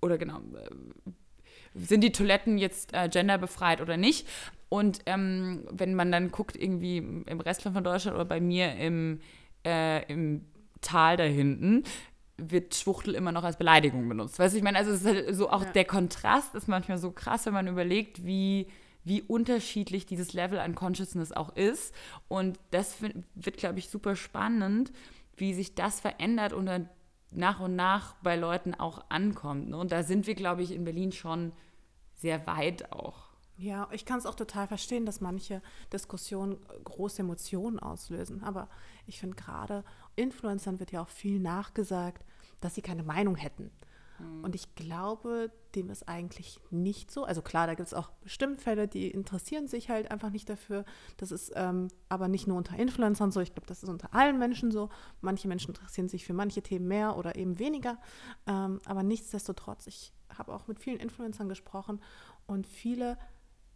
[0.00, 1.10] oder genau, äh,
[1.74, 4.28] sind die Toiletten jetzt äh, genderbefreit oder nicht?
[4.68, 9.20] Und ähm, wenn man dann guckt, irgendwie im Rest von Deutschland oder bei mir im,
[9.66, 10.46] äh, im
[10.80, 11.84] Tal da hinten,
[12.50, 14.38] wird Schwuchtel immer noch als Beleidigung benutzt.
[14.38, 15.72] Weißt du, ich meine, also es ist halt so auch ja.
[15.72, 18.66] der Kontrast ist manchmal so krass, wenn man überlegt, wie,
[19.04, 21.94] wie unterschiedlich dieses Level an Consciousness auch ist.
[22.28, 22.96] Und das
[23.34, 24.92] wird, glaube ich, super spannend,
[25.36, 26.88] wie sich das verändert und dann
[27.30, 29.70] nach und nach bei Leuten auch ankommt.
[29.70, 29.76] Ne?
[29.76, 31.52] Und da sind wir, glaube ich, in Berlin schon
[32.14, 33.32] sehr weit auch.
[33.56, 35.62] Ja, ich kann es auch total verstehen, dass manche
[35.92, 38.42] Diskussionen große Emotionen auslösen.
[38.42, 38.68] Aber
[39.06, 39.84] ich finde gerade
[40.16, 42.24] Influencern wird ja auch viel nachgesagt,
[42.62, 43.70] dass sie keine Meinung hätten.
[44.18, 44.44] Mhm.
[44.44, 47.24] Und ich glaube, dem ist eigentlich nicht so.
[47.24, 50.84] Also klar, da gibt es auch bestimmt Fälle, die interessieren sich halt einfach nicht dafür.
[51.16, 53.40] Das ist ähm, aber nicht nur unter Influencern so.
[53.40, 54.88] Ich glaube, das ist unter allen Menschen so.
[55.20, 57.98] Manche Menschen interessieren sich für manche Themen mehr oder eben weniger.
[58.46, 62.00] Ähm, aber nichtsdestotrotz, ich habe auch mit vielen Influencern gesprochen
[62.46, 63.18] und viele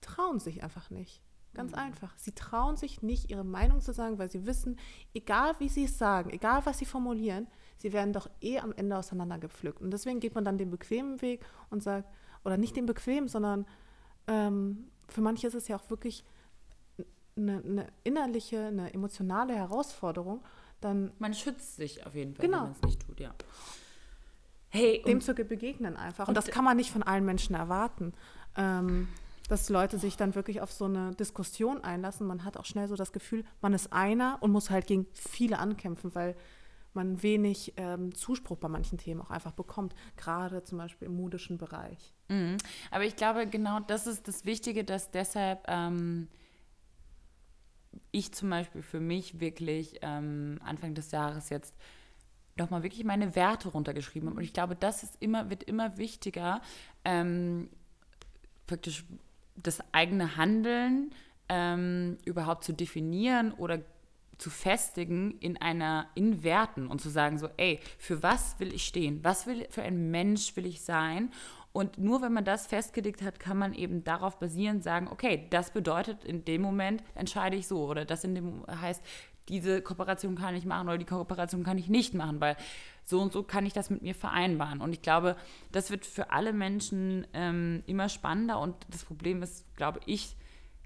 [0.01, 1.23] trauen sich einfach nicht.
[1.55, 1.79] Ganz mhm.
[1.79, 2.17] einfach.
[2.19, 4.79] Sie trauen sich nicht, ihre Meinung zu sagen, weil sie wissen,
[5.15, 8.97] egal wie sie es sagen, egal was sie formulieren, sie werden doch eh am Ende
[8.97, 9.81] auseinandergepflückt.
[9.81, 12.09] Und deswegen geht man dann den bequemen Weg und sagt,
[12.45, 13.67] oder nicht den bequemen, sondern
[14.27, 16.25] ähm, für manche ist es ja auch wirklich
[17.37, 20.43] eine, eine, innerliche, eine emotionale Herausforderung.
[20.81, 22.59] Dann man schützt sich auf jeden Fall, genau.
[22.59, 23.35] wenn man es nicht tut, ja.
[24.69, 26.29] Hey, dem zu begegnen einfach.
[26.29, 28.13] Und, das kann man nicht von allen Menschen erwarten.
[28.57, 29.09] Ähm,
[29.49, 32.27] dass Leute sich dann wirklich auf so eine Diskussion einlassen.
[32.27, 35.59] Man hat auch schnell so das Gefühl, man ist einer und muss halt gegen viele
[35.59, 36.37] ankämpfen, weil
[36.97, 41.59] man wenig ähm, Zuspruch bei manchen Themen auch einfach bekommt, gerade zum Beispiel im modischen
[41.59, 42.15] Bereich.
[42.29, 42.57] Mhm.
[42.91, 46.29] Aber ich glaube, genau das ist das Wichtige, dass deshalb ähm,
[48.11, 51.75] ich zum Beispiel für mich wirklich ähm, Anfang des Jahres jetzt
[52.57, 54.39] nochmal wirklich meine Werte runtergeschrieben habe.
[54.39, 56.61] Und ich glaube, das ist immer, wird immer wichtiger,
[57.05, 57.69] ähm,
[58.67, 59.05] praktisch
[59.55, 61.11] das eigene Handeln
[61.49, 63.81] ähm, überhaupt zu definieren oder
[64.39, 68.85] zu festigen in einer, in Werten und zu sagen so, ey, für was will ich
[68.85, 69.21] stehen?
[69.23, 71.31] Was will, für ein Mensch will ich sein?
[71.73, 75.73] Und nur wenn man das festgelegt hat, kann man eben darauf basierend sagen, okay, das
[75.73, 79.03] bedeutet in dem Moment entscheide ich so oder das in dem heißt,
[79.49, 82.57] diese Kooperation kann ich machen oder die Kooperation kann ich nicht machen, weil
[83.05, 84.81] so und so kann ich das mit mir vereinbaren.
[84.81, 85.37] Und ich glaube,
[85.71, 90.37] das wird für alle Menschen ähm, immer spannender und das Problem ist, glaube ich,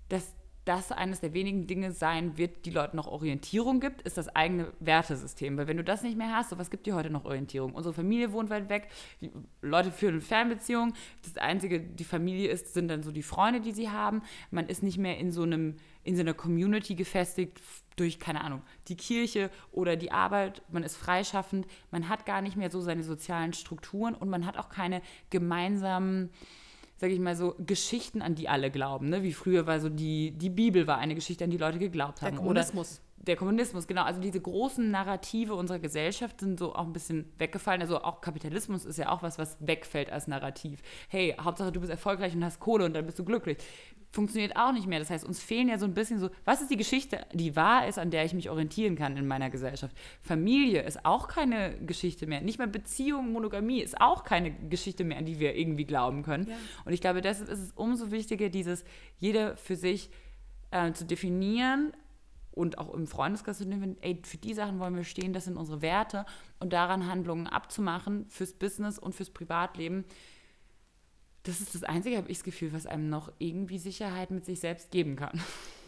[0.09, 0.35] dass
[0.65, 4.73] das eines der wenigen Dinge sein wird, die Leuten noch Orientierung gibt, ist das eigene
[4.79, 5.57] Wertesystem.
[5.57, 7.73] Weil wenn du das nicht mehr hast, so was gibt dir heute noch Orientierung?
[7.73, 8.89] Unsere Familie wohnt weit weg,
[9.21, 9.31] die
[9.63, 10.93] Leute führen eine Fernbeziehung,
[11.23, 14.23] das Einzige, die Familie ist, sind dann so die Freunde, die sie haben.
[14.51, 17.61] Man ist nicht mehr in so einem, in so einer Community gefestigt
[17.97, 22.57] durch, keine Ahnung, die Kirche oder die Arbeit, man ist freischaffend, man hat gar nicht
[22.57, 26.31] mehr so seine sozialen Strukturen und man hat auch keine gemeinsamen
[27.01, 29.09] sage ich mal so, Geschichten, an die alle glauben.
[29.09, 29.23] Ne?
[29.23, 32.33] Wie früher war so die, die Bibel war eine Geschichte, an die Leute geglaubt haben.
[32.33, 33.01] Der Kommunismus.
[33.01, 34.03] Oder der Kommunismus, genau.
[34.03, 37.81] Also diese großen Narrative unserer Gesellschaft sind so auch ein bisschen weggefallen.
[37.83, 40.81] Also auch Kapitalismus ist ja auch was, was wegfällt als Narrativ.
[41.09, 43.59] Hey, Hauptsache du bist erfolgreich und hast Kohle und dann bist du glücklich
[44.13, 44.99] funktioniert auch nicht mehr.
[44.99, 47.87] Das heißt, uns fehlen ja so ein bisschen so, was ist die Geschichte, die wahr
[47.87, 49.97] ist, an der ich mich orientieren kann in meiner Gesellschaft?
[50.21, 52.41] Familie ist auch keine Geschichte mehr.
[52.41, 56.49] Nicht mal Beziehung, Monogamie ist auch keine Geschichte mehr, an die wir irgendwie glauben können.
[56.49, 56.57] Ja.
[56.85, 58.85] Und ich glaube, deshalb ist es umso wichtiger, dieses
[59.19, 60.11] jeder für sich
[60.73, 61.93] äh, zu definieren
[62.61, 65.57] und auch im Freundeskreis zu nehmen, ey, für die Sachen wollen wir stehen, das sind
[65.57, 66.27] unsere Werte
[66.59, 70.05] und daran Handlungen abzumachen fürs Business und fürs Privatleben
[71.45, 74.61] das ist das Einzige, habe ich das Gefühl, was einem noch irgendwie Sicherheit mit sich
[74.61, 75.41] selbst geben kann.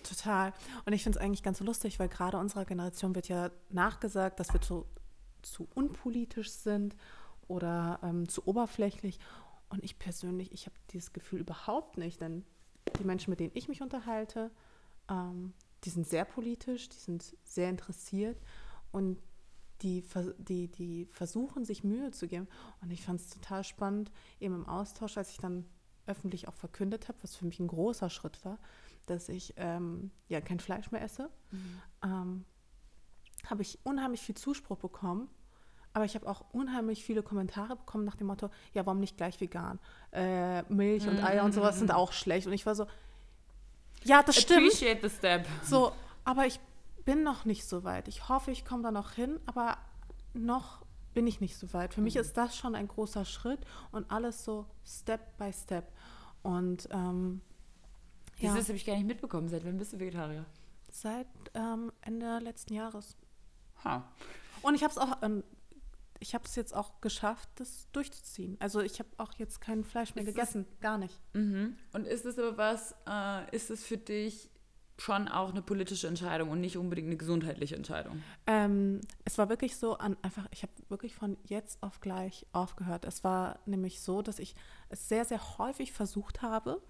[0.03, 0.53] Total.
[0.85, 4.53] Und ich finde es eigentlich ganz lustig, weil gerade unserer Generation wird ja nachgesagt, dass
[4.53, 4.87] wir zu,
[5.43, 6.97] zu unpolitisch sind
[7.49, 9.19] oder ähm, zu oberflächlich.
[9.69, 12.45] Und ich persönlich, ich habe dieses Gefühl überhaupt nicht, denn
[12.99, 14.51] die Menschen, mit denen ich mich unterhalte,
[15.09, 15.53] ähm,
[15.85, 18.41] die sind sehr politisch, die sind sehr interessiert
[18.91, 19.19] und
[19.83, 20.05] die,
[20.39, 22.47] die, die versuchen, sich Mühe zu geben.
[22.81, 25.65] Und ich fand es total spannend, eben im Austausch, als ich dann
[26.07, 28.59] öffentlich auch verkündet habe, was für mich ein großer Schritt war,
[29.07, 31.83] dass ich ähm, ja kein Fleisch mehr esse, mhm.
[32.05, 32.45] ähm,
[33.47, 35.29] habe ich unheimlich viel Zuspruch bekommen.
[35.95, 39.41] Aber ich habe auch unheimlich viele Kommentare bekommen nach dem Motto, ja, warum nicht gleich
[39.41, 39.79] vegan?
[40.11, 41.97] Äh, Milch und Eier und sowas sind mhm.
[41.97, 42.47] auch schlecht.
[42.47, 42.87] Und ich war so,
[44.05, 44.67] ja, das stimmt.
[44.67, 45.47] Appreciate the step.
[45.63, 45.93] So,
[46.25, 46.61] aber ich
[47.05, 48.09] bin noch nicht so weit.
[48.09, 49.79] Ich hoffe, ich komme da noch hin, aber
[50.35, 50.83] noch
[51.15, 51.95] bin ich nicht so weit.
[51.95, 52.05] Für mhm.
[52.05, 55.93] mich ist das schon ein großer Schritt und alles so Step by Step.
[56.43, 57.41] Und ähm,
[58.39, 58.53] ja.
[58.53, 59.49] Dieses habe ich gar nicht mitbekommen.
[59.49, 60.45] Seit wann bist du Vegetarier?
[60.91, 63.17] Seit ähm, Ende letzten Jahres.
[63.85, 64.05] Ha.
[64.63, 65.45] Und ich habe es auch, ähm,
[66.23, 68.57] ich habe es jetzt auch geschafft, das durchzuziehen.
[68.61, 71.21] Also ich habe auch jetzt kein Fleisch mehr ist gegessen, das, gar nicht.
[71.35, 71.77] Mhm.
[71.93, 74.49] Und ist es aber was, äh, ist es für dich
[74.99, 78.23] schon auch eine politische Entscheidung und nicht unbedingt eine gesundheitliche Entscheidung?
[78.47, 83.05] Ähm, es war wirklich so, an, einfach, ich habe wirklich von jetzt auf gleich aufgehört.
[83.05, 84.55] Es war nämlich so, dass ich
[84.91, 86.81] es sehr, sehr häufig versucht habe,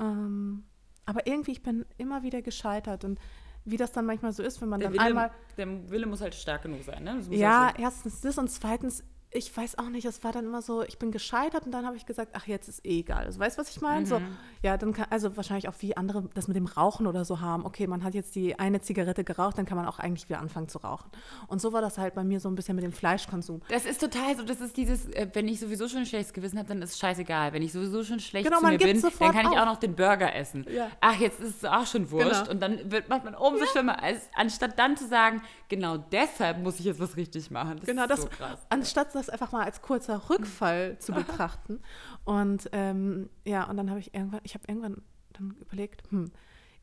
[0.00, 0.64] ähm,
[1.04, 3.18] aber irgendwie, ich bin immer wieder gescheitert und
[3.64, 5.30] wie das dann manchmal so ist, wenn man der dann Wille, einmal.
[5.56, 7.20] Der Wille muss halt stark genug sein, ne?
[7.30, 9.04] Ja, erstens das und zweitens
[9.34, 11.96] ich weiß auch nicht, es war dann immer so, ich bin gescheitert und dann habe
[11.96, 13.24] ich gesagt, ach, jetzt ist eh egal.
[13.24, 14.00] Also, weißt du, was ich meine?
[14.00, 14.06] Mhm.
[14.06, 14.20] So,
[14.62, 17.64] ja, dann kann, also wahrscheinlich auch wie andere das mit dem Rauchen oder so haben.
[17.64, 20.68] Okay, man hat jetzt die eine Zigarette geraucht, dann kann man auch eigentlich wieder anfangen
[20.68, 21.10] zu rauchen.
[21.48, 23.62] Und so war das halt bei mir so ein bisschen mit dem Fleischkonsum.
[23.68, 26.58] Das ist total so, das ist dieses, äh, wenn ich sowieso schon ein schlechtes Gewissen
[26.58, 27.52] habe, dann ist es scheißegal.
[27.52, 29.94] Wenn ich sowieso schon schlecht genau, zu mir bin, dann kann ich auch noch den
[29.94, 30.66] Burger essen.
[30.70, 30.88] Ja.
[31.00, 32.30] Ach, jetzt ist es auch schon wurscht.
[32.30, 32.50] Genau.
[32.50, 33.70] Und dann wird, macht man umso ja.
[33.70, 37.76] schlimmer, als, anstatt dann zu sagen, genau deshalb muss ich jetzt was richtig machen.
[37.78, 38.60] Das genau, ist das, so krass.
[38.68, 41.80] Anstatt das einfach mal als kurzer Rückfall zu betrachten.
[42.24, 45.02] Und ähm, ja, und dann habe ich irgendwann, ich habe irgendwann
[45.32, 46.30] dann überlegt, hm,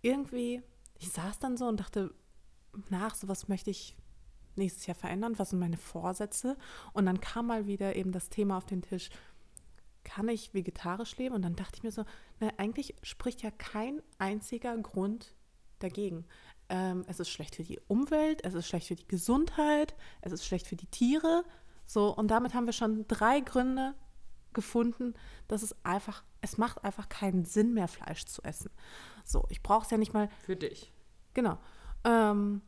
[0.02, 0.62] irgendwie,
[0.98, 2.14] ich saß dann so und dachte
[2.90, 3.96] nach, so was möchte ich
[4.56, 6.58] nächstes Jahr verändern, was sind meine Vorsätze?
[6.94, 9.10] Und dann kam mal wieder eben das Thema auf den Tisch,
[10.04, 11.36] kann ich vegetarisch leben?
[11.36, 12.06] Und dann dachte ich mir so,
[12.40, 15.36] na, eigentlich spricht ja kein einziger Grund
[15.80, 16.26] dagegen
[16.70, 20.46] ähm, es ist schlecht für die Umwelt, es ist schlecht für die Gesundheit, es ist
[20.46, 21.44] schlecht für die Tiere.
[21.90, 23.96] So, und damit haben wir schon drei Gründe
[24.54, 25.16] gefunden,
[25.48, 28.70] dass es einfach, es macht einfach keinen Sinn mehr, Fleisch zu essen.
[29.26, 30.30] So, ich brauche es ja nicht mal.
[30.46, 30.94] Für dich.
[31.34, 31.58] Genau.
[32.04, 32.62] Ähm,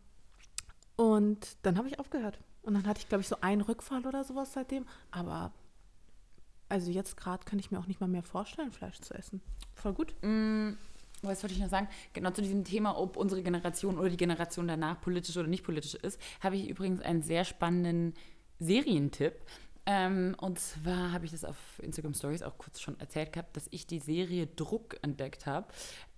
[0.95, 2.39] und dann habe ich aufgehört.
[2.63, 4.87] Und dann hatte ich, glaube ich, so einen Rückfall oder sowas seitdem.
[5.11, 5.53] Aber
[6.67, 9.39] also jetzt gerade könnte ich mir auch nicht mal mehr vorstellen, Fleisch zu essen.
[9.75, 10.15] Voll gut.
[10.23, 10.71] Mm,
[11.21, 11.87] was wollte ich noch sagen?
[12.13, 15.93] Genau zu diesem Thema, ob unsere Generation oder die Generation danach politisch oder nicht politisch
[15.93, 18.15] ist, habe ich übrigens einen sehr spannenden
[18.61, 19.33] Serientipp.
[19.87, 23.67] Ähm, und zwar habe ich das auf Instagram Stories auch kurz schon erzählt gehabt, dass
[23.71, 25.67] ich die Serie Druck entdeckt habe.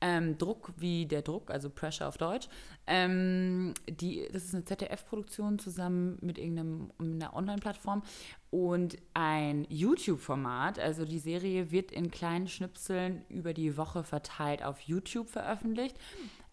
[0.02, 2.50] Ähm, Druck wie der Druck, also Pressure auf Deutsch.
[2.88, 8.04] Ähm, die, das ist eine ZDF-Produktion zusammen mit irgendeiner Online-Plattform
[8.50, 10.78] und ein YouTube-Format.
[10.78, 15.96] Also die Serie wird in kleinen Schnipseln über die Woche verteilt auf YouTube veröffentlicht.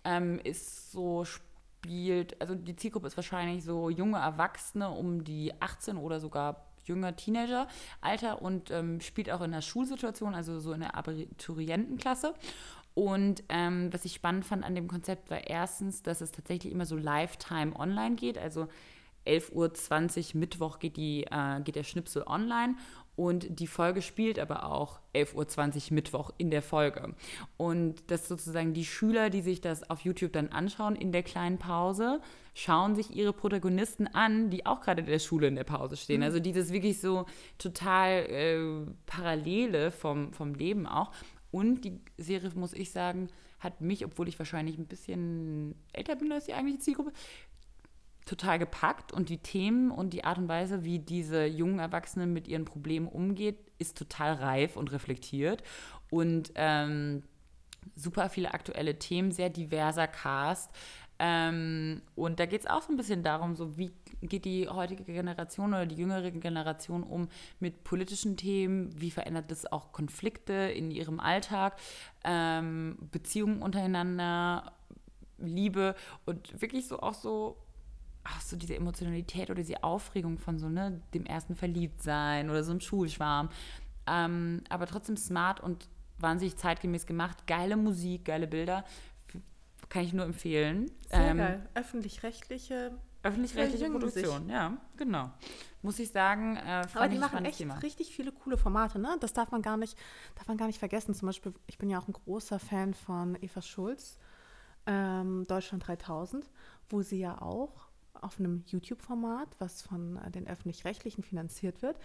[0.04, 1.24] Ähm, ist so
[1.80, 7.16] spielt, also die Zielgruppe ist wahrscheinlich so junge Erwachsene um die 18 oder sogar jünger
[7.16, 12.34] Teenager-Alter und ähm, spielt auch in der Schulsituation, also so in der Abiturientenklasse.
[12.94, 16.86] Und ähm, was ich spannend fand an dem Konzept war erstens, dass es tatsächlich immer
[16.86, 18.36] so Lifetime online geht.
[18.36, 18.68] Also
[19.26, 22.74] 11.20 Uhr Mittwoch geht, die, äh, geht der Schnipsel online
[23.20, 27.14] und die Folge spielt aber auch 11.20 Uhr Mittwoch in der Folge.
[27.58, 31.58] Und das sozusagen die Schüler, die sich das auf YouTube dann anschauen in der kleinen
[31.58, 32.22] Pause,
[32.54, 36.20] schauen sich ihre Protagonisten an, die auch gerade in der Schule in der Pause stehen.
[36.20, 36.24] Mhm.
[36.24, 37.26] Also dieses wirklich so
[37.58, 41.12] total äh, Parallele vom, vom Leben auch.
[41.50, 46.32] Und die Serie, muss ich sagen, hat mich, obwohl ich wahrscheinlich ein bisschen älter bin
[46.32, 47.12] als die eigentliche Zielgruppe,
[48.30, 52.46] total gepackt und die Themen und die Art und Weise, wie diese jungen Erwachsenen mit
[52.46, 55.64] ihren Problemen umgeht, ist total reif und reflektiert.
[56.10, 57.24] Und ähm,
[57.96, 60.70] super viele aktuelle Themen, sehr diverser Cast.
[61.18, 63.90] Ähm, und da geht es auch so ein bisschen darum, so wie
[64.22, 67.28] geht die heutige Generation oder die jüngere Generation um
[67.58, 71.76] mit politischen Themen, wie verändert das auch Konflikte in ihrem Alltag,
[72.22, 74.72] ähm, Beziehungen untereinander,
[75.38, 77.56] Liebe und wirklich so auch so
[78.24, 82.70] ach, so diese Emotionalität oder diese Aufregung von so ne, dem ersten Verliebtsein oder so
[82.70, 83.48] einem Schulschwarm.
[84.06, 87.46] Ähm, aber trotzdem smart und wahnsinnig zeitgemäß gemacht.
[87.46, 88.84] Geile Musik, geile Bilder.
[89.88, 90.90] Kann ich nur empfehlen.
[91.08, 91.68] Sehr ähm, geil.
[91.74, 92.92] Öffentlich-rechtliche.
[93.22, 95.30] Öffentlich-rechtliche Produktion, ja, genau.
[95.82, 96.56] Muss ich sagen.
[96.56, 97.74] Äh, Aber die machen echt Thema.
[97.78, 99.16] richtig viele coole Formate, ne?
[99.20, 99.98] Das darf man gar nicht,
[100.36, 101.14] darf man gar nicht vergessen.
[101.14, 104.18] Zum Beispiel, ich bin ja auch ein großer Fan von Eva Schulz,
[104.86, 106.50] ähm, Deutschland 3000,
[106.88, 111.98] wo sie ja auch auf einem YouTube-Format, was von äh, den öffentlich-rechtlichen finanziert wird,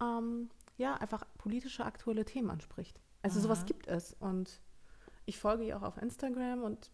[0.00, 3.00] ähm, ja, einfach politische aktuelle Themen anspricht.
[3.22, 3.42] Also Aha.
[3.44, 4.14] sowas gibt es.
[4.20, 4.60] Und
[5.26, 6.90] ich folge ihr auch auf Instagram und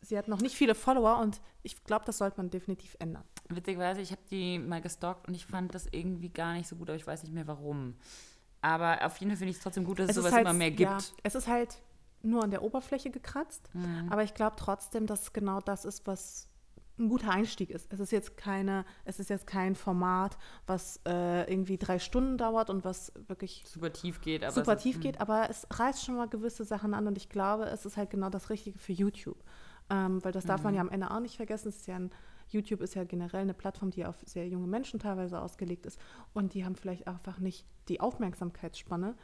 [0.00, 3.24] sie hat noch nicht viele Follower und ich glaube, das sollte man definitiv ändern.
[3.48, 6.88] Witzigerweise, ich habe die mal gestalkt und ich fand das irgendwie gar nicht so gut,
[6.88, 7.94] aber ich weiß nicht mehr warum.
[8.60, 10.54] Aber auf jeden Fall finde ich es trotzdem gut, dass es, es sowas halt, immer
[10.54, 10.90] mehr gibt.
[10.90, 11.78] Ja, es ist halt
[12.22, 14.08] nur an der Oberfläche gekratzt, mhm.
[14.10, 16.48] aber ich glaube trotzdem, dass genau das ist, was
[16.98, 17.92] ein guter Einstieg ist.
[17.92, 20.36] Es ist jetzt keine, es ist jetzt kein Format,
[20.66, 24.44] was äh, irgendwie drei Stunden dauert und was wirklich super tief geht.
[24.44, 27.64] Aber super tief geht, aber es reißt schon mal gewisse Sachen an und ich glaube,
[27.64, 29.42] es ist halt genau das Richtige für YouTube.
[29.90, 30.64] Ähm, weil das darf mhm.
[30.64, 31.68] man ja am Ende auch nicht vergessen.
[31.68, 32.10] Es ist ja ein,
[32.48, 35.98] YouTube ist ja generell eine Plattform, die auf sehr junge Menschen teilweise ausgelegt ist
[36.32, 39.14] und die haben vielleicht einfach nicht die Aufmerksamkeitsspanne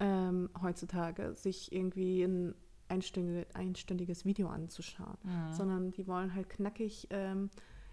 [0.00, 2.54] ähm, heutzutage, sich irgendwie ein
[2.88, 5.52] einstündiges, einstündiges Video anzuschauen, mhm.
[5.52, 7.50] sondern die wollen halt knackig ähm,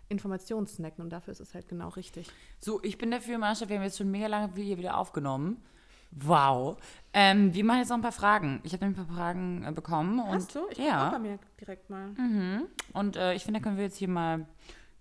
[0.09, 2.31] Informationen snacken und dafür ist es halt genau richtig.
[2.59, 5.63] So, ich bin dafür, Marsha, wir haben jetzt schon mega lange hier wieder aufgenommen.
[6.11, 6.77] Wow.
[7.13, 8.61] Ähm, wir machen jetzt noch ein paar Fragen.
[8.63, 10.23] Ich habe ein paar Fragen äh, bekommen.
[10.25, 10.71] Hast und, du?
[10.71, 11.09] Ich ja.
[11.09, 12.07] bei mir direkt mal.
[12.09, 12.67] Mhm.
[12.93, 14.45] Und äh, ich finde, da können wir jetzt hier mal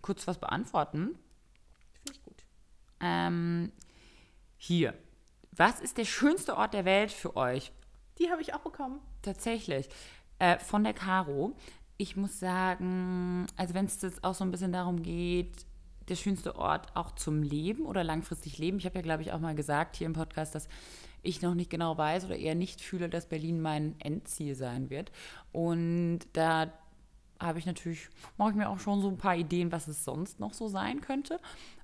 [0.03, 1.17] kurz was beantworten.
[2.03, 2.45] Finde ich gut.
[3.01, 3.71] Ähm,
[4.57, 4.95] hier.
[5.53, 7.71] Was ist der schönste Ort der Welt für euch?
[8.19, 9.01] Die habe ich auch bekommen.
[9.25, 9.89] Tatsächlich.
[10.39, 11.57] Äh, von der Caro.
[11.97, 15.65] Ich muss sagen, also wenn es jetzt auch so ein bisschen darum geht,
[16.09, 18.79] der schönste Ort auch zum Leben oder langfristig leben.
[18.79, 20.69] Ich habe ja, glaube ich, auch mal gesagt hier im Podcast, dass
[21.23, 25.11] ich noch nicht genau weiß oder eher nicht fühle, dass Berlin mein Endziel sein wird.
[25.53, 26.71] Und da
[27.41, 30.41] habe ich natürlich, mache ich mir auch schon so ein paar Ideen, was es sonst
[30.41, 31.41] noch so sein könnte.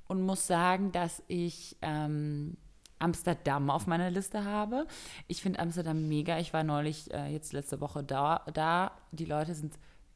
[0.06, 2.56] Und muss sagen, dass ich ähm,
[3.00, 4.86] Amsterdam auf meiner Liste habe.
[5.26, 6.38] Ich finde Amsterdam mega.
[6.38, 8.92] Ich war neulich, äh, jetzt letzte Woche da, da.
[9.10, 9.74] Die Leute sind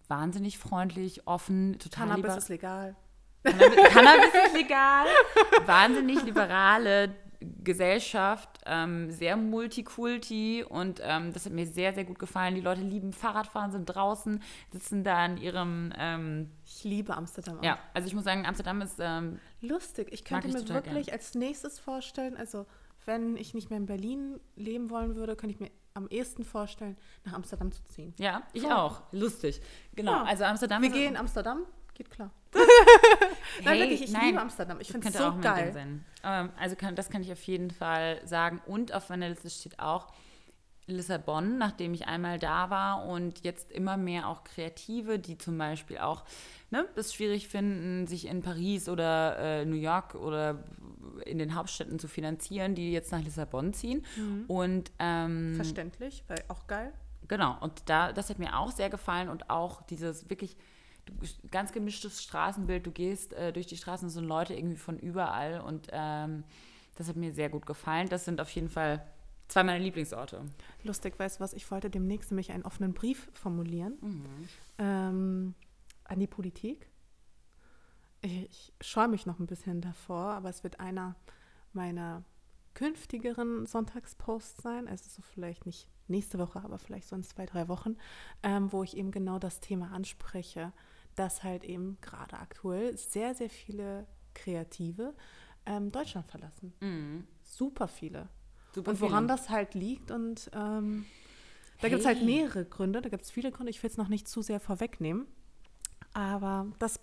[0.08, 2.38] wahnsinnig freundlich, offen, total Cannabis lieber.
[2.38, 2.96] ist legal.
[3.42, 5.06] Cannabis, Cannabis ist legal.
[5.66, 7.14] Wahnsinnig liberale
[7.62, 12.54] Gesellschaft, ähm, sehr multikulti und ähm, das hat mir sehr, sehr gut gefallen.
[12.54, 14.42] Die Leute lieben Fahrradfahren, sind draußen,
[14.72, 15.92] sitzen da in ihrem.
[15.98, 17.64] Ähm, ich liebe Amsterdam auch.
[17.64, 18.96] Ja, also ich muss sagen, Amsterdam ist.
[18.98, 20.08] Ähm, Lustig.
[20.12, 21.16] Ich könnte ich mir wirklich gern.
[21.16, 22.66] als nächstes vorstellen, also
[23.06, 26.96] wenn ich nicht mehr in Berlin leben wollen würde, könnte ich mir am ehesten vorstellen,
[27.24, 28.14] nach Amsterdam zu ziehen.
[28.18, 28.70] Ja, ich so.
[28.70, 29.02] auch.
[29.12, 29.60] Lustig.
[29.94, 30.12] Genau.
[30.12, 30.22] Ja.
[30.24, 30.82] Also Amsterdam.
[30.82, 31.64] Wir gehen Amsterdam.
[31.94, 32.30] Geht klar.
[33.64, 34.78] nein, wirklich, ich nein, liebe Amsterdam.
[34.80, 36.02] Ich finde es so geil.
[36.24, 38.60] Ähm, also kann, das kann ich auf jeden Fall sagen.
[38.66, 40.12] Und auf meiner Liste steht auch
[40.86, 45.98] Lissabon, nachdem ich einmal da war und jetzt immer mehr auch Kreative, die zum Beispiel
[45.98, 46.24] auch
[46.70, 50.64] ne, es schwierig finden, sich in Paris oder äh, New York oder
[51.24, 54.04] in den Hauptstädten zu finanzieren, die jetzt nach Lissabon ziehen.
[54.16, 54.44] Mhm.
[54.48, 56.92] Und ähm, verständlich, weil auch geil.
[57.28, 60.56] Genau, und da, das hat mir auch sehr gefallen und auch dieses wirklich
[61.50, 62.86] ganz gemischtes Straßenbild.
[62.86, 66.44] Du gehst äh, durch die Straßen, es sind Leute irgendwie von überall und ähm,
[66.96, 68.08] das hat mir sehr gut gefallen.
[68.08, 69.04] Das sind auf jeden Fall
[69.48, 70.42] zwei meiner Lieblingsorte.
[70.82, 71.52] Lustig, weißt du was?
[71.52, 74.48] Ich wollte demnächst nämlich einen offenen Brief formulieren mhm.
[74.78, 75.54] ähm,
[76.04, 76.88] an die Politik.
[78.20, 81.16] Ich, ich scheue mich noch ein bisschen davor, aber es wird einer
[81.72, 82.24] meiner
[82.74, 87.68] künftigeren Sonntagsposts sein, also so vielleicht nicht nächste Woche, aber vielleicht so in zwei, drei
[87.68, 87.96] Wochen,
[88.42, 90.72] ähm, wo ich eben genau das Thema anspreche,
[91.14, 95.14] dass halt eben gerade aktuell sehr, sehr viele Kreative
[95.66, 96.72] ähm, Deutschland verlassen.
[96.80, 97.26] Mhm.
[97.42, 98.28] Super viele.
[98.74, 99.38] Super und woran viele.
[99.38, 101.04] das halt liegt und ähm,
[101.78, 101.90] da Hey.
[101.90, 104.26] gibt es halt mehrere Gründe, da gibt es viele Gründe, ich will es noch nicht
[104.28, 105.26] zu sehr vorwegnehmen,
[106.12, 107.00] aber das,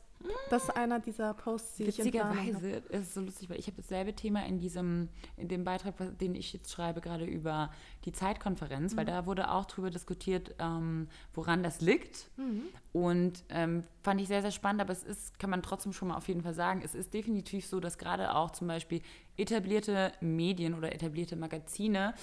[0.50, 1.98] das ist einer dieser Posts, die ich.
[1.98, 5.96] Witzigerweise ist es so lustig, weil ich habe dasselbe Thema in diesem, in dem Beitrag,
[6.20, 7.72] den ich jetzt schreibe, gerade über
[8.06, 8.98] die Zeitkonferenz, Mhm.
[8.98, 12.30] weil da wurde auch drüber diskutiert, ähm, woran das liegt.
[12.38, 12.64] Mhm.
[12.94, 16.16] Und ähm, fand ich sehr, sehr spannend, aber es ist, kann man trotzdem schon mal
[16.18, 19.02] auf jeden Fall sagen, es ist definitiv so, dass gerade auch zum Beispiel
[19.38, 22.14] etablierte Medien oder etablierte Magazine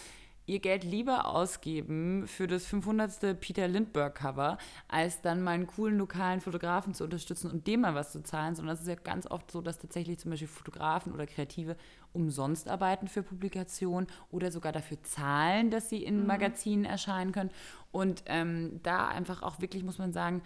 [0.48, 3.38] ihr Geld lieber ausgeben für das 500.
[3.38, 8.12] Peter Lindbergh-Cover, als dann mal einen coolen lokalen Fotografen zu unterstützen und dem mal was
[8.12, 11.26] zu zahlen, sondern es ist ja ganz oft so, dass tatsächlich zum Beispiel Fotografen oder
[11.26, 11.76] Kreative
[12.12, 17.50] umsonst arbeiten für Publikationen oder sogar dafür zahlen, dass sie in Magazinen erscheinen können.
[17.92, 20.42] Und ähm, da einfach auch wirklich, muss man sagen,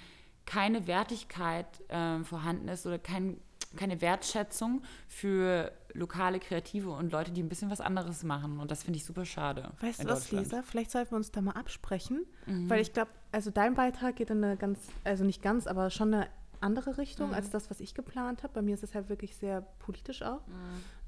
[0.47, 3.39] keine Wertigkeit ähm, vorhanden ist oder kein,
[3.77, 8.59] keine Wertschätzung für lokale Kreative und Leute, die ein bisschen was anderes machen.
[8.61, 9.73] Und das finde ich super schade.
[9.81, 10.31] Weißt du was.
[10.33, 10.63] Lisa?
[10.63, 12.69] Vielleicht sollten wir uns da mal absprechen, Mhm.
[12.71, 16.15] weil ich glaube, also dein Beitrag geht in eine ganz, also nicht ganz, aber schon
[16.15, 16.29] eine
[16.61, 17.35] andere Richtung Mhm.
[17.35, 18.53] als das, was ich geplant habe.
[18.55, 20.53] Bei mir ist es halt wirklich sehr politisch auch Mhm.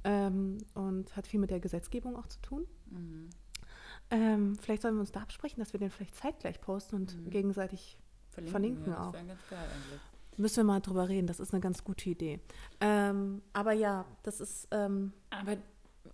[0.04, 2.66] ähm, und hat viel mit der Gesetzgebung auch zu tun.
[2.90, 3.30] Mhm.
[4.10, 7.30] Ähm, vielleicht sollen wir uns da absprechen, dass wir den vielleicht zeitgleich posten und Mhm.
[7.30, 7.98] gegenseitig
[8.30, 9.12] Verlinken ja, auch.
[9.12, 10.00] Das wäre ganz geil eigentlich.
[10.36, 11.26] Müssen wir mal drüber reden.
[11.26, 12.40] Das ist eine ganz gute Idee.
[12.80, 15.56] Ähm, aber ja, das ist ähm, Aber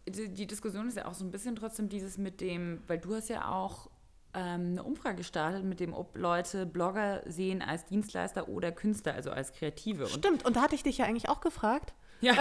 [0.08, 3.14] die, die Diskussion ist ja auch so ein bisschen trotzdem dieses mit dem, weil du
[3.14, 3.90] hast ja auch
[4.34, 9.30] ähm, eine Umfrage gestartet mit dem, ob Leute Blogger sehen als Dienstleister oder Künstler, also
[9.30, 10.04] als Kreative.
[10.04, 10.44] Und, stimmt.
[10.44, 11.94] Und da hatte ich dich ja eigentlich auch gefragt.
[12.20, 12.34] ja,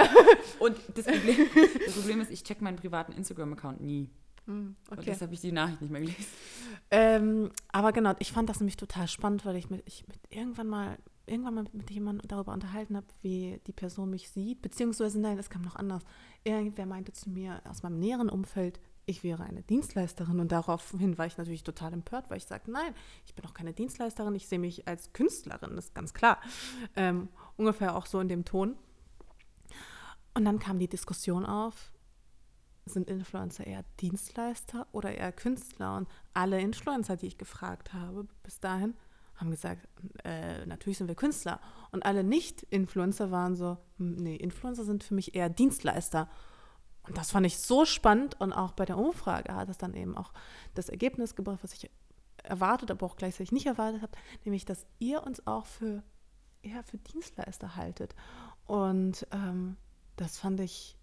[0.59, 1.47] und das Problem,
[1.85, 4.09] das Problem ist, ich check meinen privaten Instagram-Account nie.
[4.45, 5.01] Und Okay.
[5.05, 6.25] deshalb habe ich die Nachricht nicht mehr gelesen.
[6.91, 10.67] Ähm, aber genau, ich fand das nämlich total spannend, weil ich mit, ich mit irgendwann
[10.67, 10.97] mal
[11.29, 15.49] irgendwann mal mit jemandem darüber unterhalten habe, wie die Person mich sieht, beziehungsweise nein, es
[15.49, 16.03] kam noch anders.
[16.43, 21.25] Irgendwer meinte zu mir aus meinem näheren Umfeld, ich wäre eine Dienstleisterin und daraufhin war
[21.25, 22.93] ich natürlich total empört, weil ich sagte, nein,
[23.25, 26.39] ich bin auch keine Dienstleisterin, ich sehe mich als Künstlerin, das ist ganz klar.
[26.95, 28.75] Ähm, ungefähr auch so in dem Ton.
[30.35, 31.91] Und dann kam die Diskussion auf,
[32.85, 35.97] sind Influencer eher Dienstleister oder eher Künstler?
[35.97, 38.95] Und alle Influencer, die ich gefragt habe bis dahin,
[39.39, 39.87] haben gesagt,
[40.23, 41.59] äh, natürlich sind wir Künstler.
[41.91, 46.29] Und alle Nicht-Influencer waren so, "Hm, nee, Influencer sind für mich eher Dienstleister.
[47.03, 50.15] Und das fand ich so spannend und auch bei der Umfrage hat es dann eben
[50.17, 50.31] auch
[50.75, 51.89] das Ergebnis gebracht, was ich
[52.43, 54.11] erwartet, aber auch gleichzeitig nicht erwartet habe,
[54.45, 56.03] nämlich, dass ihr uns auch für
[56.61, 58.15] eher für Dienstleister haltet.
[58.65, 59.77] Und ähm,
[60.17, 60.97] das fand ich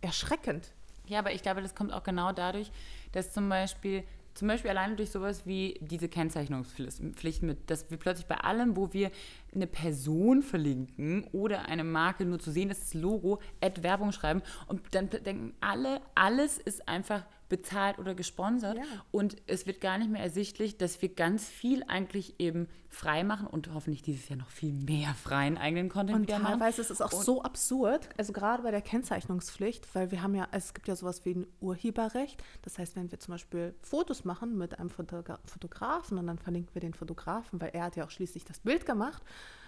[0.00, 0.72] erschreckend.
[1.06, 2.70] Ja, aber ich glaube, das kommt auch genau dadurch,
[3.12, 4.04] dass zum Beispiel,
[4.34, 8.92] zum Beispiel alleine durch sowas wie diese Kennzeichnungspflicht mit, dass wir plötzlich bei allem, wo
[8.92, 9.10] wir
[9.54, 14.42] eine Person verlinken oder eine Marke nur zu sehen ist, das Logo, Ad Werbung schreiben
[14.66, 18.84] und dann denken alle, alles ist einfach bezahlt oder gesponsert Ja.
[19.10, 23.46] und es wird gar nicht mehr ersichtlich, dass wir ganz viel eigentlich eben frei machen
[23.46, 26.58] und hoffentlich dieses Jahr noch viel mehr freien eigenen Content Und wieder machen.
[26.58, 30.34] teilweise ist es auch Und- so absurd, also gerade bei der Kennzeichnungspflicht, weil wir haben
[30.34, 32.42] ja, es gibt ja sowas wie ein Urheberrecht.
[32.62, 36.74] Das heißt, wenn wir zum Beispiel Fotos machen mit einem Fotogra Fotografen und dann verlinken
[36.74, 39.22] wir den Fotografen, weil er hat ja auch schließlich das Bild gemacht.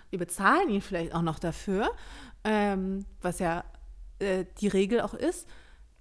[0.09, 1.91] Wir bezahlen ihn vielleicht auch noch dafür,
[2.45, 3.63] ähm, was ja
[4.21, 5.47] äh, die Regel auch ist.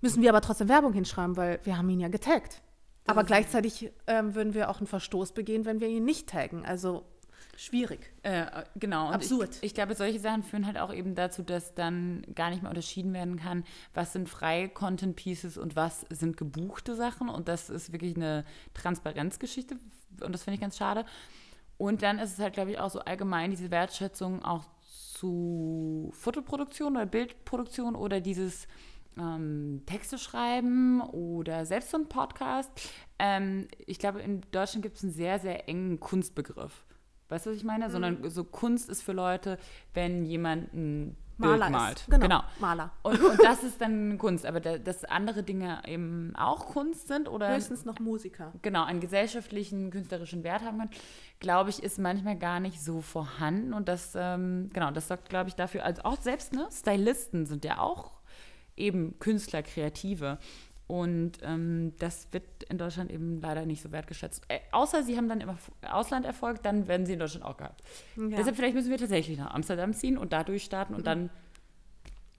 [0.03, 2.61] Müssen wir aber trotzdem Werbung hinschreiben, weil wir haben ihn ja getaggt.
[3.07, 6.65] Aber gleichzeitig ähm, würden wir auch einen Verstoß begehen, wenn wir ihn nicht taggen.
[6.65, 7.05] Also
[7.55, 8.11] schwierig.
[8.21, 8.45] Äh,
[8.75, 9.07] genau.
[9.07, 9.55] Und Absurd.
[9.61, 12.69] Ich, ich glaube, solche Sachen führen halt auch eben dazu, dass dann gar nicht mehr
[12.69, 17.29] unterschieden werden kann, was sind freie Content Pieces und was sind gebuchte Sachen.
[17.29, 18.43] Und das ist wirklich eine
[18.73, 19.77] Transparenzgeschichte.
[20.21, 21.05] Und das finde ich ganz schade.
[21.77, 26.97] Und dann ist es halt, glaube ich, auch so allgemein diese Wertschätzung auch zu Fotoproduktion
[26.97, 28.67] oder Bildproduktion oder dieses
[29.17, 32.71] ähm, Texte schreiben oder selbst so ein Podcast.
[33.19, 36.85] Ähm, ich glaube, in Deutschland gibt es einen sehr, sehr engen Kunstbegriff.
[37.29, 37.89] Weißt du, was ich meine?
[37.89, 39.57] Sondern so Kunst ist für Leute,
[39.93, 42.09] wenn jemand ein Maler Bild ist.
[42.09, 42.21] malt.
[42.21, 42.91] Genau, Maler.
[43.01, 44.45] Und, und das ist dann Kunst.
[44.45, 48.53] Aber da, dass andere Dinge eben auch Kunst sind oder Höchstens noch Musiker.
[48.61, 50.91] genau einen gesellschaftlichen, künstlerischen Wert haben können,
[51.39, 53.73] glaube ich, ist manchmal gar nicht so vorhanden.
[53.73, 57.65] Und das, ähm, genau, das sorgt, glaube ich, dafür, also auch selbst, ne, Stylisten sind
[57.65, 58.21] ja auch
[58.77, 60.37] eben Künstler, Kreative.
[60.87, 64.43] Und ähm, das wird in Deutschland eben leider nicht so wertgeschätzt.
[64.49, 65.49] Äh, außer sie haben dann im
[65.89, 67.81] Auslanderfolg, dann werden sie in Deutschland auch gehabt.
[68.15, 68.37] Ja.
[68.37, 71.29] Deshalb vielleicht müssen wir tatsächlich nach Amsterdam ziehen und da durchstarten und dann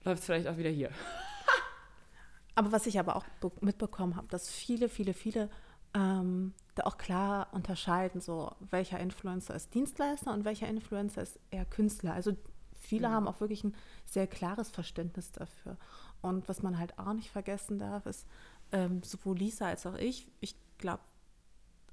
[0.03, 0.91] läuft es vielleicht auch wieder hier.
[2.55, 3.25] aber was ich aber auch
[3.61, 5.49] mitbekommen habe, dass viele, viele, viele
[5.95, 11.65] ähm, da auch klar unterscheiden, so welcher Influencer ist Dienstleister und welcher Influencer ist eher
[11.65, 12.13] Künstler.
[12.13, 12.37] Also
[12.73, 13.13] viele mhm.
[13.13, 13.75] haben auch wirklich ein
[14.05, 15.77] sehr klares Verständnis dafür.
[16.25, 18.25] Und was man halt auch nicht vergessen darf, ist,
[18.71, 21.03] ähm, sowohl Lisa als auch ich, ich glaube,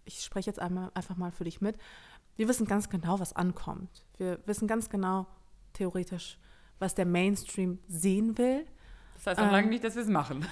[0.05, 1.77] ich spreche jetzt einmal einfach mal für dich mit,
[2.37, 4.07] wir wissen ganz genau, was ankommt.
[4.17, 5.27] Wir wissen ganz genau,
[5.75, 6.39] theoretisch,
[6.79, 8.65] was der Mainstream sehen will.
[9.17, 10.47] Das heißt noch ähm, lange nicht, dass wir es machen.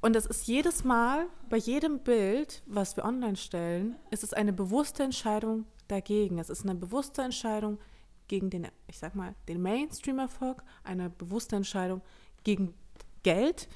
[0.00, 4.52] Und das ist jedes Mal, bei jedem Bild, was wir online stellen, ist es eine
[4.52, 6.38] bewusste Entscheidung dagegen.
[6.38, 7.78] Es ist eine bewusste Entscheidung
[8.28, 12.02] gegen den, ich sag mal, den Mainstream-Erfolg, eine bewusste Entscheidung
[12.42, 12.74] gegen
[13.26, 13.68] Geld,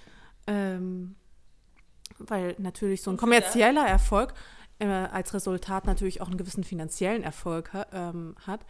[0.46, 1.16] ähm,
[2.18, 4.32] weil natürlich so ein kommerzieller Erfolg
[4.78, 8.64] äh, als Resultat natürlich auch einen gewissen finanziellen Erfolg ähm, hat.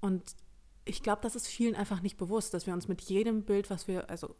[0.00, 0.22] Und
[0.86, 3.88] ich glaube, das ist vielen einfach nicht bewusst, dass wir uns mit jedem Bild, was
[3.88, 4.34] wir, also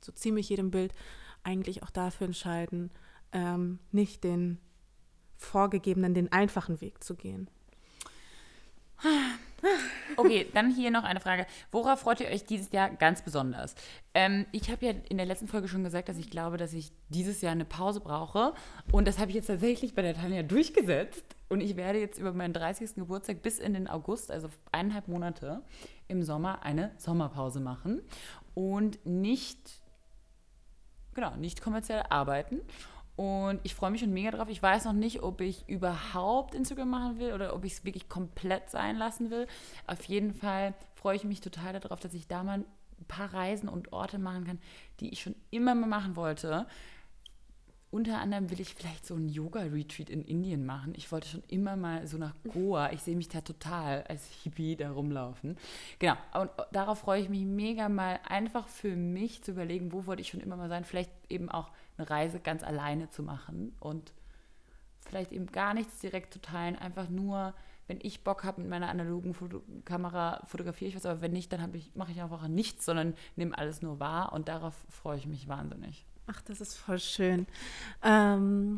[0.00, 0.94] so ziemlich jedem Bild,
[1.42, 2.90] eigentlich auch dafür entscheiden,
[3.32, 4.58] ähm, nicht den
[5.36, 7.50] vorgegebenen, den einfachen Weg zu gehen.
[10.16, 11.46] Okay, dann hier noch eine Frage.
[11.70, 13.74] Worauf freut ihr euch dieses Jahr ganz besonders?
[14.14, 16.92] Ähm, ich habe ja in der letzten Folge schon gesagt, dass ich glaube, dass ich
[17.08, 18.54] dieses Jahr eine Pause brauche.
[18.92, 21.24] Und das habe ich jetzt tatsächlich bei der Tanja durchgesetzt.
[21.48, 22.94] Und ich werde jetzt über meinen 30.
[22.94, 25.62] Geburtstag bis in den August, also eineinhalb Monate
[26.08, 28.02] im Sommer, eine Sommerpause machen.
[28.54, 29.82] Und nicht,
[31.14, 32.60] genau, nicht kommerziell arbeiten.
[33.16, 34.48] Und ich freue mich schon mega drauf.
[34.48, 38.08] Ich weiß noch nicht, ob ich überhaupt Instagram machen will oder ob ich es wirklich
[38.08, 39.46] komplett sein lassen will.
[39.86, 43.68] Auf jeden Fall freue ich mich total darauf, dass ich da mal ein paar Reisen
[43.68, 44.58] und Orte machen kann,
[45.00, 46.66] die ich schon immer mal machen wollte.
[47.94, 50.94] Unter anderem will ich vielleicht so einen Yoga-Retreat in Indien machen.
[50.96, 52.90] Ich wollte schon immer mal so nach Goa.
[52.90, 55.56] Ich sehe mich da total als Hippie da rumlaufen.
[56.00, 60.22] Genau, und darauf freue ich mich mega mal einfach für mich zu überlegen, wo wollte
[60.22, 60.84] ich schon immer mal sein.
[60.84, 64.12] Vielleicht eben auch eine Reise ganz alleine zu machen und
[65.00, 67.54] vielleicht eben gar nichts direkt zu teilen, einfach nur,
[67.86, 71.52] wenn ich Bock habe mit meiner analogen Foto Kamera, fotografiere ich was, aber wenn nicht,
[71.52, 75.26] dann ich, mache ich einfach nichts, sondern nehme alles nur wahr und darauf freue ich
[75.26, 76.06] mich wahnsinnig.
[76.26, 77.46] Ach, das ist voll schön.
[78.02, 78.76] Ähm,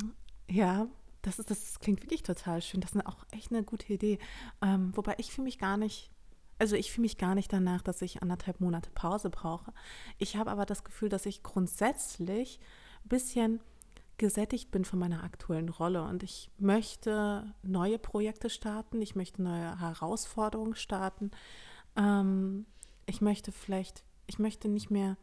[0.49, 0.89] ja,
[1.23, 2.81] das, ist, das klingt wirklich total schön.
[2.81, 4.19] Das ist auch echt eine gute Idee.
[4.61, 6.11] Ähm, wobei ich fühle mich gar nicht
[6.59, 9.73] also ich fühle mich gar nicht danach, dass ich anderthalb Monate Pause brauche.
[10.19, 12.61] Ich habe aber das Gefühl, dass ich grundsätzlich
[13.09, 13.61] bisschen
[14.19, 19.79] gesättigt bin von meiner aktuellen Rolle und ich möchte neue Projekte starten, ich möchte neue
[19.79, 21.31] Herausforderungen starten.
[21.97, 22.67] Ähm,
[23.05, 25.17] ich möchte vielleicht, ich möchte nicht mehr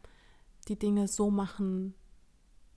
[0.68, 1.94] die Dinge so machen,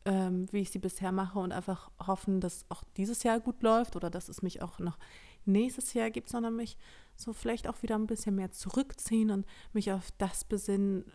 [0.06, 3.96] ähm, wie ich sie bisher mache und einfach hoffen, dass auch dieses Jahr gut läuft
[3.96, 4.98] oder dass es mich auch noch
[5.46, 6.78] nächstes Jahr gibt, sondern mich
[7.16, 11.06] so vielleicht auch wieder ein bisschen mehr zurückziehen und mich auf das besinnen,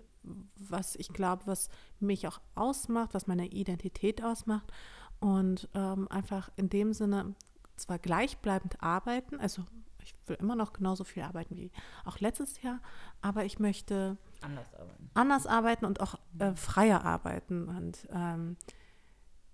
[0.57, 1.69] was ich glaube, was
[2.01, 4.73] mich auch ausmacht, was meine Identität ausmacht.
[5.21, 7.35] Und ähm, einfach in dem Sinne
[7.77, 9.65] zwar gleichbleibend arbeiten, also
[10.05, 11.71] ich will immer noch genauso viel arbeiten wie
[12.05, 12.81] auch letztes Jahr,
[13.21, 18.57] aber ich möchte anders arbeiten, anders arbeiten und auch äh, freier arbeiten und ähm,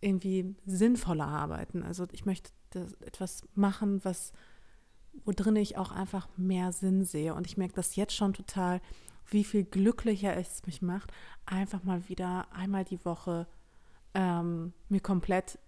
[0.00, 1.82] irgendwie sinnvoller arbeiten.
[1.82, 2.50] Also ich möchte
[3.00, 4.32] etwas machen, was
[5.24, 7.34] wo drin ich auch einfach mehr Sinn sehe.
[7.34, 8.80] Und ich merke das jetzt schon total,
[9.28, 11.12] wie viel glücklicher es mich macht,
[11.46, 13.46] einfach mal wieder einmal die Woche
[14.14, 15.58] ähm, mir komplett,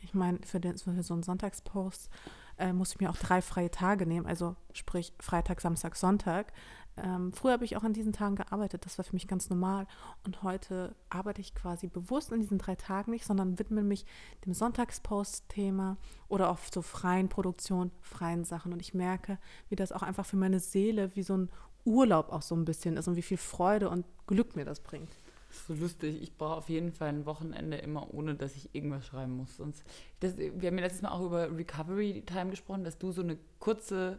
[0.00, 2.10] ich meine, für, für so einen Sonntagspost
[2.58, 6.52] äh, muss ich mir auch drei freie Tage nehmen, also sprich Freitag, Samstag, Sonntag.
[6.96, 9.86] Ähm, früher habe ich auch an diesen Tagen gearbeitet, das war für mich ganz normal.
[10.24, 14.06] Und heute arbeite ich quasi bewusst an diesen drei Tagen nicht, sondern widme mich
[14.44, 18.72] dem Sonntagspost-Thema oder auch so freien Produktionen, freien Sachen.
[18.72, 19.38] Und ich merke,
[19.68, 21.50] wie das auch einfach für meine Seele wie so ein
[21.84, 25.10] Urlaub auch so ein bisschen ist und wie viel Freude und Glück mir das bringt.
[25.48, 26.20] Das ist so lustig.
[26.20, 29.56] Ich brauche auf jeden Fall ein Wochenende immer, ohne dass ich irgendwas schreiben muss.
[29.56, 29.84] Sonst,
[30.20, 33.38] das, wir haben ja letztes Mal auch über Recovery Time gesprochen, dass du so eine
[33.60, 34.18] kurze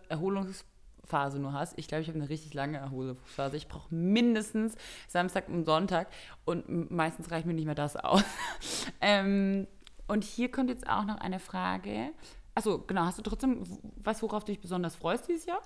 [1.07, 1.77] Erholungsphase nur hast.
[1.77, 3.57] Ich glaube, ich habe eine richtig lange Erholungsphase.
[3.57, 4.75] Ich brauche mindestens
[5.07, 6.07] Samstag und Sonntag
[6.45, 8.23] und meistens reicht mir nicht mehr das aus.
[9.01, 9.67] ähm,
[10.07, 12.11] und hier kommt jetzt auch noch eine Frage.
[12.55, 13.05] Achso, genau.
[13.05, 13.63] Hast du trotzdem
[13.97, 15.61] was, worauf du dich besonders freust dieses Jahr?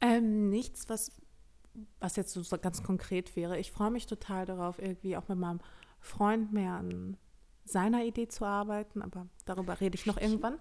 [0.00, 1.12] Ähm, nichts, was
[2.00, 5.60] was jetzt so ganz konkret wäre, ich freue mich total darauf, irgendwie auch mit meinem
[6.00, 7.16] Freund mehr an
[7.64, 10.58] seiner Idee zu arbeiten, aber darüber rede ich noch irgendwann.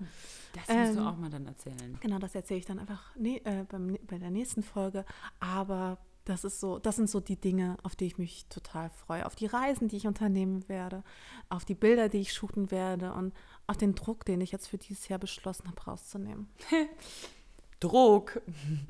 [0.53, 1.97] Das musst ähm, du auch mal dann erzählen.
[2.01, 5.05] Genau, das erzähle ich dann einfach nee, äh, beim, bei der nächsten Folge.
[5.39, 9.25] Aber das ist so, das sind so die Dinge, auf die ich mich total freue.
[9.25, 11.03] Auf die Reisen, die ich unternehmen werde,
[11.49, 13.33] auf die Bilder, die ich shooten werde und
[13.67, 16.47] auf den Druck, den ich jetzt für dieses Jahr beschlossen habe, rauszunehmen.
[17.81, 18.41] Druck.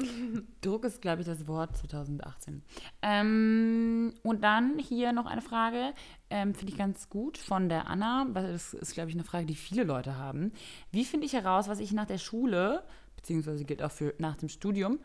[0.61, 2.61] Druck ist, glaube ich, das Wort 2018.
[3.01, 5.93] Ähm, und dann hier noch eine Frage,
[6.29, 9.45] ähm, finde ich ganz gut von der Anna, weil das ist, glaube ich, eine Frage,
[9.45, 10.51] die viele Leute haben.
[10.91, 12.83] Wie finde ich heraus, was ich nach der Schule,
[13.15, 14.99] beziehungsweise gilt auch für nach dem Studium,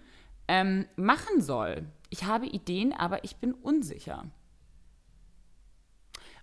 [0.49, 1.87] ähm, machen soll?
[2.11, 4.25] Ich habe Ideen, aber ich bin unsicher.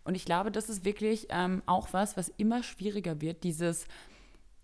[0.05, 3.85] Und ich glaube, das ist wirklich ähm, auch was, was immer schwieriger wird, dieses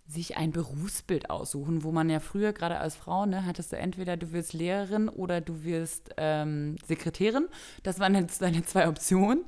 [0.10, 4.18] sich ein Berufsbild aussuchen, wo man ja früher gerade als Frau, ne, hattest du entweder
[4.18, 7.48] du wirst Lehrerin oder du wirst ähm, Sekretärin.
[7.84, 9.44] Das waren jetzt deine zwei Optionen.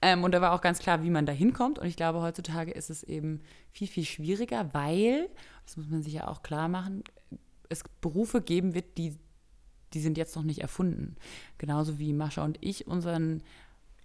[0.00, 1.78] Ähm, und da war auch ganz klar, wie man da hinkommt.
[1.78, 5.28] Und ich glaube, heutzutage ist es eben viel, viel schwieriger, weil,
[5.66, 7.04] das muss man sich ja auch klar machen,
[7.68, 9.18] es Berufe geben wird, die,
[9.92, 11.16] die sind jetzt noch nicht erfunden.
[11.58, 13.42] Genauso wie Mascha und ich unseren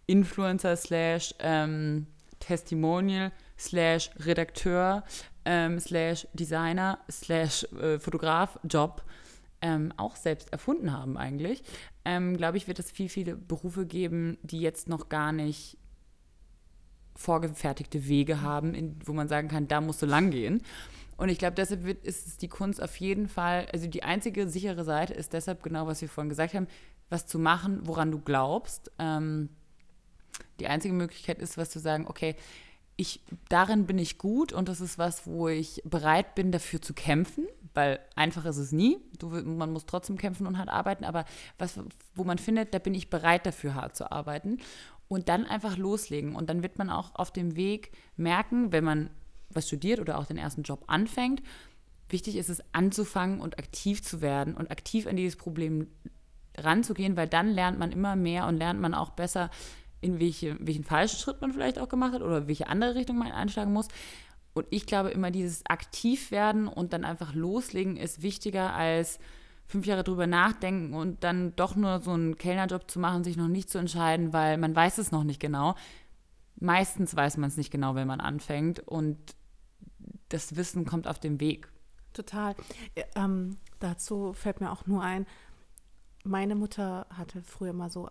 [0.07, 2.07] Influencer slash ähm,
[2.41, 5.03] Testimonial slash Redakteur
[5.45, 9.03] ähm, slash Designer slash äh, Fotograf Job
[9.61, 11.63] ähm, auch selbst erfunden haben eigentlich,
[12.03, 15.77] ähm, glaube ich, wird es viel, viele Berufe geben, die jetzt noch gar nicht
[17.15, 20.63] vorgefertigte Wege haben, in, wo man sagen kann, da musst du lang gehen.
[21.17, 24.47] Und ich glaube, deshalb wird, ist es die Kunst auf jeden Fall, also die einzige
[24.47, 26.67] sichere Seite ist deshalb genau, was wir vorhin gesagt haben,
[27.09, 28.91] was zu machen, woran du glaubst.
[28.97, 29.49] Ähm,
[30.59, 32.35] die einzige Möglichkeit ist, was zu sagen, okay,
[33.01, 36.93] ich, darin bin ich gut und das ist was, wo ich bereit bin, dafür zu
[36.93, 38.97] kämpfen, weil einfach ist es nie.
[39.17, 41.25] Du, man muss trotzdem kämpfen und hart arbeiten, aber
[41.57, 41.79] was,
[42.15, 44.59] wo man findet, da bin ich bereit dafür, hart zu arbeiten.
[45.07, 46.35] Und dann einfach loslegen.
[46.35, 49.09] Und dann wird man auch auf dem Weg merken, wenn man
[49.49, 51.41] was studiert oder auch den ersten Job anfängt,
[52.07, 55.87] wichtig ist es anzufangen und aktiv zu werden und aktiv an dieses Problem
[56.57, 59.49] ranzugehen, weil dann lernt man immer mehr und lernt man auch besser,
[60.01, 63.31] in welche, welchen falschen Schritt man vielleicht auch gemacht hat oder welche andere Richtung man
[63.31, 63.87] einschlagen muss.
[64.53, 69.19] Und ich glaube immer, dieses Aktivwerden und dann einfach loslegen ist wichtiger als
[69.65, 73.47] fünf Jahre drüber nachdenken und dann doch nur so einen Kellnerjob zu machen, sich noch
[73.47, 75.75] nicht zu entscheiden, weil man weiß es noch nicht genau.
[76.59, 79.17] Meistens weiß man es nicht genau, wenn man anfängt und
[80.27, 81.69] das Wissen kommt auf dem Weg.
[82.11, 82.55] Total.
[83.15, 85.25] Ähm, dazu fällt mir auch nur ein,
[86.23, 88.09] meine Mutter hatte früher mal so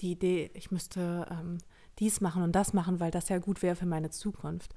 [0.00, 1.58] die Idee, ich müsste ähm,
[1.98, 4.74] dies machen und das machen, weil das ja gut wäre für meine Zukunft.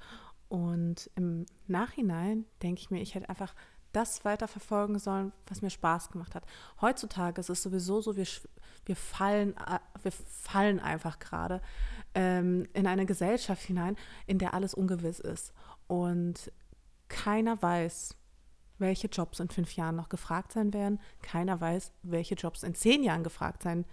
[0.48, 3.54] Und im Nachhinein denke ich mir, ich hätte einfach
[3.92, 6.44] das weiterverfolgen sollen, was mir Spaß gemacht hat.
[6.80, 8.26] Heutzutage ist es sowieso so, wir,
[8.86, 11.60] wir, fallen, äh, wir fallen einfach gerade
[12.14, 13.96] ähm, in eine Gesellschaft hinein,
[14.26, 15.52] in der alles ungewiss ist.
[15.86, 16.50] Und
[17.08, 18.16] keiner weiß,
[18.78, 20.98] welche Jobs in fünf Jahren noch gefragt sein werden.
[21.22, 23.84] Keiner weiß, welche Jobs in zehn Jahren gefragt sein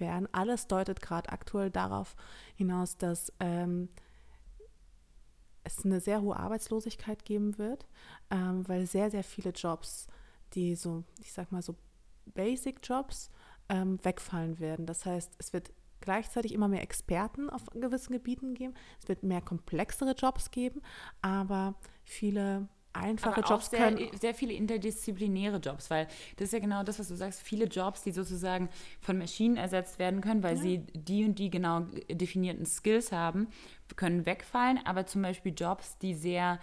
[0.00, 0.28] werden.
[0.32, 2.16] Alles deutet gerade aktuell darauf
[2.56, 3.88] hinaus, dass ähm,
[5.64, 7.86] es eine sehr hohe Arbeitslosigkeit geben wird,
[8.30, 10.06] ähm, weil sehr, sehr viele Jobs,
[10.54, 11.74] die so, ich sag mal so
[12.26, 13.30] Basic-Jobs,
[13.68, 14.86] ähm, wegfallen werden.
[14.86, 18.74] Das heißt, es wird gleichzeitig immer mehr Experten auf gewissen Gebieten geben.
[19.00, 20.80] Es wird mehr komplexere Jobs geben,
[21.20, 21.74] aber
[22.04, 24.08] viele einfache Aber Jobs sehr, können.
[24.18, 27.42] Sehr viele interdisziplinäre Jobs, weil das ist ja genau das, was du sagst.
[27.42, 28.68] Viele Jobs, die sozusagen
[29.00, 30.62] von Maschinen ersetzt werden können, weil ja.
[30.62, 31.80] sie die und die genau
[32.10, 33.48] definierten Skills haben,
[33.96, 34.80] können wegfallen.
[34.84, 36.58] Aber zum Beispiel Jobs, die sehr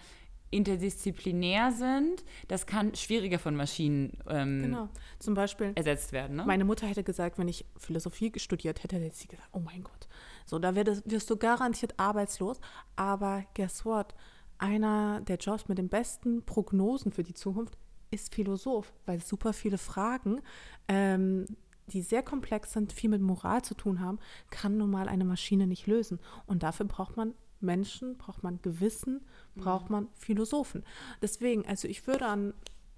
[0.53, 4.89] interdisziplinär sind, das kann schwieriger von Maschinen ähm, genau.
[5.19, 6.37] Zum Beispiel ersetzt werden.
[6.37, 6.45] Ne?
[6.45, 10.07] Meine Mutter hätte gesagt, wenn ich Philosophie studiert hätte, hätte sie gesagt, oh mein Gott,
[10.45, 12.59] so da wirst, wirst du garantiert arbeitslos.
[12.95, 14.13] Aber guess what?
[14.57, 17.77] Einer der Jobs mit den besten Prognosen für die Zukunft
[18.11, 20.41] ist Philosoph, weil super viele Fragen,
[20.87, 21.45] ähm,
[21.87, 24.19] die sehr komplex sind, viel mit Moral zu tun haben,
[24.51, 26.19] kann nun mal eine Maschine nicht lösen.
[26.45, 29.25] Und dafür braucht man Menschen, braucht man Gewissen,
[29.55, 30.83] braucht man Philosophen.
[31.21, 32.53] Deswegen, also ich würde an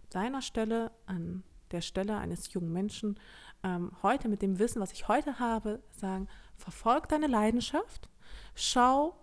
[0.10, 3.20] deiner Stelle, an der Stelle eines jungen Menschen,
[3.64, 8.10] ähm, heute mit dem Wissen, was ich heute habe, sagen, verfolg deine Leidenschaft,
[8.54, 9.16] schau,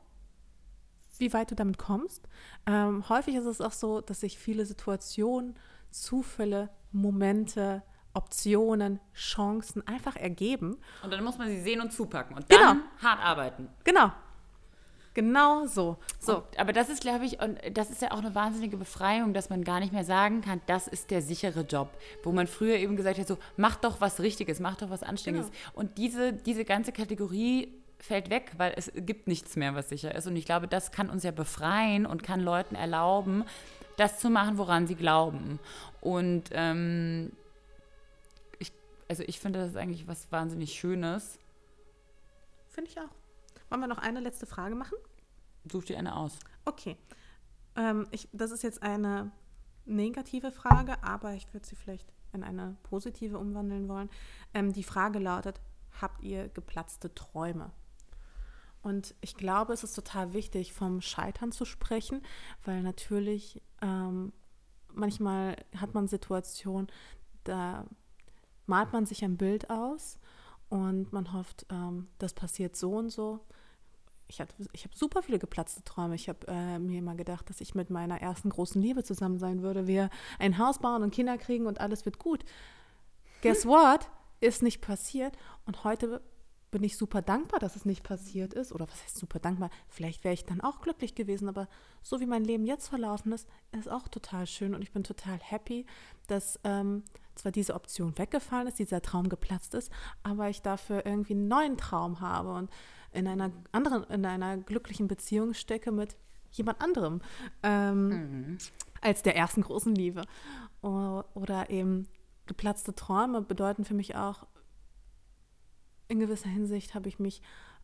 [1.19, 2.29] wie weit du damit kommst.
[2.67, 5.57] Ähm, häufig ist es auch so, dass sich viele Situationen,
[5.91, 7.83] Zufälle, Momente,
[8.15, 10.79] Optionen, Chancen einfach ergeben.
[11.03, 12.86] Und dann muss man sie sehen und zupacken und dann genau.
[13.03, 13.69] hart arbeiten.
[13.85, 14.12] Genau.
[15.15, 15.99] Genau so.
[16.19, 16.39] so.
[16.39, 19.51] Und, aber das ist, glaube ich, und das ist ja auch eine wahnsinnige Befreiung, dass
[19.51, 21.91] man gar nicht mehr sagen kann, das ist der sichere Job.
[22.23, 25.51] Wo man früher eben gesagt hat, so, mach doch was Richtiges, mach doch was Anständiges.
[25.51, 25.81] Genau.
[25.81, 30.27] Und diese, diese ganze Kategorie fällt weg, weil es gibt nichts mehr, was sicher ist.
[30.27, 33.45] Und ich glaube, das kann uns ja befreien und kann Leuten erlauben,
[33.97, 35.61] das zu machen, woran sie glauben.
[36.01, 37.33] Und ähm,
[38.59, 38.73] ich,
[39.09, 41.39] also ich finde, das ist eigentlich was wahnsinnig Schönes.
[42.69, 43.15] Finde ich auch.
[43.70, 44.99] Wollen wir noch eine letzte Frage machen?
[45.70, 46.39] Such dir eine aus.
[46.65, 46.97] Okay.
[47.77, 49.31] Ähm, ich, das ist jetzt eine
[49.85, 54.11] negative Frage, aber ich würde sie vielleicht in eine positive umwandeln wollen.
[54.55, 55.61] Ähm, die Frage lautet,
[56.01, 57.70] habt ihr geplatzte Träume?
[58.83, 62.23] Und ich glaube, es ist total wichtig, vom Scheitern zu sprechen,
[62.65, 64.33] weil natürlich ähm,
[64.93, 66.91] manchmal hat man Situationen,
[67.45, 67.87] da
[68.67, 70.19] malt man sich ein Bild aus
[70.69, 73.41] und man hofft, ähm, das passiert so und so.
[74.27, 74.43] Ich,
[74.73, 76.15] ich habe super viele geplatzte Träume.
[76.15, 79.63] Ich habe äh, mir immer gedacht, dass ich mit meiner ersten großen Liebe zusammen sein
[79.63, 79.87] würde.
[79.87, 82.45] Wir ein Haus bauen und Kinder kriegen und alles wird gut.
[83.43, 84.09] Guess what?
[84.41, 85.37] Ist nicht passiert.
[85.67, 86.23] Und heute
[86.73, 88.73] bin ich super dankbar, dass es nicht passiert ist.
[88.73, 89.70] Oder was heißt super dankbar?
[89.89, 91.69] Vielleicht wäre ich dann auch glücklich gewesen, aber
[92.03, 95.39] so wie mein Leben jetzt verlaufen ist, ist auch total schön und ich bin total
[95.39, 95.86] happy,
[96.27, 97.05] dass ähm,
[97.35, 99.93] zwar diese Option weggefallen ist, dieser Traum geplatzt ist,
[100.23, 102.70] aber ich dafür irgendwie einen neuen Traum habe und
[103.12, 106.16] in einer anderen, in einer glücklichen Beziehung stecke mit
[106.53, 107.20] jemand anderem
[107.62, 108.59] ähm, mhm.
[109.03, 110.23] als der ersten großen Liebe.
[110.81, 112.09] Oder eben
[112.47, 114.47] geplatzte Träume bedeuten für mich auch,
[116.12, 117.40] in gewisser Hinsicht habe ich mich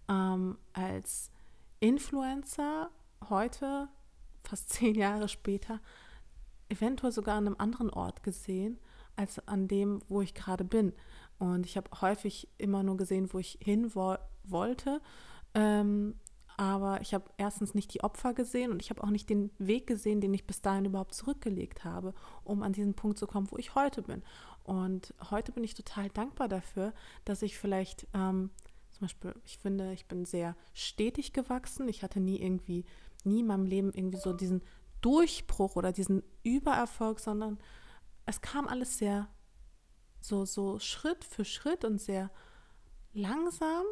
[0.08, 1.30] ähm, als
[1.80, 2.90] Influencer
[3.30, 3.88] heute,
[4.44, 5.80] fast zehn Jahre später,
[6.68, 8.78] eventuell sogar an einem anderen Ort gesehen,
[9.16, 10.92] als an dem, wo ich gerade bin.
[11.38, 15.00] Und ich habe häufig immer nur gesehen, wo ich hin wo wollte.
[15.54, 16.14] Ähm,
[16.58, 19.86] aber ich habe erstens nicht die Opfer gesehen und ich habe auch nicht den Weg
[19.86, 22.12] gesehen, den ich bis dahin überhaupt zurückgelegt habe,
[22.44, 24.22] um an diesen Punkt zu kommen, wo ich heute bin.
[24.64, 26.92] Und heute bin ich total dankbar dafür,
[27.24, 28.50] dass ich vielleicht ähm,
[28.90, 31.88] zum Beispiel, ich finde, ich bin sehr stetig gewachsen.
[31.88, 32.84] Ich hatte nie irgendwie,
[33.22, 34.62] nie in meinem Leben irgendwie so diesen
[35.00, 37.58] Durchbruch oder diesen Übererfolg, sondern
[38.26, 39.28] es kam alles sehr
[40.20, 42.30] so, so Schritt für Schritt und sehr
[43.12, 43.84] langsam,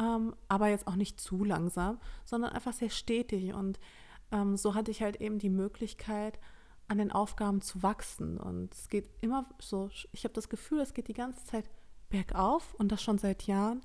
[0.00, 3.52] ähm, aber jetzt auch nicht zu langsam, sondern einfach sehr stetig.
[3.52, 3.78] Und
[4.32, 6.38] ähm, so hatte ich halt eben die Möglichkeit,
[6.88, 8.38] an den Aufgaben zu wachsen.
[8.38, 11.70] Und es geht immer so, ich habe das Gefühl, es geht die ganze Zeit
[12.08, 13.82] bergauf und das schon seit Jahren.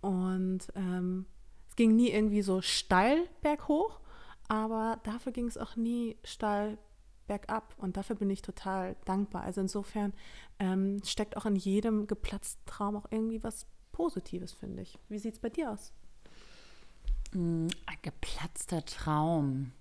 [0.00, 1.26] Und ähm,
[1.68, 4.00] es ging nie irgendwie so steil berghoch,
[4.48, 6.78] aber dafür ging es auch nie steil
[7.28, 7.74] bergab.
[7.76, 9.42] Und dafür bin ich total dankbar.
[9.42, 10.12] Also insofern
[10.58, 14.98] ähm, steckt auch in jedem geplatzten Traum auch irgendwie was Positives, finde ich.
[15.08, 15.92] Wie sieht es bei dir aus?
[17.32, 19.72] Mm, ein geplatzter Traum.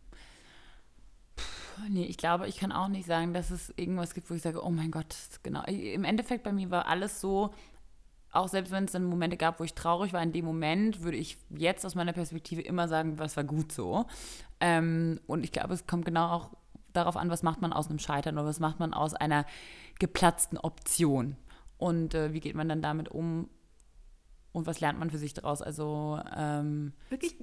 [1.88, 4.64] Nee, ich glaube, ich kann auch nicht sagen, dass es irgendwas gibt, wo ich sage,
[4.64, 5.64] oh mein Gott, genau.
[5.64, 7.54] Im Endeffekt bei mir war alles so,
[8.32, 11.18] auch selbst wenn es dann Momente gab, wo ich traurig war, in dem Moment würde
[11.18, 14.06] ich jetzt aus meiner Perspektive immer sagen, was war gut so.
[14.60, 16.50] Ähm, und ich glaube, es kommt genau auch
[16.94, 19.46] darauf an, was macht man aus einem Scheitern oder was macht man aus einer
[20.00, 21.38] geplatzten Option.
[21.78, 23.50] Und äh, wie geht man dann damit um,
[24.52, 25.62] und was lernt man für sich daraus?
[25.62, 27.36] Also ähm, wirklich,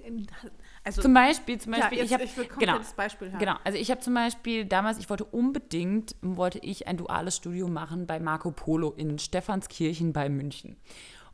[0.85, 3.39] also zum Beispiel, zum Beispiel, ja, jetzt, ich habe ich genau, Beispiel haben.
[3.39, 7.73] Genau, also ich habe zum Beispiel damals, ich wollte unbedingt, wollte ich ein duales Studium
[7.73, 10.77] machen bei Marco Polo in Stephanskirchen bei München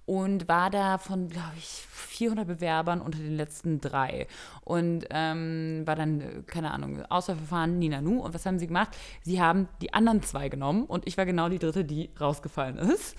[0.04, 4.26] und war da von, glaube ich, 400 Bewerbern unter den letzten drei.
[4.62, 8.20] Und ähm, war dann, keine Ahnung, Auswahlverfahren Nina Nu.
[8.20, 8.96] Und was haben sie gemacht?
[9.22, 13.16] Sie haben die anderen zwei genommen und ich war genau die dritte, die rausgefallen ist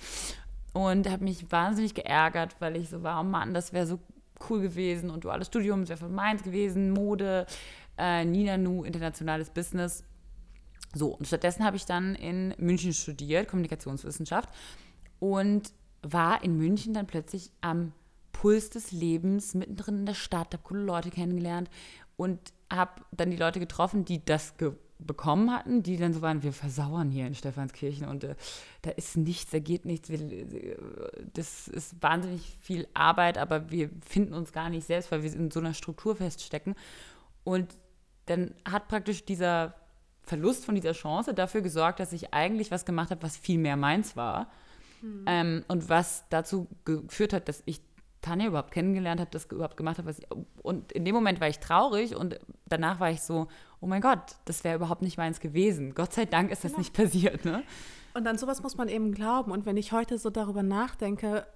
[0.74, 4.00] und habe mich wahnsinnig geärgert, weil ich so war, oh Mann, das wäre so
[4.50, 7.46] cool gewesen und duales Studium, das wäre von meins gewesen, Mode,
[7.96, 10.04] äh, Nina Nu, internationales Business.
[10.92, 14.48] So, und stattdessen habe ich dann in München studiert, Kommunikationswissenschaft
[15.20, 15.72] und
[16.02, 17.92] war in München dann plötzlich am
[18.32, 21.70] Puls des Lebens, mittendrin in der Stadt, habe coole Leute kennengelernt
[22.16, 24.72] und habe dann die Leute getroffen, die das ge
[25.06, 28.34] bekommen hatten, die dann so waren, wir versauern hier in Stephanskirchen und äh,
[28.82, 30.08] da ist nichts, da geht nichts.
[30.08, 30.18] Wir,
[31.32, 35.50] das ist wahnsinnig viel Arbeit, aber wir finden uns gar nicht selbst, weil wir in
[35.50, 36.74] so einer Struktur feststecken.
[37.44, 37.76] Und
[38.26, 39.74] dann hat praktisch dieser
[40.22, 43.76] Verlust von dieser Chance dafür gesorgt, dass ich eigentlich was gemacht habe, was viel mehr
[43.76, 44.50] meins war.
[45.00, 45.24] Hm.
[45.26, 47.82] Ähm, und was dazu geführt hat, dass ich
[48.24, 50.14] Tanja überhaupt kennengelernt habe, das überhaupt gemacht habe.
[50.62, 53.48] und in dem Moment war ich traurig und danach war ich so,
[53.84, 55.94] oh mein Gott, das wäre überhaupt nicht meins gewesen.
[55.94, 56.78] Gott sei Dank ist das genau.
[56.78, 57.44] nicht passiert.
[57.44, 57.62] Ne?
[58.14, 59.52] Und an sowas muss man eben glauben.
[59.52, 61.46] Und wenn ich heute so darüber nachdenke,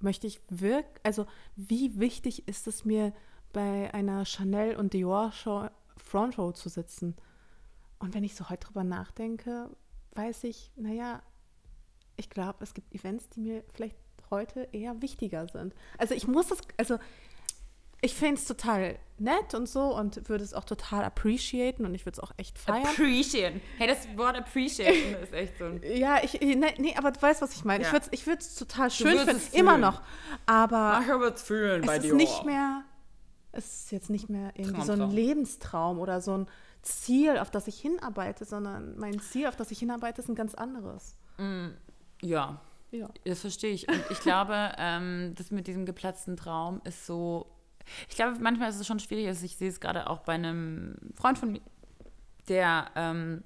[0.00, 1.26] möchte ich wirklich, also
[1.56, 3.12] wie wichtig ist es mir,
[3.52, 5.68] bei einer Chanel und Dior Show
[5.98, 7.16] Front Row zu sitzen?
[7.98, 9.68] Und wenn ich so heute darüber nachdenke,
[10.14, 11.22] weiß ich, naja,
[12.16, 13.96] ich glaube, es gibt Events, die mir vielleicht
[14.30, 15.74] heute eher wichtiger sind.
[15.98, 16.98] Also ich muss das, also
[18.00, 22.06] ich finde es total nett und so und würde es auch total appreciaten und ich
[22.06, 22.86] würde es auch echt feiern.
[22.86, 23.60] Appreciaten.
[23.76, 25.64] Hey, das Wort appreciaten ist echt so.
[25.84, 27.82] ja, ich, ne, nee, aber du weißt, was ich meine.
[27.84, 27.92] Ja.
[28.12, 30.00] Ich würde es total schön finden, immer noch.
[30.46, 32.06] Aber ich würde es fühlen bei dir.
[32.06, 32.84] Es ist nicht mehr,
[33.50, 35.10] es ist jetzt nicht mehr irgendwie Traum, so ein Traum.
[35.10, 36.46] Lebenstraum oder so ein
[36.82, 40.54] Ziel, auf das ich hinarbeite, sondern mein Ziel, auf das ich hinarbeite, ist ein ganz
[40.54, 41.16] anderes.
[41.38, 41.70] Mm,
[42.22, 42.60] ja,
[42.92, 43.08] Ja.
[43.24, 43.88] das verstehe ich.
[43.88, 47.46] Und ich glaube, ähm, das mit diesem geplatzten Traum ist so.
[48.08, 49.26] Ich glaube, manchmal ist es schon schwierig.
[49.26, 51.60] Also ich sehe es gerade auch bei einem Freund von mir,
[52.48, 53.44] der ähm,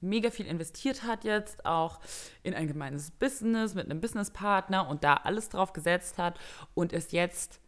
[0.00, 2.00] mega viel investiert hat jetzt, auch
[2.42, 6.38] in ein gemeines Business mit einem Businesspartner und da alles drauf gesetzt hat
[6.74, 7.60] und es jetzt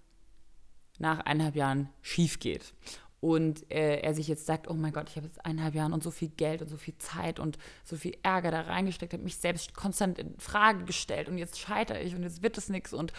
[0.98, 2.74] nach eineinhalb Jahren schief geht.
[3.20, 6.02] Und äh, er sich jetzt sagt, oh mein Gott, ich habe jetzt eineinhalb Jahre und
[6.02, 9.38] so viel Geld und so viel Zeit und so viel Ärger da reingesteckt, habe mich
[9.38, 13.12] selbst konstant in Frage gestellt und jetzt scheitere ich und jetzt wird es nichts und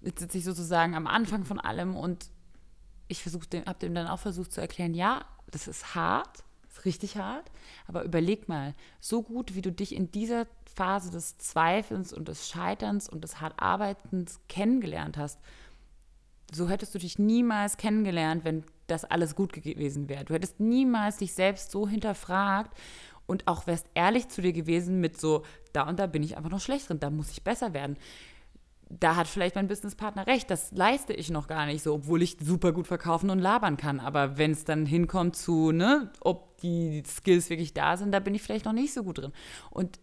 [0.00, 2.30] jetzt sitze ich sozusagen am Anfang von allem und
[3.08, 6.84] ich versuche dem, habe dem dann auch versucht zu erklären, ja, das ist hart, ist
[6.84, 7.50] richtig hart,
[7.86, 12.48] aber überleg mal, so gut wie du dich in dieser Phase des Zweifelns und des
[12.48, 15.40] Scheiterns und des hart Arbeitens kennengelernt hast,
[16.52, 20.24] so hättest du dich niemals kennengelernt, wenn das alles gut gewesen wäre.
[20.24, 22.76] Du hättest niemals dich selbst so hinterfragt
[23.26, 26.50] und auch wärst ehrlich zu dir gewesen mit so, da und da bin ich einfach
[26.50, 27.96] noch schlecht drin, da muss ich besser werden.
[28.88, 32.36] Da hat vielleicht mein Businesspartner recht, das leiste ich noch gar nicht so, obwohl ich
[32.40, 33.98] super gut verkaufen und labern kann.
[33.98, 38.34] Aber wenn es dann hinkommt zu, ne, ob die Skills wirklich da sind, da bin
[38.34, 39.32] ich vielleicht noch nicht so gut drin.
[39.70, 39.98] Und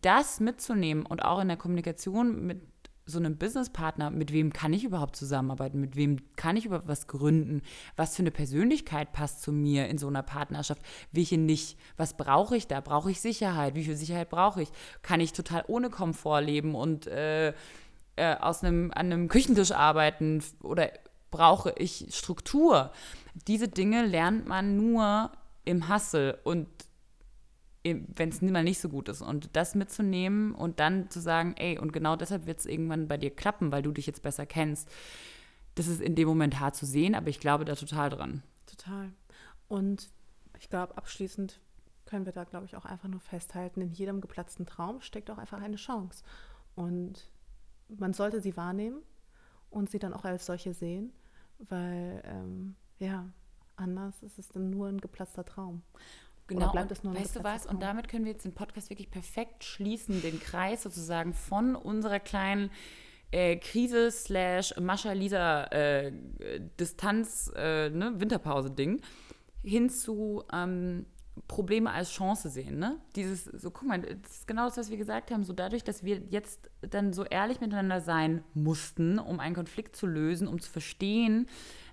[0.00, 2.62] das mitzunehmen und auch in der Kommunikation mit
[3.04, 7.08] so einem Businesspartner, mit wem kann ich überhaupt zusammenarbeiten, mit wem kann ich überhaupt was
[7.08, 7.62] gründen,
[7.96, 12.56] was für eine Persönlichkeit passt zu mir in so einer Partnerschaft, welche nicht, was brauche
[12.56, 14.68] ich da, brauche ich Sicherheit, wie viel Sicherheit brauche ich,
[15.02, 17.54] kann ich total ohne Komfort leben und äh,
[18.16, 20.90] äh, aus einem, an einem Küchentisch arbeiten oder
[21.30, 22.92] brauche ich Struktur.
[23.48, 25.32] Diese Dinge lernt man nur
[25.64, 26.68] im Hustle und
[27.84, 29.22] wenn es mal nicht so gut ist.
[29.22, 33.16] Und das mitzunehmen und dann zu sagen, ey, und genau deshalb wird es irgendwann bei
[33.16, 34.88] dir klappen, weil du dich jetzt besser kennst.
[35.74, 38.42] Das ist in dem Moment hart zu sehen, aber ich glaube da total dran.
[38.66, 39.10] Total.
[39.68, 40.10] Und
[40.60, 41.60] ich glaube, abschließend
[42.04, 45.38] können wir da, glaube ich, auch einfach nur festhalten, in jedem geplatzten Traum steckt auch
[45.38, 46.22] einfach eine Chance.
[46.74, 47.31] Und
[47.98, 49.02] man sollte sie wahrnehmen
[49.70, 51.12] und sie dann auch als solche sehen,
[51.58, 53.28] weil, ähm, ja,
[53.76, 55.82] anders ist es dann nur ein geplatzter Traum.
[56.46, 57.66] Genau, bleibt es nur weißt du was?
[57.66, 62.20] Und damit können wir jetzt den Podcast wirklich perfekt schließen, den Kreis sozusagen von unserer
[62.20, 62.70] kleinen
[63.30, 66.12] äh, Krise slash Mascha Lisa äh,
[66.78, 68.18] Distanz äh, ne,
[69.62, 71.06] hin zu ähm,
[71.48, 72.78] Probleme als Chance sehen.
[72.78, 72.98] Ne?
[73.16, 75.44] Dieses, so guck mal, das ist genau das, was wir gesagt haben.
[75.44, 80.06] So dadurch, dass wir jetzt dann so ehrlich miteinander sein mussten, um einen Konflikt zu
[80.06, 81.46] lösen, um zu verstehen,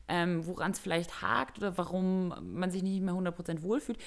[0.10, 3.99] ähm, woran es vielleicht hakt oder warum man sich nicht mehr 100% wohlfühlt,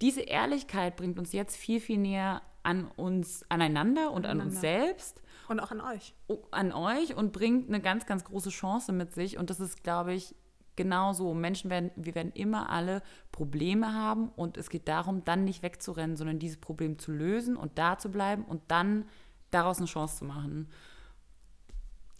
[0.00, 4.42] diese Ehrlichkeit bringt uns jetzt viel, viel näher an uns, aneinander und aneinander.
[4.42, 5.22] an uns selbst.
[5.48, 6.14] Und auch an euch.
[6.50, 9.38] An euch und bringt eine ganz, ganz große Chance mit sich.
[9.38, 10.34] Und das ist, glaube ich,
[10.76, 11.34] genauso.
[11.34, 16.16] Menschen werden, wir werden immer alle Probleme haben und es geht darum, dann nicht wegzurennen,
[16.16, 19.06] sondern dieses Problem zu lösen und da zu bleiben und dann
[19.50, 20.68] daraus eine Chance zu machen.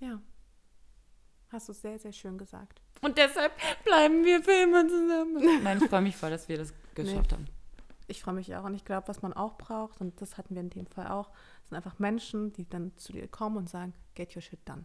[0.01, 0.21] Ja.
[1.51, 2.81] Hast du sehr, sehr schön gesagt.
[3.03, 3.53] Und deshalb
[3.85, 5.63] bleiben wir für immer zusammen.
[5.63, 7.37] Nein, ich freue mich voll, dass wir das geschafft nee.
[7.37, 7.47] haben
[8.13, 10.63] ich freue mich auch und ich glaube, was man auch braucht, und das hatten wir
[10.63, 11.31] in dem Fall auch,
[11.65, 14.85] sind einfach Menschen, die dann zu dir kommen und sagen, get your shit done.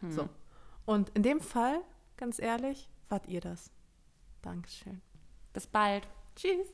[0.00, 0.10] Hm.
[0.10, 0.28] So.
[0.86, 1.80] Und in dem Fall,
[2.16, 3.70] ganz ehrlich, wart ihr das.
[4.42, 5.00] Dankeschön.
[5.52, 6.06] Bis bald.
[6.36, 6.68] Tschüss.